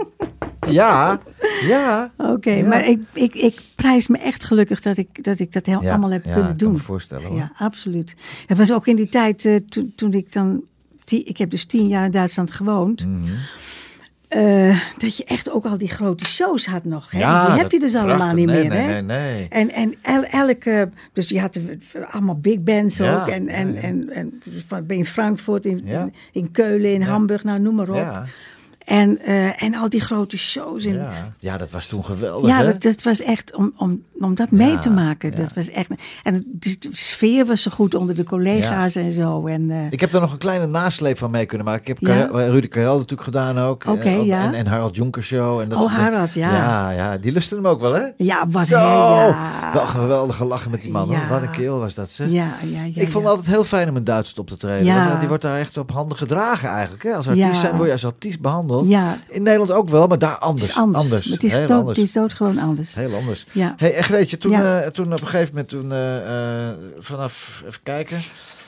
Ja, 0.72 1.20
ja. 1.68 2.12
Oké, 2.18 2.52
Ja. 2.52 2.68
maar 2.68 2.88
ik, 2.88 3.00
ik, 3.14 3.34
ik 3.36 3.62
prijs 3.76 4.08
me 4.08 4.18
echt 4.18 4.44
gelukkig 4.44 4.82
dat 4.82 4.98
ik 4.98 5.24
dat, 5.24 5.40
ik 5.40 5.54
dat 5.54 5.66
heel, 5.66 5.82
Ja, 5.82 5.90
allemaal 5.90 6.12
heb 6.12 6.26
ja, 6.26 6.32
kunnen 6.34 6.52
ik 6.52 6.58
kan 6.58 6.68
doen. 6.68 6.76
me 6.78 6.84
voorstellen, 6.84 7.28
hoor. 7.28 7.38
Ja, 7.38 7.52
absoluut. 7.58 8.16
Het 8.48 8.58
was 8.58 8.72
ook 8.74 8.88
in 8.88 8.96
die 8.96 9.10
tijd 9.10 9.46
eh, 9.46 9.56
toen, 9.70 9.94
toen 9.96 10.14
ik 10.14 10.34
dan... 10.34 10.62
Die, 11.06 11.24
ik 11.24 11.38
heb 11.38 11.50
dus 11.50 11.66
tien 11.66 11.88
jaar 11.88 12.06
in 12.06 12.12
Duitsland 12.12 12.52
gewoond. 12.52 13.06
Eh, 14.28 14.78
dat 14.98 15.18
je 15.18 15.24
echt 15.26 15.50
ook 15.52 15.66
al 15.66 15.78
die 15.78 15.90
grote 15.90 16.26
shows 16.26 16.66
had 16.66 16.84
nog. 16.86 17.12
Hè? 17.12 17.20
Ja, 17.20 17.46
die 17.50 17.60
heb 17.62 17.72
je 17.72 17.80
dus 17.80 17.96
allemaal 17.96 18.16
prachtig. 18.16 18.38
niet 18.38 18.46
Nee, 18.46 18.68
meer. 18.68 18.70
nee, 18.70 18.80
hè? 18.88 19.02
nee, 19.02 19.20
nee. 19.20 19.48
En, 19.50 19.72
en 19.72 19.96
el- 20.02 20.24
elke, 20.24 20.90
dus 21.14 21.30
je 21.30 21.40
had 21.40 21.60
allemaal 22.12 22.40
big 22.40 22.64
bands 22.64 22.98
Ja, 22.98 23.22
ook. 23.22 23.28
En, 23.28 23.48
en, 23.48 23.68
ja, 23.74 23.80
ja. 23.80 23.82
en, 23.82 24.10
en 24.10 24.42
in 24.88 25.06
Frankfurt, 25.06 25.66
in, 25.66 25.82
Ja. 25.86 26.10
in, 26.32 26.52
Keulen, 26.52 26.94
in 26.94 27.00
Ja. 27.00 27.06
Hamburg, 27.08 27.44
nou 27.44 27.60
noem 27.60 27.76
maar 27.76 27.90
op. 27.90 28.24
En, 28.92 29.20
eh, 29.20 29.64
en 29.64 29.76
al 29.76 29.90
die 29.90 30.02
grote 30.02 30.38
shows. 30.38 30.86
En, 30.86 30.94
ja. 30.96 31.12
ja, 31.40 31.58
dat 31.58 31.72
was 31.72 31.88
toen 31.88 32.06
geweldig, 32.06 32.50
ja, 32.50 32.58
hè? 32.58 32.66
dat, 32.66 32.82
dat 32.82 33.04
was 33.04 33.22
echt 33.22 33.56
om, 33.56 33.74
om, 33.78 34.02
om 34.20 34.36
dat 34.36 34.52
mee 34.52 34.72
Ja, 34.72 34.80
te 34.80 34.90
maken. 34.90 35.30
ja. 35.30 35.36
Dat 35.36 35.54
was 35.56 35.70
echt. 35.70 35.90
En 36.24 36.34
het- 36.34 36.44
de, 36.52 36.76
de 36.80 36.90
sfeer 36.92 37.46
was 37.46 37.62
zo 37.62 37.72
goed 37.72 37.96
onder 37.96 38.16
de 38.16 38.24
collega's 38.24 38.96
en 38.96 39.12
zo. 39.12 39.46
En, 39.48 39.70
eh, 39.70 39.78
Ik 39.92 40.00
heb 40.00 40.12
daar 40.12 40.22
nog 40.22 40.32
een 40.32 40.38
kleine 40.38 40.66
nasleep 40.66 41.18
van 41.18 41.32
mee 41.32 41.46
kunnen 41.46 41.68
maken. 41.68 41.82
Ik 41.82 41.88
heb? 41.88 41.98
Karel- 41.98 42.40
eh, 42.40 42.48
Rudy 42.50 42.68
Karel 42.68 42.94
natuurlijk 42.96 43.24
gedaan 43.24 43.58
ook. 43.60 43.84
Ja. 44.24 44.44
En, 44.44 44.54
en 44.54 44.68
Harald 44.68 44.96
Jonker 44.96 45.24
Show. 45.24 45.60
En 45.60 45.70
dat 45.70 45.80
Oh. 45.82 45.94
Harald, 45.96 46.34
ja. 46.34 46.54
Ja, 46.56 46.90
ja, 46.90 47.18
die 47.18 47.32
lusten 47.32 47.58
hem 47.58 47.68
ook 47.68 47.82
wel, 47.82 47.94
hè? 47.94 48.04
ja, 48.18 48.46
wat 48.48 48.68
Zo! 48.68 48.78
Wel 49.74 49.86
geweldig 49.86 50.36
gelachen 50.36 50.72
met 50.72 50.82
die 50.82 50.92
man. 50.92 51.10
Wat 51.30 51.42
een 51.42 51.52
keel 51.52 51.80
was 51.80 51.94
dat, 51.94 52.10
zeg. 52.10 52.30
Ja, 52.30 52.48
ja, 52.64 52.84
ja. 52.84 53.02
ik 53.02 53.12
vond 53.12 53.24
het 53.26 53.34
altijd 53.36 53.48
heel 53.56 53.64
fijn 53.64 53.90
om 53.90 53.96
in 53.96 54.04
Duitsland 54.04 54.40
op 54.40 54.48
te 54.48 54.58
treden. 54.58 54.96
Want, 55.06 55.20
die 55.20 55.28
wordt 55.28 55.44
daar 55.44 55.60
echt 55.60 55.78
op 55.78 55.92
handen 55.92 56.18
gedragen 56.18 56.70
eigenlijk. 56.70 57.04
Hè? 57.04 57.14
Als 57.14 57.28
artiest 57.28 57.60
zijn 57.60 57.76
word 57.76 57.86
je 57.88 57.92
als 57.92 58.06
artiest 58.06 58.40
behandeld. 58.42 58.81
Ja, 58.88 59.18
In 59.30 59.44
Nederland 59.44 59.72
ook 59.72 59.90
wel, 59.90 60.08
maar 60.08 60.20
daar 60.20 60.38
anders. 60.38 60.70
is 60.70 60.76
anders. 60.76 61.26
Het 61.26 61.44
is, 61.44 61.52
heel 61.52 61.68
dood, 61.68 61.78
anders. 61.78 61.98
het 61.98 62.08
is 62.08 62.14
dood 62.14 62.34
gewoon 62.34 62.58
anders. 62.58 62.96
Heel 62.96 63.14
anders. 63.16 63.46
Ja. 63.52 63.74
Hey, 63.78 63.94
en 63.96 64.04
Greetje, 64.04 64.38
toen, 64.38 64.52
Ja. 64.52 64.80
eh, 64.82 64.90
toen 64.90 65.14
op 65.14 65.22
een 65.22 65.28
gegeven 65.28 65.48
moment, 65.50 65.70
toen, 65.70 65.92
eh, 65.92 66.68
eh, 66.70 66.74
vanaf, 67.00 67.64
even 67.68 67.80
kijken. 67.84 68.18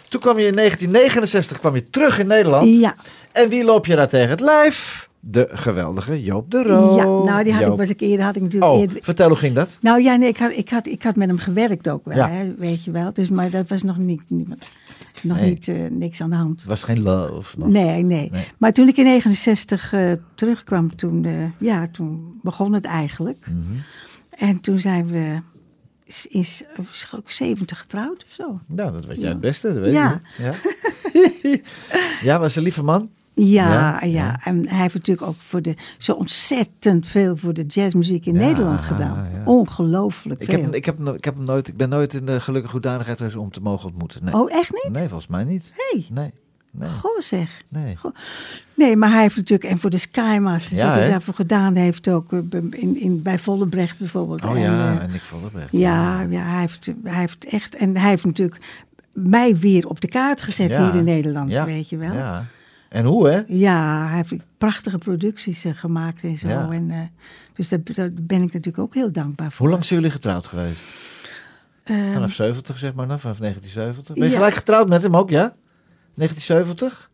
Toen 0.09 0.22
kwam 0.22 0.39
je 0.39 0.45
in 0.47 0.53
1969 0.55 1.59
kwam 1.59 1.76
je 1.76 1.89
terug 1.89 2.20
in 2.20 2.28
Nederland. 2.28 2.76
Ja, 2.80 2.95
En 3.32 3.49
wie 3.49 3.64
loop 3.64 3.86
je 3.86 3.95
daar 3.95 4.07
tegen 4.07 4.30
het 4.30 4.39
lijf? 4.39 5.09
De 5.26 5.47
geweldige 5.51 6.24
Joop 6.24 6.51
de 6.51 6.64
Roo. 6.64 6.95
ja, 6.95 7.03
nou 7.32 7.43
die 7.43 7.53
had 7.53 7.72
ik, 7.72 7.78
was 7.78 7.89
ik 7.89 7.99
eerder, 8.01 8.26
had 8.26 8.36
ik 8.36 8.41
natuurlijk 8.41 8.72
Oh, 8.72 8.80
eerder. 8.80 8.97
vertel 9.01 9.28
hoe 9.28 9.38
ging 9.38 9.55
dat? 9.55 9.70
Nou 9.82 10.01
ja, 10.01 10.16
nee, 10.16 10.30
ik 10.30 10.38
had, 10.38 10.51
ik, 10.51 10.70
had, 10.70 10.86
ik 10.88 11.03
had 11.03 11.16
met 11.16 11.28
hem 11.28 11.38
gewerkt 11.38 11.89
ook 11.89 12.05
wel, 12.05 12.18
Ja. 12.18 12.30
hè, 12.30 12.53
weet 12.57 12.84
je 12.84 12.91
wel. 12.91 13.14
Dus, 13.14 13.30
maar 13.30 13.49
dat 13.49 13.68
was 13.70 13.84
nog 13.84 13.97
niet, 13.97 14.22
niet, 14.28 14.47
nog 15.24 15.38
Nee. 15.39 15.49
niet 15.49 15.67
eh, 15.67 15.76
niks 15.89 16.21
aan 16.21 16.30
de 16.30 16.36
hand. 16.36 16.59
Het 16.59 16.69
was 16.69 16.84
geen 16.84 17.03
love. 17.03 17.59
nog. 17.59 17.67
Nee, 17.67 18.03
nee, 18.03 18.30
Nee. 18.32 18.45
Maar 18.57 18.74
toen 18.74 18.88
ik 18.88 18.97
in 18.97 19.03
69 19.03 19.93
eh, 19.93 20.11
terugkwam, 20.36 20.95
toen, 20.95 21.26
eh, 21.26 21.34
ja, 21.59 21.88
toen 21.91 22.39
begon 22.41 22.74
het 22.74 22.86
eigenlijk. 22.86 23.47
Mhm. 23.49 23.80
En 24.30 24.61
toen 24.61 24.80
zijn 24.80 25.07
we 25.07 25.41
is, 26.28 26.63
ook 27.15 27.32
70 27.32 27.80
getrouwd 27.80 28.24
of 28.24 28.30
zo. 28.32 28.59
Nou, 28.67 28.91
dat 28.91 29.05
weet 29.05 29.15
jij 29.15 29.26
Ja. 29.26 29.32
het 29.32 29.39
beste, 29.39 29.74
dat 29.74 29.78
weet 29.84 29.93
Ja. 29.93 30.21
je. 30.38 30.43
Ja. 30.43 30.53
ja, 32.34 32.39
was 32.39 32.55
een 32.55 32.63
lieve 32.63 32.84
man. 32.84 33.09
Ja, 33.36 34.03
Ja. 34.03 34.39
En 34.43 34.67
hij 34.67 34.81
heeft 34.81 34.93
natuurlijk 34.93 35.27
ook 35.27 35.36
voor 35.38 35.61
de, 35.61 35.75
zo 35.97 36.11
ontzettend 36.13 37.07
veel 37.07 37.38
voor 37.38 37.53
de 37.53 37.65
jazzmuziek 37.65 38.25
in 38.25 38.34
Ja, 38.34 38.39
Nederland 38.39 38.81
gedaan. 38.81 39.27
ja. 39.34 39.41
Ongelooflijk 39.45 40.41
Ik, 40.41 40.49
veel. 40.49 40.61
heb, 40.61 40.75
ik, 40.75 40.86
heb, 40.86 40.99
ik, 41.15 41.23
heb 41.23 41.36
hem 41.36 41.43
nooit, 41.45 41.67
ik 41.67 41.77
ben 41.77 41.89
nooit 41.89 42.13
in 42.13 42.25
de 42.25 42.39
gelukkige 42.39 42.73
hoedanigheid 42.73 43.17
geweest 43.17 43.36
om 43.36 43.51
te 43.51 43.61
mogen 43.61 43.89
ontmoeten. 43.89 44.23
Nee, 44.25 44.34
Oh, 44.34 44.51
echt 44.51 44.71
niet? 44.84 44.93
nee 44.93 45.07
volgens 45.07 45.27
mij 45.29 45.43
niet. 45.43 45.73
Hey. 45.75 46.05
Nee, 46.11 46.31
nee, 46.71 46.89
Goh 46.89 47.19
zeg. 47.19 47.61
nee. 47.69 47.97
Nee, 48.75 48.95
maar 48.95 49.09
hij 49.11 49.21
heeft 49.21 49.36
natuurlijk, 49.36 49.69
en 49.69 49.79
voor 49.79 49.89
de 49.89 49.97
Skymasters, 49.97 50.79
Ja, 50.79 50.88
wat 50.89 50.95
hij 50.99 51.09
daarvoor 51.09 51.34
gedaan 51.34 51.75
heeft 51.75 52.07
ook, 52.09 52.34
eh, 52.34 52.39
in, 52.69 52.99
in, 52.99 53.21
bij 53.21 53.39
Vollebrecht 53.39 53.97
bijvoorbeeld. 53.99 54.45
Oh 54.45 54.51
En, 54.51 54.59
ja, 54.59 54.95
eh, 54.95 55.03
en 55.03 55.11
Nick 55.11 55.21
Vollebrecht. 55.21 55.71
Ja, 55.71 56.21
ja 56.21 56.41
hij, 56.43 56.59
heeft, 56.59 56.91
hij 57.03 57.19
heeft 57.19 57.45
echt. 57.45 57.75
En 57.75 57.97
hij 57.97 58.09
heeft 58.09 58.25
natuurlijk 58.25 58.59
mij 59.13 59.57
weer 59.57 59.88
op 59.88 60.01
de 60.01 60.07
kaart 60.07 60.41
gezet 60.41 60.75
hier 60.75 60.95
in 60.95 61.03
Nederland, 61.03 61.51
weet 61.65 61.89
je 61.89 61.97
wel. 61.97 62.13
Ja. 62.13 62.45
En 62.93 63.05
hoe, 63.05 63.27
hè? 63.29 63.41
hij 63.67 64.15
heeft 64.15 64.33
prachtige 64.57 64.97
producties 64.97 65.65
eh, 65.65 65.73
gemaakt 65.73 66.23
en 66.23 66.37
zo. 66.37 66.47
Ja. 66.47 66.71
En, 66.71 66.91
eh, 66.91 66.99
dus 67.53 67.69
daar, 67.69 67.79
daar 67.83 68.09
ben 68.13 68.37
ik 68.41 68.53
natuurlijk 68.53 68.77
ook 68.77 68.93
heel 68.93 69.11
dankbaar 69.11 69.51
voor. 69.51 69.59
Hoe 69.65 69.69
lang 69.75 69.85
zijn 69.85 69.99
jullie 69.99 70.13
getrouwd 70.15 70.47
geweest? 70.47 70.81
Ehm, 71.83 72.11
Vanaf 72.11 72.33
70, 72.33 72.77
zeg 72.77 72.93
maar, 72.93 73.07
nou, 73.07 73.19
vanaf 73.19 73.37
1970. 73.39 74.15
Ben 74.15 74.23
je 74.23 74.29
Ja. 74.29 74.35
gelijk 74.35 74.55
getrouwd 74.55 74.89
met 74.89 75.01
hem 75.01 75.15
ook, 75.15 75.29
ja? 75.29 75.53
1970? 76.13 77.09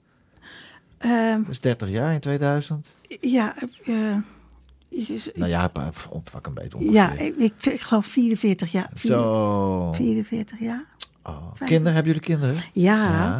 ehm, 0.97 1.41
Dat 1.41 1.49
is 1.51 1.59
30 1.59 1.89
jaar 1.89 2.13
in 2.13 2.19
2000. 2.19 2.95
ja, 3.21 3.55
je- 3.84 5.32
Nou 5.36 5.49
ja, 5.49 5.67
pak 5.67 6.47
een 6.47 6.53
beetje 6.53 6.77
ongeveer. 6.77 6.93
ja 6.93 7.11
ik, 7.17 7.36
ik, 7.38 7.65
ik 7.65 7.82
geloof 7.82 8.05
44 8.05 8.71
jaar. 8.71 8.89
Zo. 8.95 9.93
44 9.93 10.59
jaar? 10.59 10.84
Oh. 11.23 11.51
Kinderen, 11.65 11.93
hebben 11.93 12.11
jullie 12.13 12.27
kinderen? 12.27 12.55
Ja, 12.73 12.93
ja, 12.93 13.39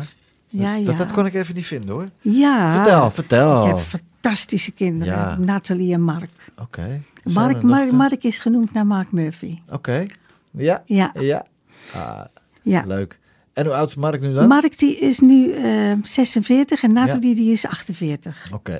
ja. 0.49 0.79
Dat, 0.79 0.97
dat 0.97 1.11
kon 1.11 1.25
ik 1.25 1.33
even 1.33 1.55
niet 1.55 1.65
vinden, 1.65 1.89
hoor. 1.95 2.09
Ja. 2.21 2.73
Vertel, 2.75 3.11
vertel. 3.11 3.61
Ik 3.61 3.67
heb 3.75 3.77
fantastische 3.79 4.71
kinderen. 4.71 5.13
Ja. 5.13 5.37
Nathalie 5.37 5.93
en 5.93 6.01
Mark. 6.01 6.51
Oké. 6.61 7.01
Mark, 7.23 7.61
Mark? 7.61 7.91
Mark 7.91 8.23
is 8.23 8.39
genoemd 8.39 8.73
naar 8.73 8.85
Mark 8.85 9.11
Murphy. 9.11 9.59
Oké. 9.69 10.05
Ja? 10.51 10.83
Ja, 10.85 11.11
Ja. 11.19 11.45
Ah, 11.93 12.21
ja. 12.61 12.83
leuk. 12.85 13.19
En 13.53 13.65
hoe 13.65 13.73
oud 13.73 13.89
is 13.89 13.95
Mark 13.95 14.21
nu 14.21 14.33
dan? 14.33 14.47
Mark 14.47 14.77
die 14.79 14.97
is 14.99 15.19
nu 15.19 15.51
eh, 15.51 15.91
46 16.03 16.83
en 16.83 16.93
Nathalie 16.93 17.35
die 17.35 17.51
is 17.51 17.65
48. 17.65 18.49
Oké. 18.53 18.79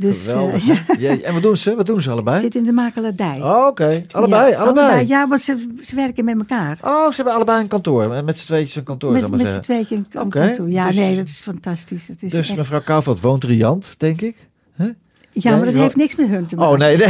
Dus 0.00 0.26
eh, 0.26 0.68
ja, 0.98 1.16
En 1.20 1.32
wat 1.32 1.42
doen 1.42 1.56
ze? 1.56 1.74
Wat 1.76 1.86
doen 1.86 2.00
ze 2.00 2.10
allebei? 2.10 2.40
zit 2.40 2.54
in 2.54 2.62
de 2.62 2.72
makelaardij. 2.72 3.40
Oh, 3.40 3.66
Oké. 3.66 4.04
Allebei, 4.10 4.50
Ja, 4.50 4.58
allebei. 4.58 5.06
Ja, 5.06 5.28
want 5.28 5.40
ze, 5.42 5.66
ze 5.80 5.94
werken 5.94 6.24
met 6.24 6.38
elkaar. 6.38 6.78
Oh, 6.82 7.08
ze 7.08 7.14
hebben 7.16 7.34
allebei 7.34 7.60
een 7.60 7.68
kantoor. 7.68 8.24
Met 8.24 8.38
z'n 8.38 8.46
tweetjes 8.46 8.76
een 8.76 8.82
kantoor, 8.82 9.12
met 9.12 9.30
met 9.30 9.50
z'n 9.50 9.60
tweeën 9.60 9.86
een 9.90 10.06
kantoor. 10.08 10.68
Ja, 10.70 10.86
dus- 10.86 10.96
nee, 10.96 11.16
dat 11.16 11.26
is 11.26 11.40
fantastisch. 11.40 12.08
Het 12.08 12.22
is 12.22 12.30
Dus 12.32 12.48
echt- 12.48 12.56
mevrouw 12.58 12.80
Kouwveld 12.80 13.20
woont 13.20 13.44
riant, 13.44 13.94
denk 13.98 14.20
ik. 14.20 14.48
Huh? 14.76 14.88
ja, 15.32 15.56
maar 15.56 15.64
dat 15.64 15.74
heeft 15.74 15.96
niks 15.96 16.16
met 16.16 16.28
hun 16.28 16.46
te 16.46 16.56
maken. 16.56 16.72
Oh, 16.72 16.78
nee. 16.78 16.96
nee. 16.96 17.08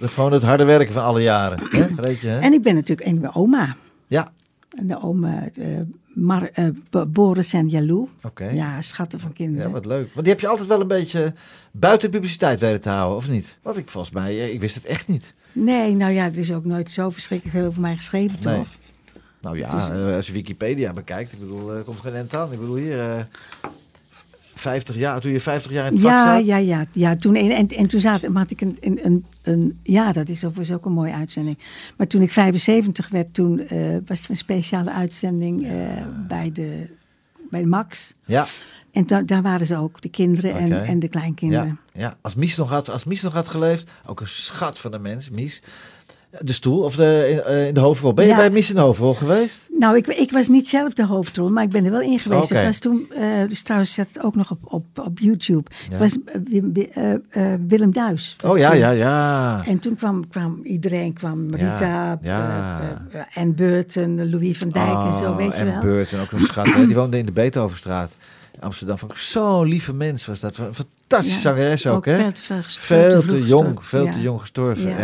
Gewoon 0.14 0.32
het 0.32 0.42
harde 0.42 0.64
werken 0.64 0.92
van 0.92 1.02
alle 1.04 1.22
jaren. 1.22 1.58
Hè? 1.70 1.86
Greetje, 1.96 2.28
hè? 2.28 2.38
En 2.38 2.52
ik 2.52 2.62
ben 2.62 2.74
natuurlijk 2.74 3.08
een 3.08 3.20
mijn 3.20 3.34
oma. 3.34 3.76
Ja, 4.06 4.32
En 4.70 4.86
de 4.86 5.02
oma 5.02 5.48
eh, 5.54 5.66
Mar, 6.14 6.50
Bo- 6.90 7.06
Boris 7.06 7.52
en 7.52 7.68
Jalou. 7.68 8.08
oké. 8.22 8.44
Ja, 8.48 8.82
schatten 8.82 9.20
van 9.20 9.32
kinderen. 9.32 9.66
Ja, 9.66 9.72
wat 9.72 9.84
leuk. 9.86 10.10
Want 10.14 10.20
die 10.26 10.32
heb 10.32 10.40
je 10.40 10.48
altijd 10.48 10.68
wel 10.68 10.80
een 10.80 10.86
beetje 10.88 11.34
buiten 11.72 12.10
publiciteit 12.10 12.60
weten 12.60 12.80
te 12.80 12.88
houden, 12.88 13.16
of 13.16 13.28
niet? 13.28 13.58
Want 13.62 13.76
ik 13.76 13.88
volgens 13.88 14.14
mij, 14.14 14.30
eh, 14.30 14.52
ik 14.52 14.60
wist 14.60 14.74
het 14.74 14.84
echt 14.84 15.08
niet. 15.08 15.34
Nee, 15.52 15.94
nou 15.94 16.12
ja, 16.12 16.24
er 16.24 16.38
is 16.38 16.52
ook 16.52 16.64
nooit 16.64 16.90
zo 16.90 17.10
verschrikkelijk 17.10 17.56
veel 17.58 17.66
over 17.66 17.80
mij 17.80 17.96
geschreven, 17.96 18.38
Nee. 18.44 18.56
toch? 18.56 18.66
Nou 19.40 19.58
ja, 19.58 19.92
eh, 19.94 20.14
als 20.16 20.26
je 20.26 20.32
Wikipedia 20.32 20.92
bekijkt, 20.92 21.32
ik 21.32 21.38
bedoel, 21.38 21.72
er 21.72 21.82
komt 21.82 22.00
geen 22.00 22.14
end 22.14 22.34
aan. 22.34 22.52
Ik 22.52 22.58
bedoel, 22.58 22.76
hier, 22.76 23.26
50 24.62 24.96
jaar, 24.96 25.20
toen 25.20 25.32
je 25.32 25.40
50 25.40 25.72
jaar 25.72 25.86
in 25.86 25.92
het 25.92 26.00
vak 26.02 26.10
Ja, 26.10 26.36
zat. 26.36 26.46
ja, 26.46 26.56
ja, 26.56 26.84
ja. 26.92 27.16
Toen, 27.16 27.34
en, 27.34 27.50
en, 27.50 27.68
en 27.68 27.86
toen 27.86 28.00
zat, 28.00 28.20
had 28.32 28.50
ik 28.50 28.60
een, 28.60 28.76
een, 28.80 29.24
een. 29.42 29.78
Ja, 29.82 30.12
dat 30.12 30.28
is 30.28 30.44
overigens 30.44 30.76
ook 30.76 30.84
een 30.84 30.92
mooie 30.92 31.12
uitzending. 31.14 31.58
Maar 31.96 32.06
toen 32.06 32.22
ik 32.22 32.32
75 32.32 33.08
werd, 33.08 33.34
toen 33.34 33.60
eh, 33.60 33.78
was 34.06 34.22
er 34.24 34.30
een 34.30 34.36
speciale 34.36 34.92
uitzending 34.92 35.64
eh, 35.66 35.70
bij, 36.28 36.52
de, 36.52 36.86
bij 37.50 37.60
de 37.60 37.66
Max. 37.66 38.14
Ja, 38.24 38.46
En 38.92 39.06
da- 39.06 39.22
daar 39.22 39.42
waren 39.42 39.66
ze 39.66 39.76
ook, 39.76 40.00
de 40.02 40.08
kinderen 40.08 40.54
en, 40.54 40.84
en 40.84 40.98
de 40.98 41.08
kleinkinderen. 41.08 41.78
ja, 41.92 42.00
ja. 42.00 42.16
Als, 42.20 42.34
Mies 42.34 42.56
nog 42.56 42.68
had, 42.68 42.90
als 42.90 43.04
Mies 43.04 43.22
nog 43.22 43.32
had 43.32 43.48
geleefd, 43.48 43.90
ook 44.06 44.20
een 44.20 44.28
schat 44.28 44.78
van 44.78 44.92
een 44.94 45.02
mens, 45.02 45.30
Mies. 45.30 45.62
De 46.40 46.52
stoel 46.52 46.82
of 46.82 46.96
de, 46.96 47.26
in, 47.30 47.42
eh, 47.52 47.66
in 47.66 47.74
de 47.74 47.80
hoofdrol. 47.80 48.14
Ben 48.14 48.24
je 48.24 48.30
Ja. 48.30 48.36
bij 48.36 48.50
Miss 48.50 48.68
in 48.68 48.74
de 48.74 48.80
hoofdrol 48.80 49.14
geweest? 49.14 49.58
Nou, 49.78 49.96
ik, 49.96 50.06
ik 50.06 50.32
was 50.32 50.48
niet 50.48 50.68
zelf 50.68 50.92
de 50.94 51.06
hoofdrol, 51.06 51.48
maar 51.50 51.62
ik 51.62 51.70
ben 51.70 51.84
er 51.84 51.90
wel 51.90 52.00
in 52.00 52.18
geweest. 52.18 52.44
Oké. 52.44 52.54
Dat 52.54 52.64
was 52.64 52.78
toen, 52.78 53.06
eh 53.14 53.24
dus 53.48 53.62
trouwens 53.62 53.94
zat 53.94 54.06
het 54.12 54.22
ook 54.24 54.34
nog 54.34 54.50
op, 54.50 54.58
op, 54.64 54.84
op 54.98 55.18
YouTube. 55.18 55.70
Ja. 55.90 55.96
Het 55.96 55.98
was 55.98 56.16
eh, 57.30 57.54
Willem 57.66 57.92
Duis. 57.92 58.36
Oh 58.44 58.58
ja, 58.58 58.70
toen. 58.70 58.78
ja, 58.78 58.90
ja. 58.90 59.62
En 59.66 59.78
toen 59.78 59.96
kwam, 59.96 60.28
kwam 60.28 60.60
iedereen, 60.62 61.12
kwam 61.12 61.54
Rita, 61.54 62.18
ja. 62.22 62.80
en 63.34 63.54
Burton, 63.54 64.30
Louis 64.30 64.58
van 64.58 64.68
Dijk 64.68 64.96
en 65.06 65.14
zo, 65.18 65.30
Oh, 65.30 65.36
weet 65.36 65.56
je 65.56 65.64
wel. 65.64 66.04
En 66.10 66.20
ook 66.20 66.32
een 66.32 66.40
schat. 66.40 66.66
hè. 66.72 66.86
Die 66.86 66.94
woonde 66.94 67.18
in 67.18 67.26
de 67.26 67.32
Beethovenstraat. 67.32 68.16
Amsterdam. 68.60 68.96
Zo'n 69.14 69.66
lieve 69.68 69.92
mens 69.94 70.26
was 70.26 70.40
dat. 70.40 70.56
Een 70.56 70.74
fantastische 70.74 71.40
zangeres 71.40 71.86
ook, 71.86 72.04
hè? 72.04 72.16
Veel 72.16 72.32
te, 72.32 72.42
veel, 72.42 72.62
Veel 73.20 73.22
te 73.22 73.42
jong, 73.44 73.86
veel 73.86 74.10
te 74.10 74.20
jong 74.20 74.40
gestorven. 74.40 74.96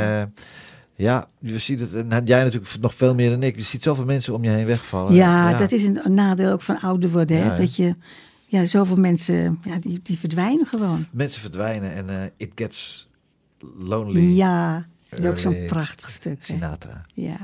Ja. 0.99 1.07
Ja, 1.07 1.28
ja 1.38 1.53
je 1.53 1.59
ziet 1.59 1.80
het. 1.80 1.92
En 1.94 2.24
jij 2.24 2.42
natuurlijk 2.42 2.76
nog 2.80 2.94
veel 2.94 3.14
meer 3.14 3.30
dan 3.30 3.42
ik. 3.42 3.57
Je 3.57 3.62
ziet 3.62 3.82
zoveel 3.82 4.05
mensen 4.05 4.34
om 4.34 4.44
je 4.44 4.51
heen 4.51 4.66
wegvallen. 4.66 5.14
Ja, 5.14 5.59
dat 5.59 5.72
is 5.72 5.82
een, 5.84 6.01
nadeel 6.14 6.53
ook 6.53 6.62
van 6.62 6.80
ouder 6.80 7.11
worden. 7.11 7.36
Hè? 7.36 7.44
Ja, 7.44 7.57
dat 7.57 7.76
je, 7.76 7.94
ja, 8.46 8.64
zoveel 8.64 8.96
mensen, 8.96 9.59
ja, 9.64 9.78
die, 9.78 10.01
die 10.03 10.18
verdwijnen 10.18 10.66
gewoon. 10.66 11.07
Mensen 11.11 11.40
verdwijnen 11.40 11.92
en 11.92 12.09
eh, 12.09 12.30
it 12.36 12.53
gets 12.55 13.09
lonely. 13.78 14.20
Ja, 14.20 14.86
dat 15.09 15.18
is 15.18 15.26
ook 15.26 15.38
zo'n 15.38 15.53
Early 15.53 15.68
prachtig 15.68 16.11
stuk. 16.11 16.38
Hè? 16.38 16.44
Sinatra. 16.44 17.05
Ja. 17.14 17.38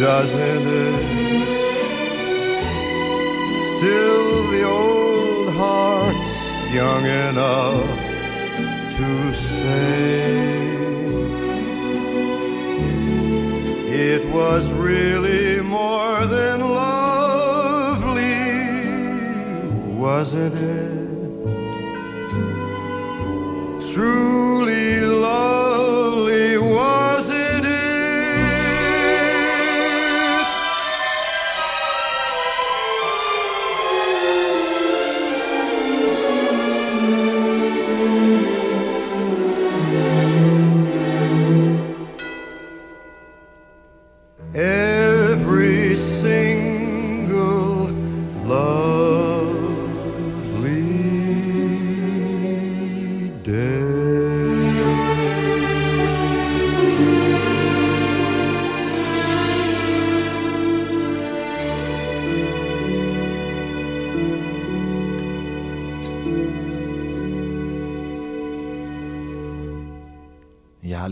Doesn't 0.00 0.66
it? 0.66 0.94
Still, 3.76 4.50
the 4.50 4.62
old 4.64 5.48
heart's 5.54 6.36
young 6.72 7.04
enough 7.04 8.00
to 8.96 9.32
say 9.32 10.70
it 14.08 14.24
was 14.32 14.72
really 14.72 15.60
more 15.62 16.24
than 16.24 16.60
lovely, 16.60 18.24
wasn't 19.98 20.54
it? 20.54 20.99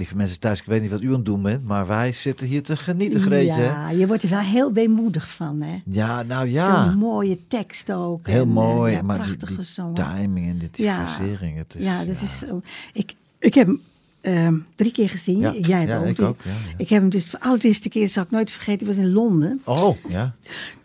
Lieve 0.09 0.22
mensen 0.22 0.40
thuis, 0.40 0.59
ik 0.61 0.66
weet 0.66 0.82
niet 0.82 0.90
wat 0.90 1.02
u 1.02 1.06
aan 1.06 1.12
het 1.14 1.24
doen 1.24 1.42
bent, 1.42 1.64
maar 1.64 1.86
wij 1.86 2.12
zitten 2.12 2.46
hier 2.46 2.62
te 2.62 2.76
genieten, 2.76 3.20
Greetje. 3.20 3.62
Ja, 3.62 3.90
je 3.90 4.06
wordt 4.06 4.22
er 4.22 4.28
wel 4.28 4.40
heel 4.40 4.72
weemoedig 4.72 5.28
van, 5.28 5.61
hè? 5.61 5.78
Ja, 5.84 6.22
nou 6.22 6.48
ja. 6.48 6.84
Zo'n 6.84 6.98
mooie 6.98 7.38
tekst 7.48 7.92
ook. 7.92 8.26
Heel 8.26 8.42
en, 8.42 8.48
eh, 8.48 8.54
mooi, 8.54 8.92
ja, 8.92 9.02
maar 9.02 9.26
die, 9.26 9.92
timing 9.94 10.46
en 10.46 10.59
die 10.59 10.84
Ja. 10.84 11.04
differentiëring. 11.04 11.56
Het 11.56 11.74
is, 11.78 11.84
ja, 11.84 12.04
dat 12.04 12.20
is. 12.22 12.44
Ik, 12.92 13.14
ik 13.38 13.54
heb 13.54 13.66
hem 13.66 13.80
ehm, 14.20 14.54
drie 14.76 14.92
keer 14.92 15.09
gezien. 15.09 15.38
Ja, 15.38 15.54
Jij 15.61 15.78
hebt 15.78 15.90
ja, 15.90 15.98
ook. 15.98 16.06
ik 16.06 16.20
ook, 16.20 16.40
ja, 16.44 16.50
ja. 16.50 16.74
Ik 16.76 16.88
heb 16.88 17.00
hem 17.00 17.11
dus 17.11 17.30
de 17.30 17.40
allereerste 17.40 17.88
keer, 17.88 18.02
dat 18.02 18.11
zal 18.11 18.22
ik 18.22 18.30
nooit 18.30 18.50
vergeten, 18.50 18.86
was 18.86 18.96
in 18.96 19.12
Londen. 19.12 19.61
Oh, 19.64 19.96
ja. 20.09 20.34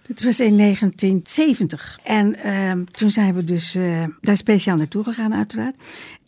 Het 0.07 0.24
was 0.24 0.39
in 0.39 0.57
1970. 0.57 1.99
En 2.03 2.36
ehm, 2.36 2.84
toen 2.91 3.11
zijn 3.11 3.34
we 3.34 3.43
dus 3.43 3.76
eh, 3.76 4.03
daar 4.21 4.38
speciaal 4.38 4.78
naartoe 4.78 5.03
gegaan, 5.03 5.34
uiteraard. 5.34 5.76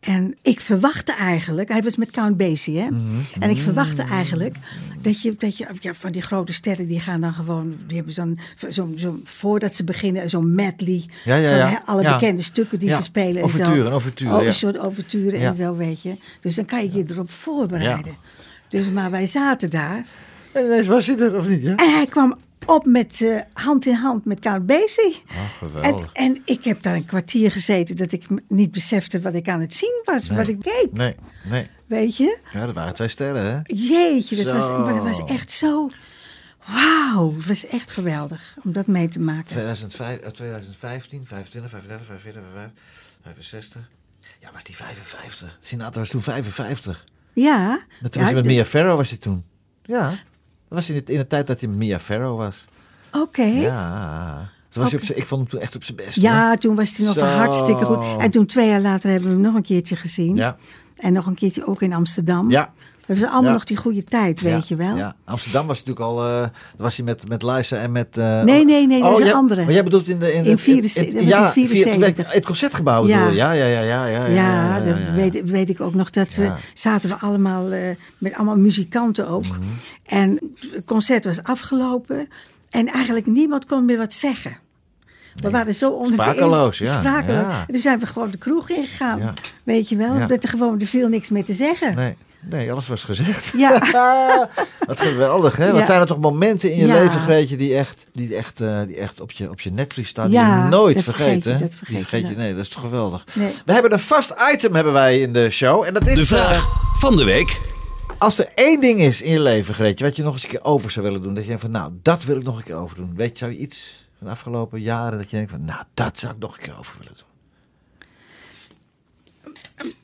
En 0.05 0.35
ik 0.41 0.59
verwachtte 0.59 1.13
eigenlijk, 1.13 1.69
hij 1.69 1.81
was 1.81 1.95
met 1.95 2.11
Count 2.11 2.37
Basie, 2.37 2.79
hè? 2.79 2.87
Mhm. 2.89 3.01
En 3.39 3.49
ik 3.49 3.57
verwachtte 3.57 4.01
eigenlijk 4.01 4.55
dat 5.01 5.21
je, 5.21 5.35
dat 5.37 5.57
je 5.57 5.67
ja, 5.79 5.93
van 5.93 6.11
die 6.11 6.21
grote 6.21 6.53
sterren, 6.53 6.87
die 6.87 6.99
gaan 6.99 7.21
dan 7.21 7.33
gewoon, 7.33 7.75
die 7.87 7.95
hebben 7.95 8.13
zo'n, 8.13 8.39
zo, 8.69 8.91
zo, 8.95 9.19
voordat 9.23 9.75
ze 9.75 9.83
beginnen, 9.83 10.29
zo'n 10.29 10.55
medley 10.55 11.03
Ja, 11.25 11.35
ja, 11.35 11.49
van 11.49 11.57
ja. 11.57 11.69
hè, 11.69 11.75
alle 11.85 12.03
bekende 12.13 12.41
stukken 12.41 12.79
die 12.79 12.91
ze 12.91 13.01
spelen. 13.03 13.43
overture, 13.43 13.71
en 13.71 13.77
zo. 13.81 13.85
een 13.85 13.91
overture, 13.93 14.33
Oh, 14.35 14.41
ja. 14.41 14.47
Een 14.47 14.53
soort 14.53 14.77
overture 14.77 15.39
Ja. 15.39 15.47
en 15.47 15.55
zo, 15.55 15.75
weet 15.75 16.01
je. 16.01 16.17
Dus 16.39 16.55
dan 16.55 16.65
kan 16.65 16.83
je 16.83 16.91
je 16.97 17.03
erop 17.11 17.31
voorbereiden. 17.31 18.15
Dus, 18.69 18.89
maar 18.89 19.11
wij 19.11 19.25
zaten 19.27 19.69
daar. 19.69 20.05
En 20.51 20.65
ineens 20.65 20.87
was 20.87 21.07
hij 21.07 21.17
er, 21.19 21.35
of 21.35 21.49
niet? 21.49 21.61
Ja? 21.61 21.75
En 21.75 21.93
hij 21.93 22.05
kwam 22.05 22.35
op 22.65 22.85
met 22.85 23.21
eh, 23.21 23.39
hand 23.53 23.85
in 23.85 23.93
hand 23.95 24.25
met 24.25 24.39
Count 24.39 24.65
Basie. 24.65 25.23
Oh, 25.29 25.35
En, 25.37 25.49
geweldig. 25.69 26.09
en 26.13 26.41
ik 26.45 26.63
heb 26.63 26.81
daar 26.81 26.95
een 26.95 27.05
kwartier 27.05 27.51
gezeten 27.51 27.95
dat 27.95 28.11
ik 28.11 28.23
niet 28.47 28.71
besefte 28.71 29.21
wat 29.21 29.33
ik 29.33 29.47
aan 29.49 29.61
het 29.61 29.73
zien 29.73 30.01
was, 30.03 30.27
Nee. 30.29 30.37
wat 30.37 30.47
ik 30.47 30.63
deed. 30.63 30.89
Nee, 30.91 31.15
nee. 31.43 31.67
Weet 31.85 32.17
je? 32.17 32.37
Ja, 32.53 32.65
dat 32.65 32.75
waren 32.75 32.93
twee 32.93 33.07
sterren, 33.07 33.45
hè? 33.45 33.59
Jeetje, 33.63 34.43
dat 34.43 34.53
was, 34.55 34.67
maar 34.69 34.93
dat 34.93 35.03
was 35.03 35.23
echt 35.23 35.51
zo. 35.51 35.89
Wauw, 36.67 37.35
het 37.37 37.45
was 37.47 37.67
echt 37.67 37.91
geweldig 37.91 38.57
om 38.63 38.71
dat 38.73 38.87
mee 38.87 39.07
te 39.07 39.19
maken. 39.19 39.45
2005, 39.45 40.19
eh, 40.19 40.29
2015, 40.29 41.25
25, 41.27 41.71
35, 41.71 42.05
45, 42.05 42.41
55, 42.53 42.71
65. 43.23 43.89
Ja, 44.41 44.49
was 44.53 44.63
die 44.63 44.75
55? 44.75 45.57
Sinatra 45.61 45.99
was 45.99 46.09
toen 46.09 46.21
55. 46.21 47.05
Ja, 47.33 47.79
Dat 48.01 48.15
ja, 48.15 48.31
met 48.31 48.45
Mia 48.45 48.65
Farrow 48.65 48.95
was 48.97 49.09
hij 49.09 49.17
toen. 49.17 49.43
Ja, 49.83 50.13
was 50.75 50.89
in 50.89 51.01
de, 51.05 51.11
in 51.13 51.17
de 51.19 51.27
tijd 51.27 51.47
dat 51.47 51.59
hij 51.59 51.69
met 51.69 51.77
Mia 51.77 51.99
Farrow 51.99 52.37
was. 52.37 52.65
Oké. 53.11 53.43
Ja. 53.43 54.49
Toen 54.69 54.83
was 54.83 54.91
hij 54.91 55.01
Oké. 55.01 55.11
op 55.11 55.17
ik 55.17 55.25
vond 55.25 55.41
hem 55.41 55.49
toen 55.49 55.59
echt 55.59 55.75
op 55.75 55.83
zijn 55.83 55.97
best. 55.97 56.15
Ja, 56.21 56.47
hoor. 56.47 56.57
toen 56.57 56.75
was 56.75 56.97
hij 56.97 57.05
nog 57.05 57.15
Zo. 57.15 57.25
hartstikke 57.25 57.85
goed. 57.85 58.05
En 58.17 58.31
toen 58.31 58.45
twee 58.45 58.67
jaar 58.67 58.81
later 58.81 59.09
hebben 59.09 59.27
we 59.27 59.33
hem 59.33 59.43
nog 59.43 59.55
een 59.55 59.61
keertje 59.63 59.95
gezien. 59.95 60.35
Ja. 60.35 60.57
En 60.95 61.13
nog 61.13 61.25
een 61.25 61.35
keertje 61.35 61.67
ook 61.67 61.81
in 61.81 61.93
Amsterdam. 61.93 62.49
Ja. 62.49 62.73
Dat 63.07 63.17
was 63.17 63.27
allemaal 63.29 63.43
Ja. 63.43 63.51
nog 63.51 63.63
die 63.63 63.77
goede 63.77 64.03
tijd, 64.03 64.41
weet 64.41 64.53
ja, 64.53 64.61
je 64.67 64.75
wel. 64.75 64.95
Ja. 64.95 65.15
Amsterdam 65.25 65.67
was 65.67 65.77
natuurlijk 65.83 66.05
al... 66.05 66.25
eh 66.25 66.47
was 66.77 66.95
hij 66.95 67.05
met, 67.05 67.27
met 67.27 67.43
Liza 67.43 67.75
en 67.77 67.91
met... 67.91 68.17
eh, 68.17 68.41
Nee, 68.43 68.65
nee, 68.65 68.87
nee, 68.87 69.01
dat 69.01 69.19
is 69.19 69.27
een 69.27 69.33
andere. 69.33 69.63
Maar 69.63 69.73
jij 69.73 69.83
bedoelt 69.83 70.07
in 70.07 70.19
de... 70.19 70.33
In, 70.33 70.45
In 70.45 70.51
de- 70.51 70.57
74, 70.57 71.13
dat 71.13 71.23
was 71.23 71.31
ja, 71.33 71.45
in 71.45 71.67
74. 71.67 72.33
Het 72.33 72.45
concertgebouw 72.45 73.07
Ja. 73.07 73.27
Ja, 73.29 73.51
ja, 73.51 73.65
ja, 73.65 73.81
ja. 73.81 74.05
Ja, 74.05 74.25
Ja, 74.27 74.79
dat. 74.79 74.95
Weet, 75.15 75.41
weet 75.49 75.69
ik 75.69 75.81
ook 75.81 75.93
nog. 75.93 76.09
Dat 76.09 76.35
we 76.35 76.51
zaten 76.73 77.09
we 77.09 77.15
allemaal 77.15 77.71
eh, 77.71 77.79
met 78.17 78.33
allemaal 78.35 78.57
muzikanten 78.57 79.27
ook. 79.27 79.43
Mhm. 79.47 79.59
En 80.05 80.39
het 80.71 80.85
concert 80.85 81.25
was 81.25 81.43
afgelopen. 81.43 82.27
En 82.69 82.87
eigenlijk 82.87 83.25
niemand 83.25 83.65
kon 83.65 83.85
meer 83.85 83.97
wat 83.97 84.13
zeggen. 84.13 84.57
We 85.35 85.49
waren 85.49 85.75
zo 85.75 85.89
onder 85.91 86.13
Sprakeloos, 86.13 86.77
de 86.77 86.83
ja. 86.85 86.99
Sprakeloos. 86.99 87.41
Ja. 87.41 87.59
En 87.67 87.73
toen 87.73 87.81
zijn 87.81 87.99
we 87.99 88.05
gewoon 88.05 88.31
de 88.31 88.37
kroeg 88.37 88.69
ingegaan. 88.69 89.33
Weet 89.63 89.89
je 89.89 89.95
wel? 89.95 90.27
Dat 90.27 90.43
er 90.43 90.49
gewoon 90.49 90.79
er 90.79 90.85
viel 90.87 91.07
niks 91.07 91.29
meer 91.29 91.45
te 91.45 91.53
zeggen. 91.53 91.95
Nee, 91.95 92.15
nee, 92.49 92.71
alles 92.71 92.87
was 92.87 93.03
gezegd. 93.03 93.51
Ja. 93.57 93.79
Wat 94.87 94.99
geweldig, 94.99 95.57
hè? 95.57 95.71
Wat 95.71 95.79
Ja. 95.79 95.85
zijn 95.85 96.01
er 96.01 96.07
toch 96.07 96.19
momenten 96.19 96.71
in 96.71 96.77
je 96.77 96.85
Ja. 96.85 96.93
leven, 96.93 97.21
Greetje, 97.21 97.57
die 97.57 97.75
echt, 97.75 98.05
die 98.11 98.35
echt, 98.35 98.61
eh, 98.61 98.81
die 98.87 98.95
echt 98.97 99.21
op, 99.21 99.31
je, 99.31 99.49
op 99.49 99.61
je 99.61 99.71
netvlies 99.71 100.07
staan, 100.07 100.29
die 100.29 100.39
Ja, 100.39 100.63
je 100.63 100.69
nooit 100.69 101.03
vergeet, 101.03 101.43
hè? 101.43 101.57
dat 101.57 101.73
vergeet 101.75 101.95
je, 101.97 102.01
vergeet 102.01 102.21
je, 102.21 102.27
dat. 102.27 102.37
nee, 102.37 102.51
dat 102.55 102.63
is 102.63 102.69
toch 102.69 102.81
geweldig. 102.81 103.25
Nee. 103.35 103.51
We 103.65 103.73
hebben 103.73 103.93
een 103.93 103.99
vast 103.99 104.35
item 104.53 104.75
hebben 104.75 104.93
wij 104.93 105.19
in 105.21 105.33
de 105.33 105.49
show. 105.49 105.83
En 105.83 105.93
dat 105.93 106.07
is, 106.07 106.17
De 106.17 106.25
vraag 106.25 106.51
eh, 106.51 106.75
van 106.99 107.15
de 107.15 107.23
week. 107.23 107.61
als 108.17 108.37
er 108.39 108.47
één 108.55 108.79
ding 108.81 108.99
is 108.99 109.21
in 109.21 109.31
je 109.31 109.39
leven, 109.39 109.73
Greetje, 109.73 110.03
wat 110.05 110.15
je 110.15 110.23
nog 110.23 110.33
eens 110.33 110.43
een 110.43 110.49
keer 110.49 110.63
over 110.63 110.91
zou 110.91 111.05
willen 111.05 111.23
doen. 111.23 111.33
Dat 111.33 111.41
je 111.43 111.47
denkt 111.49 111.63
van, 111.63 111.71
nou, 111.71 111.91
dat 112.01 112.23
wil 112.23 112.37
ik 112.37 112.43
nog 112.43 112.57
een 112.57 112.63
keer 112.63 112.75
over 112.75 112.95
doen. 112.95 113.11
Weet 113.15 113.31
je, 113.31 113.37
zou 113.37 113.51
je 113.51 113.57
iets 113.57 114.07
van 114.17 114.27
de 114.27 114.33
afgelopen 114.33 114.81
jaren 114.81 115.17
dat 115.17 115.29
je 115.29 115.35
denkt 115.35 115.51
van, 115.51 115.65
nou, 115.65 115.83
dat 115.93 116.19
zou 116.19 116.33
ik 116.33 116.39
nog 116.39 116.57
een 116.57 116.63
keer 116.63 116.77
over 116.79 116.95
willen 116.99 117.13
doen. 117.17 117.23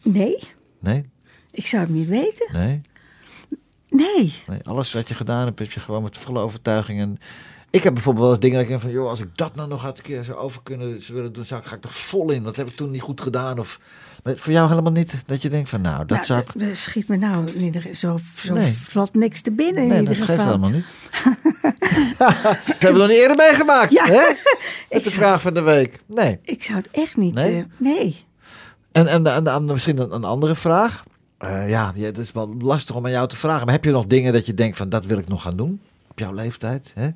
Nee, 0.01 0.39
Nee? 0.79 1.09
Ik 1.51 1.67
zou 1.67 1.83
het 1.83 1.91
niet 1.91 2.07
weten. 2.07 2.49
Nee? 2.53 2.81
Nee. 3.89 4.33
Nee, 4.47 4.59
alles 4.63 4.93
wat 4.93 5.07
je 5.07 5.15
gedaan 5.15 5.45
hebt, 5.45 5.59
heb 5.59 5.71
je 5.71 5.79
gewoon 5.79 6.03
met 6.03 6.17
volle 6.17 6.39
overtuiging. 6.39 6.99
En 6.99 7.17
ik 7.69 7.83
heb 7.83 7.93
bijvoorbeeld 7.93 8.25
wel 8.25 8.33
eens 8.35 8.43
dingen 8.43 8.55
dat 8.57 8.65
ik 8.65 8.71
denk 8.71 8.81
van, 8.81 8.91
joh, 8.91 9.09
als 9.09 9.19
ik 9.19 9.27
dat 9.35 9.55
nou 9.55 9.69
nog 9.69 9.81
had 9.81 9.97
een 9.97 10.03
keer 10.03 10.23
zo 10.23 10.33
over 10.33 10.59
kunnen 10.63 11.01
zou 11.01 11.17
willen 11.17 11.33
doen, 11.33 11.45
zou 11.45 11.61
ik, 11.61 11.67
ga 11.67 11.75
ik 11.75 11.81
toch 11.81 11.95
vol 11.97 12.31
in. 12.31 12.43
Dat 12.43 12.55
heb 12.55 12.67
ik 12.67 12.75
toen 12.75 12.91
niet 12.91 13.01
goed 13.01 13.21
gedaan. 13.21 13.59
Of 13.59 13.79
maar 14.23 14.37
voor 14.37 14.53
jou 14.53 14.69
helemaal 14.69 14.91
niet. 14.91 15.13
Dat 15.25 15.41
je 15.41 15.49
denkt 15.49 15.69
van, 15.69 15.81
nou, 15.81 15.97
dat 16.05 16.09
Nou, 16.09 16.23
zou 16.25 16.39
ik. 16.39 16.47
d- 16.51 16.61
Er 16.61 16.75
schiet 16.75 17.07
me 17.07 17.17
nou 17.17 17.45
zo, 17.93 18.19
zo 18.37 18.53
Nee. 18.53 18.73
vlot 18.73 19.13
niks 19.13 19.41
te 19.41 19.51
binnen 19.51 19.83
in 19.83 19.89
Nee, 19.89 19.99
ieder 19.99 20.17
dat 20.17 20.25
geeft 20.25 20.39
geval. 20.39 20.45
helemaal 20.45 20.69
niet. 20.69 20.85
dat 22.17 22.79
hebben 22.79 22.93
we 22.93 22.97
nog 22.97 23.07
niet 23.07 23.17
eerder 23.17 23.37
meegemaakt. 23.37 23.91
Ja. 23.91 24.05
Hè? 24.05 24.21
Met 24.91 25.03
de 25.03 25.09
zou- 25.09 25.13
vraag 25.21 25.41
van 25.41 25.53
de 25.53 25.61
week. 25.61 25.99
Nee. 26.05 26.39
Ik 26.43 26.63
zou 26.63 26.77
het 26.77 26.87
echt 26.91 27.17
niet... 27.17 27.33
Nee? 27.33 27.51
Nee? 27.53 27.65
nee. 27.77 28.25
En, 28.91 29.07
en, 29.07 29.27
en, 29.27 29.47
en 29.47 29.65
misschien 29.65 29.97
een, 29.97 30.13
een 30.13 30.23
andere 30.23 30.55
vraag. 30.55 31.03
Eh, 31.41 31.69
ja, 31.69 31.93
het 31.95 32.17
is 32.17 32.31
wel 32.31 32.55
lastig 32.59 32.95
om 32.95 33.05
aan 33.05 33.11
jou 33.11 33.27
te 33.27 33.35
vragen. 33.35 33.65
Maar 33.65 33.73
heb 33.73 33.83
je 33.83 33.91
nog 33.91 34.07
dingen 34.07 34.33
dat 34.33 34.45
je 34.45 34.53
denkt 34.53 34.77
van, 34.77 34.89
dat 34.89 35.05
wil 35.05 35.17
ik 35.17 35.27
nog 35.27 35.41
gaan 35.41 35.55
doen? 35.55 35.79
Op 36.07 36.19
jouw 36.19 36.33
leeftijd? 36.33 36.91
Hè? 36.95 37.09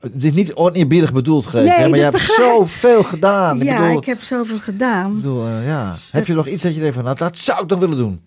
Het 0.00 0.24
is 0.24 0.32
niet 0.32 0.54
oneerbiedig 0.54 1.12
bedoeld, 1.12 1.46
Greet. 1.46 1.64
Nee, 1.64 1.76
hè, 1.78 1.88
maar 1.88 1.98
je 1.98 2.04
hebt 2.04 2.20
zoveel 2.20 3.02
gedaan. 3.02 3.58
ja, 3.58 3.74
ik 3.74 3.80
bedoel, 3.80 3.98
ik 3.98 4.04
heb 4.06 4.22
zoveel 4.22 4.56
ik 4.56 4.62
gedaan. 4.62 5.14
bedoel, 5.16 5.46
eh, 5.46 5.66
ja. 5.66 5.96
Heb 6.10 6.26
je 6.26 6.34
nog 6.34 6.46
iets 6.46 6.62
dat 6.62 6.74
je 6.74 6.80
denkt 6.80 6.94
van, 6.94 7.04
nou, 7.04 7.16
dat 7.16 7.38
zou 7.38 7.62
ik 7.62 7.68
nog 7.70 7.78
willen 7.78 7.96
doen? 7.96 8.20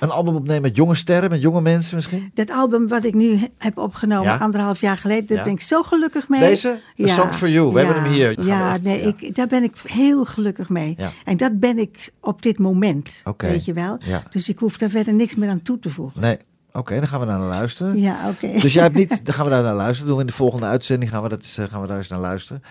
Een 0.00 0.10
album 0.10 0.34
opnemen 0.34 0.62
met 0.62 0.76
jonge 0.76 0.94
sterren, 0.94 1.30
met 1.30 1.40
jonge 1.42 1.60
mensen 1.60 1.94
misschien? 1.96 2.30
Dat 2.34 2.50
album 2.50 2.88
wat 2.88 3.04
ik 3.04 3.14
nu 3.14 3.36
he- 3.36 3.50
heb 3.58 3.78
opgenomen, 3.78 4.24
Ja? 4.26 4.36
anderhalf 4.36 4.80
jaar 4.80 4.96
geleden, 4.96 5.26
daar 5.26 5.36
Ja. 5.36 5.42
ben 5.44 5.52
ik 5.52 5.60
zo 5.60 5.82
gelukkig 5.82 6.28
mee. 6.28 6.40
Deze? 6.40 6.80
A 7.04 7.06
Song 7.06 7.32
for 7.32 7.48
You. 7.48 7.72
We 7.72 7.78
hebben 7.80 8.02
hem 8.02 8.12
hier. 8.12 8.44
Ja, 8.44 8.74
echt- 8.74 8.82
nee. 8.82 9.00
Ik, 9.18 9.34
daar 9.34 9.46
ben 9.46 9.62
ik 9.62 9.74
heel 9.86 10.24
gelukkig 10.24 10.68
mee. 10.68 10.96
En 11.24 11.36
dat 11.36 11.60
ben 11.60 11.78
ik 11.78 12.12
op 12.20 12.42
dit 12.42 12.58
moment, 12.58 13.22
weet 13.36 13.64
je 13.64 13.72
wel. 13.72 13.98
Dus 14.30 14.48
ik 14.48 14.58
hoef 14.58 14.76
daar 14.78 14.90
verder 14.90 15.14
niks 15.14 15.34
meer 15.34 15.48
aan 15.48 15.62
toe 15.62 15.78
te 15.78 15.90
voegen. 15.90 16.20
Nee, 16.20 16.38
oké, 16.72 16.94
dan 16.94 17.08
gaan 17.08 17.20
we 17.20 17.26
daar 17.26 17.38
naar 17.38 17.48
luisteren. 17.48 17.98
Ja, 18.00 18.16
oké. 18.28 18.60
Dus 18.60 18.72
jij 18.72 18.82
hebt 18.82 18.94
niet, 18.94 19.24
dan 19.24 19.34
gaan 19.34 19.44
we 19.44 19.50
daar 19.50 19.62
naar 19.62 19.74
luisteren. 19.74 20.10
Doen 20.10 20.20
in 20.20 20.26
de 20.26 20.32
volgende 20.32 20.66
uitzending 20.66 21.10
gaan 21.10 21.22
we, 21.22 21.28
dat, 21.28 21.56
eh, 21.58 21.64
gaan 21.70 21.80
we 21.80 21.86
daar 21.86 21.98
eens 21.98 22.08
naar 22.08 22.18
luisteren. 22.20 22.62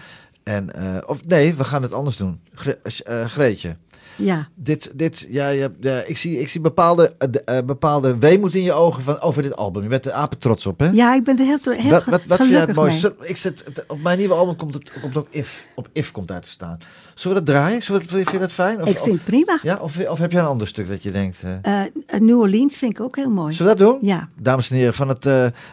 En, 0.43 0.73
eh, 0.75 0.97
of 1.05 1.25
nee, 1.25 1.53
we 1.55 1.63
gaan 1.63 1.81
het 1.81 1.93
anders 1.93 2.17
doen. 2.17 2.39
Gre- 2.53 2.79
eh, 3.03 3.25
Greetje, 3.25 3.75
Ja. 4.15 4.47
dit, 4.55 4.91
dit, 4.93 5.27
ja, 5.29 5.47
je 5.47 5.71
ja, 5.79 6.03
ik 6.05 6.17
zie, 6.17 6.39
ik 6.39 6.47
zie 6.47 6.61
bepaalde, 6.61 7.15
de- 7.29 7.43
eh, 7.43 7.63
bepaalde 7.65 8.17
weemoed 8.17 8.53
in 8.55 8.61
je 8.63 8.73
ogen 8.73 9.03
van, 9.03 9.19
over 9.21 9.41
dit 9.41 9.55
album. 9.55 9.83
Je 9.83 9.89
bent 9.89 10.05
er 10.05 10.11
apen 10.11 10.37
trots 10.37 10.65
op, 10.65 10.79
hè? 10.79 10.89
ja, 10.89 11.15
ik 11.15 11.23
ben 11.23 11.39
er 11.39 11.45
heel, 11.45 11.57
heel 11.63 11.89
wat 11.89 12.05
wat, 12.05 12.21
wat 12.25 12.37
vind 12.37 12.49
jij 12.49 12.59
het 12.59 12.73
mooiste? 12.75 13.15
Ik 13.21 13.37
zet, 13.37 13.63
op 13.87 14.01
mijn 14.01 14.17
nieuwe 14.17 14.33
album 14.33 14.55
komt, 14.55 14.73
het, 14.73 14.91
komt 15.01 15.17
ook 15.17 15.27
If. 15.29 15.65
Op 15.75 15.89
If 15.93 16.11
komt 16.11 16.27
daar 16.27 16.41
te 16.41 16.49
staan. 16.49 16.77
Zullen 17.15 17.37
we 17.37 17.43
dat 17.43 17.55
draaien? 17.55 17.83
Zullen 17.83 18.01
we, 18.01 18.07
vind 18.07 18.31
je 18.31 18.39
dat 18.39 18.51
fijn? 18.51 18.81
Of, 18.81 18.87
Ik 18.89 18.97
vind 18.99 19.15
het 19.15 19.23
prima. 19.25 19.59
ja, 19.61 19.77
of, 19.81 20.07
of 20.07 20.17
heb 20.17 20.31
jij 20.31 20.41
een 20.41 20.47
ander 20.47 20.67
stuk 20.67 20.87
dat 20.87 21.03
je 21.03 21.11
denkt... 21.11 21.43
eh, 21.61 21.81
New 22.19 22.39
Orleans 22.39 22.77
vind 22.77 22.91
ik 22.93 23.01
ook 23.01 23.15
heel 23.15 23.29
mooi. 23.29 23.53
Zullen 23.53 23.71
we 23.71 23.77
dat 23.77 23.87
doen? 23.91 24.09
Ja. 24.09 24.29
Dames 24.39 24.69
en 24.69 24.75
heren, 24.75 24.93
van 24.93 25.07
het, 25.09 25.23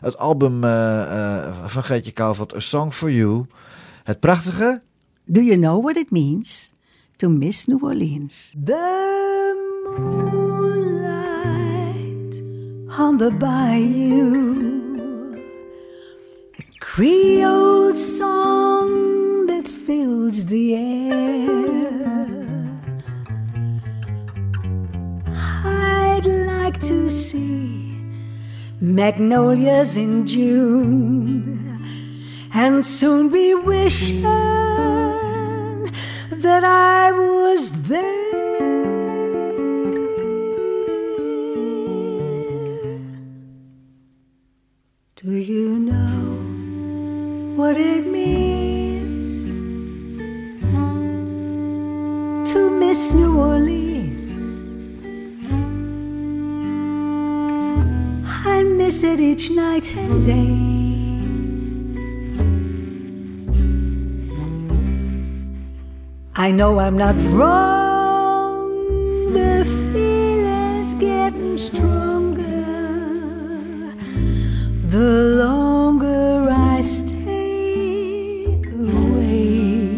het 0.01 0.19
album 0.19 0.61
van 1.67 1.83
Greetje 1.83 2.13
Kouwveld, 2.13 2.55
A 2.55 2.61
Song 2.61 2.91
for 2.93 3.13
You. 3.13 3.47
Het 4.05 4.21
prachtige... 4.21 4.81
Do 5.25 5.41
you 5.41 5.59
know 5.59 5.83
what 5.83 5.97
it 5.97 6.11
means 6.11 6.71
to 7.19 7.29
miss 7.29 7.67
New 7.67 7.81
Orleans? 7.81 8.53
The 8.55 9.57
moonlight 9.85 11.05
on 12.97 13.19
the 13.19 13.33
bayou, 13.33 15.35
a 16.59 16.63
Creole 16.79 17.97
song 17.97 19.47
that 19.47 19.67
fills 19.67 20.47
the 20.47 20.77
air. 20.77 21.89
I'd 25.27 26.25
like 26.25 26.81
to 26.83 27.09
see 27.09 27.97
magnolias 28.81 29.97
in 29.97 30.25
June 30.25 31.81
and 32.55 32.87
soon 32.87 33.31
be 33.31 33.55
wishing 33.55 34.25
that 36.43 36.63
I 36.63 37.11
was 37.11 37.73
there. 37.89 38.29
Do 45.17 45.33
you 45.33 45.81
know 45.81 47.57
what 47.57 47.77
it 47.77 48.07
means 48.07 49.47
to 52.53 52.71
miss 52.71 53.13
New 53.15 53.37
Orleans? 53.37 54.45
I 58.47 58.63
miss 58.63 59.03
it 59.03 59.21
each 59.21 59.51
night 59.51 59.97
and 59.97 60.25
day. 60.25 60.78
I 66.41 66.53
know 66.53 66.79
I'm 66.79 66.97
not 66.97 67.17
wrong. 67.35 68.63
The 69.33 69.65
feeling's 69.93 70.95
getting 70.95 71.59
stronger. 71.59 72.45
The 74.87 75.35
longer 75.43 76.49
I 76.49 76.81
stay 76.83 78.45
away. 78.71 79.89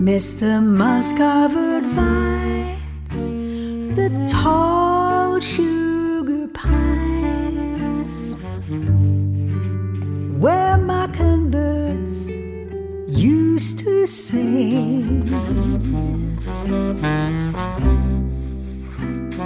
Miss 0.00 0.30
the 0.30 0.62
moss 0.62 1.12
covered 1.12 1.84
vines, 1.84 3.34
the 3.94 4.08
tall 4.26 4.77
sing. 14.08 15.28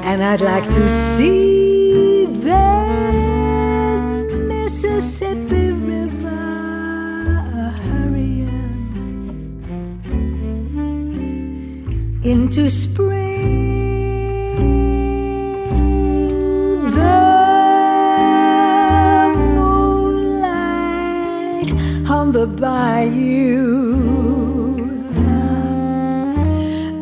And 0.04 0.22
I'd 0.22 0.40
like 0.40 0.64
to 0.64 0.88
see 0.88 2.26
the 2.26 2.62
Mississippi 4.48 5.72
River 5.72 6.28
hurrying 7.84 8.52
into 12.22 12.68
spring. 12.70 13.20
The 16.90 17.24
moonlight 19.56 20.90
on 22.08 22.32
the 22.32 22.46
bayou, 22.46 23.91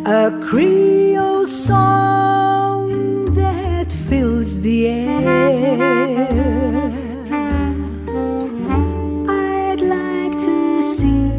a 0.07 0.31
Creole 0.41 1.47
song 1.47 3.35
that 3.35 3.93
fills 4.09 4.61
the 4.63 4.89
air. 4.89 6.21
I'd 9.29 9.81
like 9.81 10.39
to 10.39 10.81
see 10.81 11.31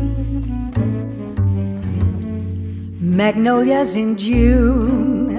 magnolias 2.99 3.95
in 3.95 4.15
June 4.15 5.37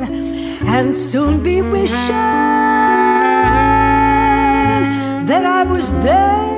and 0.67 0.97
soon 0.97 1.43
be 1.43 1.63
wishing 1.63 2.17
that 5.27 5.45
I 5.47 5.63
was 5.63 5.95
there. 6.03 6.52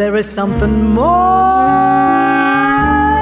There 0.00 0.16
is 0.16 0.26
something 0.26 0.94
more. 0.94 1.04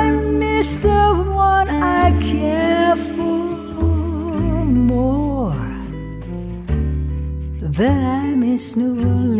I 0.01 0.11
miss 0.45 0.76
the 0.76 1.07
one 1.51 1.68
I 1.68 2.12
care 2.20 2.95
for 3.14 4.64
more 4.64 5.57
than 7.79 7.99
I 8.22 8.26
miss 8.45 8.76
New 8.76 8.95
Orleans. 8.97 9.38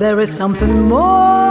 There 0.00 0.18
is 0.18 0.34
something 0.34 0.88
more. 0.88 1.49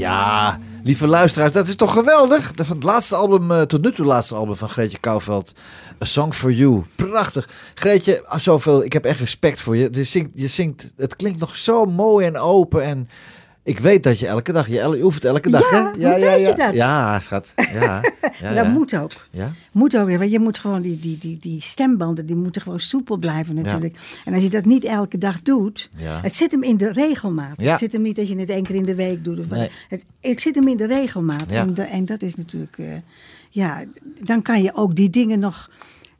Ja, 0.00 0.58
lieve 0.82 1.06
luisteraars, 1.06 1.52
dat 1.52 1.68
is 1.68 1.76
toch 1.76 1.92
geweldig? 1.92 2.52
Van 2.54 2.76
het 2.76 2.84
laatste 2.84 3.14
album, 3.14 3.50
eh, 3.50 3.62
tot 3.62 3.82
nu 3.82 3.92
toe 3.92 4.06
laatste 4.06 4.34
album 4.34 4.56
van 4.56 4.68
Greetje 4.68 4.98
Kouwveld. 4.98 5.52
A 6.02 6.04
Song 6.04 6.32
for 6.32 6.52
You. 6.52 6.82
Prachtig. 6.96 7.48
Greetje, 7.74 8.24
zoveel, 8.36 8.84
ik 8.84 8.92
heb 8.92 9.04
echt 9.04 9.20
respect 9.20 9.60
voor 9.60 9.76
je. 9.76 9.88
Je 9.92 10.04
zingt, 10.04 10.30
je 10.34 10.48
zingt, 10.48 10.92
het 10.96 11.16
klinkt 11.16 11.40
nog 11.40 11.56
zo 11.56 11.84
mooi 11.84 12.26
en 12.26 12.36
open. 12.36 12.82
En 12.82 13.08
ik 13.62 13.78
weet 13.78 14.02
dat 14.02 14.18
je 14.18 14.26
elke 14.26 14.52
dag, 14.52 14.68
je, 14.68 14.80
el- 14.80 14.94
je 14.96 15.04
oefent 15.04 15.24
elke 15.24 15.50
dag, 15.50 15.70
Ja, 15.70 15.92
hè? 15.98 16.10
hoe 16.10 16.20
weet 16.20 16.46
je 16.46 16.54
dat? 16.56 16.74
Ja, 16.74 17.20
schat. 17.20 17.52
Ja, 17.72 18.00
ja, 18.40 18.54
dat 18.54 18.64
ja. 18.64 18.70
moet 18.70 18.96
ook. 18.96 19.10
Ja? 19.30 19.52
Moet 19.72 19.96
ook 19.96 20.16
want 20.16 20.30
je 20.30 20.38
moet 20.38 20.58
gewoon 20.58 20.82
die, 20.82 20.98
die, 20.98 21.18
die, 21.18 21.38
die 21.40 21.62
stembanden, 21.62 22.26
die 22.26 22.36
moeten 22.36 22.62
gewoon 22.62 22.80
soepel 22.80 23.16
blijven 23.16 23.54
natuurlijk. 23.54 23.96
En 24.24 24.34
als 24.34 24.42
je 24.42 24.50
dat 24.50 24.64
niet 24.64 24.84
elke 24.84 25.18
dag 25.18 25.42
doet, 25.42 25.90
Ja. 25.96 26.20
het 26.22 26.36
zit 26.36 26.50
hem 26.50 26.62
in 26.62 26.76
de 26.76 26.92
regelmaat. 26.92 27.54
Ja. 27.60 27.70
Het 27.70 27.78
zit 27.78 27.92
hem 27.92 28.02
niet 28.02 28.16
dat 28.16 28.28
je 28.28 28.36
het 28.38 28.50
één 28.50 28.62
keer 28.62 28.74
in 28.76 28.84
de 28.84 28.94
week 28.94 29.24
doet. 29.24 29.38
Of 29.38 29.48
wat. 29.48 29.58
Nee. 29.58 29.70
het, 29.88 30.04
het 30.20 30.40
zit 30.40 30.54
hem 30.54 30.68
in 30.68 30.76
de 30.76 30.86
regelmaat. 30.86 31.44
Ja. 31.50 31.60
En, 31.66 31.76
en 31.76 32.04
dat 32.04 32.22
is 32.22 32.34
natuurlijk, 32.34 32.78
eh, 32.78 32.86
ja, 33.50 33.84
dan 34.22 34.42
kan 34.42 34.62
je 34.62 34.74
ook 34.74 34.96
die 34.96 35.10
dingen 35.10 35.38
nog 35.38 35.70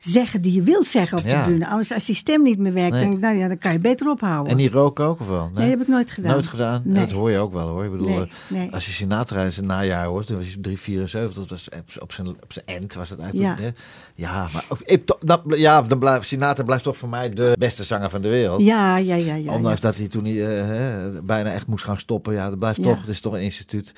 zeggen 0.09 0.41
die 0.41 0.53
je 0.53 0.61
wilt 0.61 0.87
zeggen 0.87 1.17
op 1.17 1.25
Ja. 1.25 1.43
de 1.43 1.49
bühne. 1.49 1.67
Anders 1.67 1.93
als 1.93 2.05
die 2.05 2.15
stem 2.15 2.43
niet 2.43 2.57
meer 2.59 2.73
werkt, 2.73 2.95
Nee. 2.95 3.17
nou 3.17 3.37
ja, 3.37 3.47
dan 3.47 3.57
kan 3.57 3.71
je 3.71 3.79
beter 3.79 4.09
ophouden. 4.09 4.51
En 4.51 4.57
die 4.57 4.69
roken 4.71 5.05
ook 5.05 5.19
of 5.19 5.27
wel? 5.27 5.49
Nee, 5.53 5.69
heb 5.69 5.81
ik 5.81 5.87
nooit 5.87 6.11
gedaan. 6.11 6.31
Nooit 6.31 6.47
gedaan? 6.47 6.81
Nee. 6.85 6.99
Dat 7.05 7.11
hoor 7.11 7.31
je 7.31 7.37
ook 7.37 7.53
wel 7.53 7.67
hoor. 7.67 7.85
Ik 7.85 7.91
bedoel, 7.91 8.25
eh, 8.53 8.73
als 8.73 8.85
je 8.85 8.91
Sinatra 8.91 9.43
in 9.43 9.51
zijn 9.51 9.65
najaar 9.65 10.05
hoort, 10.05 10.25
toen 10.25 10.35
was 10.35 10.45
hij 10.45 10.55
374, 10.61 11.33
dat 11.33 11.49
was 11.49 11.69
op- 11.99 12.11
zijn, 12.11 12.27
op 12.27 12.45
zijn 12.53 12.65
end 12.65 12.93
was 12.93 13.09
het 13.09 13.19
eigenlijk. 13.19 13.59
Ja. 13.59 13.71
ja 14.15 14.47
maar 14.53 14.65
ik, 14.83 15.15
ja, 15.47 15.81
dan 15.81 15.99
blijft, 15.99 16.27
Sinatra 16.27 16.63
blijft 16.63 16.83
toch 16.83 16.97
voor 16.97 17.09
mij 17.09 17.29
de 17.29 17.55
beste 17.59 17.83
zanger 17.83 18.09
van 18.09 18.21
de 18.21 18.29
wereld. 18.29 18.61
Ja, 18.61 18.97
ja, 18.97 19.15
ja, 19.15 19.35
ja. 19.35 19.51
Ondanks 19.53 19.81
ja. 19.81 19.87
dat 19.87 19.97
hij 19.97 20.07
toen 20.07 20.25
eh, 20.25 21.05
bijna 21.23 21.51
echt 21.51 21.67
moest 21.67 21.83
gaan 21.83 21.99
stoppen. 21.99 22.33
Ja, 22.33 22.49
dat 22.49 22.59
blijft 22.59 22.77
Ja. 22.77 22.83
toch, 22.83 22.99
het 22.99 23.09
is 23.09 23.21
toch 23.21 23.33
een 23.33 23.41
instituut. 23.41 23.93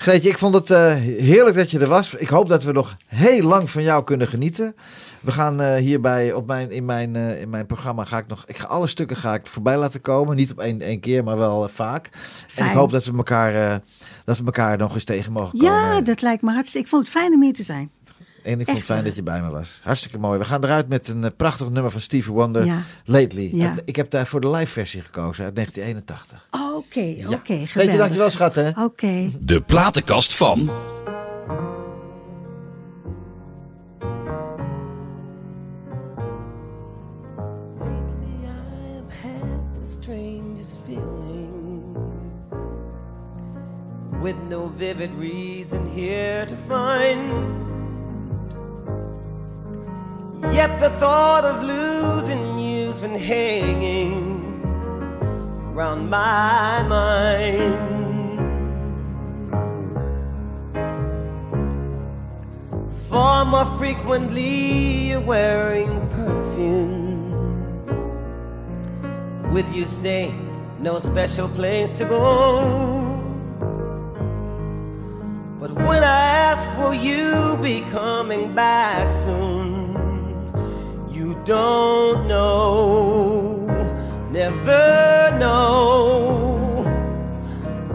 Greetje, 0.00 0.28
ik 0.28 0.38
vond 0.38 0.54
het 0.54 0.70
eh, 0.70 0.92
heerlijk 1.02 1.56
dat 1.56 1.70
je 1.70 1.78
er 1.78 1.88
was. 1.88 2.14
Ik 2.14 2.28
hoop 2.28 2.48
dat 2.48 2.62
we 2.62 2.72
nog 2.72 2.96
heel 3.06 3.42
lang 3.42 3.70
van 3.70 3.82
jou 3.82 4.04
kunnen 4.04 4.28
genieten. 4.28 4.74
We 5.20 5.32
gaan 5.32 5.60
eh, 5.60 5.74
hierbij 5.74 6.32
op 6.32 6.46
mijn, 6.46 6.70
in, 6.70 6.84
mijn, 6.84 7.16
eh, 7.16 7.40
in 7.40 7.50
mijn 7.50 7.66
programma 7.66 8.04
ga 8.04 8.18
ik 8.18 8.26
nog. 8.26 8.44
Ik 8.46 8.56
ga 8.56 8.66
alle 8.66 8.86
stukken 8.86 9.16
ga 9.16 9.34
ik 9.34 9.46
voorbij 9.46 9.76
laten 9.76 10.00
komen. 10.00 10.36
Niet 10.36 10.50
op 10.50 10.58
één, 10.58 10.80
één 10.80 11.00
keer, 11.00 11.24
maar 11.24 11.38
wel 11.38 11.68
vaak. 11.68 12.06
En 12.06 12.18
Fijn. 12.48 12.68
ik 12.68 12.76
hoop 12.76 12.90
dat 12.90 13.04
we 13.04 13.16
elkaar, 13.16 13.80
dat 14.24 14.38
we 14.38 14.44
elkaar 14.44 14.78
nog 14.78 14.94
eens 14.94 15.04
tegen 15.04 15.32
mogen 15.32 15.58
komen. 15.58 15.74
Ja, 15.74 16.00
dat 16.00 16.22
lijkt 16.22 16.42
me 16.42 16.52
hartstikke. 16.52 16.86
Ik 16.86 16.92
vond 16.92 17.02
het 17.02 17.16
fijn 17.16 17.34
om 17.34 17.42
hier 17.42 17.54
te 17.54 17.62
zijn. 17.62 17.90
En 18.42 18.60
ik 18.60 18.66
vond 18.66 18.78
het 18.78 18.86
fijn 18.86 19.04
dat 19.04 19.14
je 19.14 19.22
bij 19.22 19.40
me 19.42 19.50
was. 19.50 19.80
Hartstikke 19.82 20.18
mooi. 20.18 20.38
We 20.38 20.44
gaan 20.44 20.64
eruit 20.64 20.88
met 20.88 21.08
een 21.08 21.24
eh, 21.24 21.30
prachtig 21.36 21.70
nummer 21.70 21.90
van 21.90 22.00
Stevie 22.00 22.32
Wonder, 22.32 22.64
Ja. 22.64 22.82
Lately. 23.04 23.50
Ja. 23.52 23.74
Ik 23.84 23.96
heb 23.96 24.10
daar 24.10 24.26
voor 24.26 24.40
de 24.40 24.50
live 24.50 24.72
versie 24.72 25.00
gekozen 25.00 25.44
uit 25.44 25.54
1981. 25.54 26.46
Oh, 26.50 26.76
Oké, 26.76 27.00
oké, 27.00 27.16
geweldig. 27.26 27.74
Weet 27.74 27.90
je, 27.90 27.96
dankjewel 27.96 28.30
schat 28.30 28.54
hè. 28.54 28.70
Oké. 28.84 29.30
De 29.40 29.60
platenkast 29.60 30.34
van. 30.34 30.70
With 44.22 44.36
no 44.48 44.72
vivid 44.76 45.10
reason 45.16 45.86
here 45.86 46.44
to 46.46 46.56
find 46.68 47.77
Yet 50.58 50.80
the 50.80 50.90
thought 50.98 51.44
of 51.44 51.62
losing 51.62 52.58
you's 52.58 52.98
been 52.98 53.16
hanging 53.16 54.60
Round 55.72 56.10
my 56.10 56.82
mind 56.82 57.78
Far 63.08 63.44
more 63.44 63.66
frequently 63.78 65.10
you're 65.10 65.20
wearing 65.20 65.92
perfume 66.08 67.28
with 69.52 69.72
you 69.72 69.84
say 69.84 70.34
no 70.80 70.98
special 70.98 71.48
place 71.48 71.92
to 71.92 72.04
go. 72.04 73.22
But 75.60 75.72
when 75.72 76.02
I 76.02 76.20
ask, 76.50 76.68
will 76.78 76.94
you 76.94 77.56
be 77.62 77.80
coming 77.92 78.54
back 78.54 79.12
soon? 79.12 79.67
Don't 81.48 82.28
know, 82.28 83.64
never 84.30 85.34
know. 85.40 86.84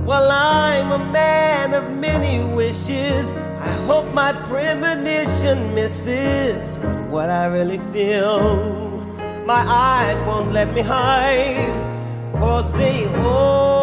Well, 0.08 0.32
I'm 0.32 0.91
a 0.91 1.12
man 1.12 1.76
of 1.76 1.88
many 1.91 2.43
wishes. 2.56 3.32
I 3.60 3.70
hope 3.86 4.12
my 4.12 4.34
premonition 4.49 5.76
misses 5.76 6.80
what 7.12 7.30
I 7.30 7.45
really 7.45 7.78
feel. 7.93 8.89
My 9.45 9.64
eyes 9.68 10.20
won't 10.24 10.51
let 10.51 10.74
me 10.74 10.82
hide, 10.82 11.76
cause 12.34 12.74
they 12.74 13.06
always 13.06 13.82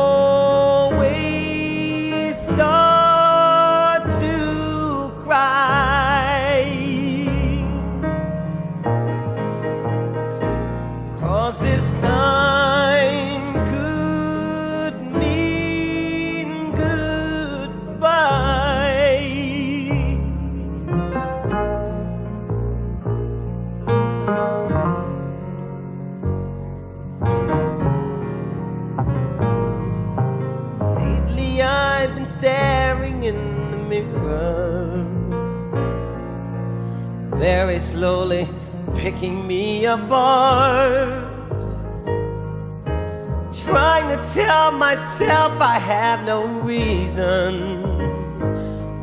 Very 37.40 37.80
slowly 37.80 38.46
picking 38.94 39.46
me 39.46 39.86
apart 39.86 41.26
Trying 43.64 44.08
to 44.14 44.22
tell 44.34 44.72
myself 44.72 45.58
I 45.58 45.78
have 45.78 46.24
no 46.26 46.44
reason 46.60 47.82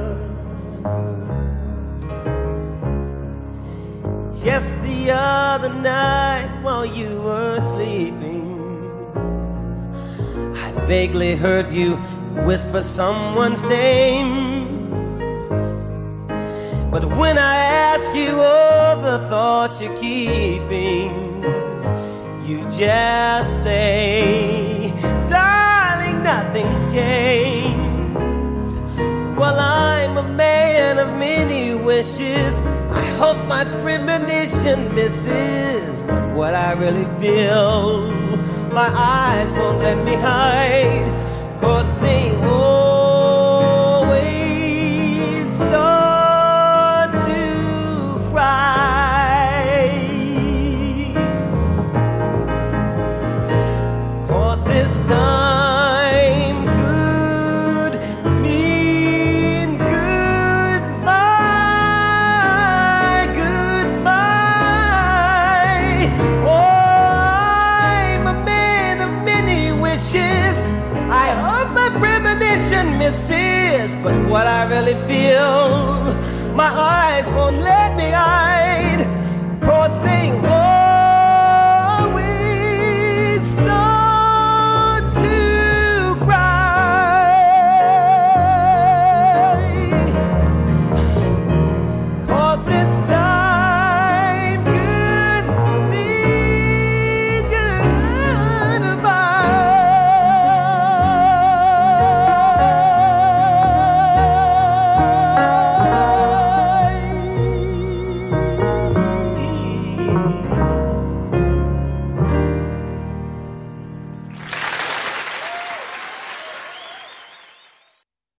Just 4.44 4.74
the 4.82 5.12
other 5.12 5.70
night 5.70 6.50
while 6.64 6.84
you 6.84 7.22
were 7.22 7.60
sleeping, 7.62 8.58
I 10.56 10.72
vaguely 10.88 11.36
heard 11.36 11.72
you 11.72 11.98
whisper 12.48 12.82
someone's 12.82 13.62
name. 13.62 14.51
But 16.92 17.06
when 17.06 17.38
I 17.38 17.56
ask 17.56 18.14
you 18.14 18.42
of 18.42 19.02
the 19.02 19.20
thoughts 19.30 19.82
you're 19.82 19.96
keeping, 19.96 21.42
you 22.46 22.64
just 22.64 23.64
say, 23.64 24.92
Darling, 25.30 26.22
nothing's 26.22 26.86
changed. 26.94 28.76
Well, 29.40 29.58
I'm 29.58 30.18
a 30.18 30.28
man 30.34 31.00
of 31.00 31.18
many 31.18 31.76
wishes. 31.76 32.62
I 32.92 33.06
hope 33.22 33.38
my 33.48 33.64
premonition 33.82 34.94
misses. 34.94 36.04
But 36.04 36.36
what 36.36 36.54
I 36.54 36.74
really 36.74 37.08
feel, 37.22 38.12
my 38.74 38.90
eyes 38.94 39.54
won't 39.54 39.80
let 39.80 40.04
me 40.04 40.16
hide. 40.16 41.08
Cause 41.62 41.96
they 42.02 42.36
always 42.36 42.81
time 55.12 56.58
mean 58.44 59.70
goodbye, 59.78 61.12
goodbye. 63.42 64.72
Oh, 66.46 67.12
I'm 67.94 68.24
a 68.34 68.36
man 68.52 68.96
of 69.06 69.12
many 69.32 69.62
wishes. 69.86 70.56
I 71.26 71.28
hope 71.46 71.70
my 71.82 71.90
premonition 72.04 72.86
misses, 73.02 73.90
but 74.04 74.16
what 74.32 74.46
I 74.48 74.62
really 74.74 74.98
feel, 75.10 76.16
my 76.62 76.72
eyes 76.98 77.28
won't 77.32 77.60
let 77.72 77.90
me 78.00 78.08
won't 78.14 78.51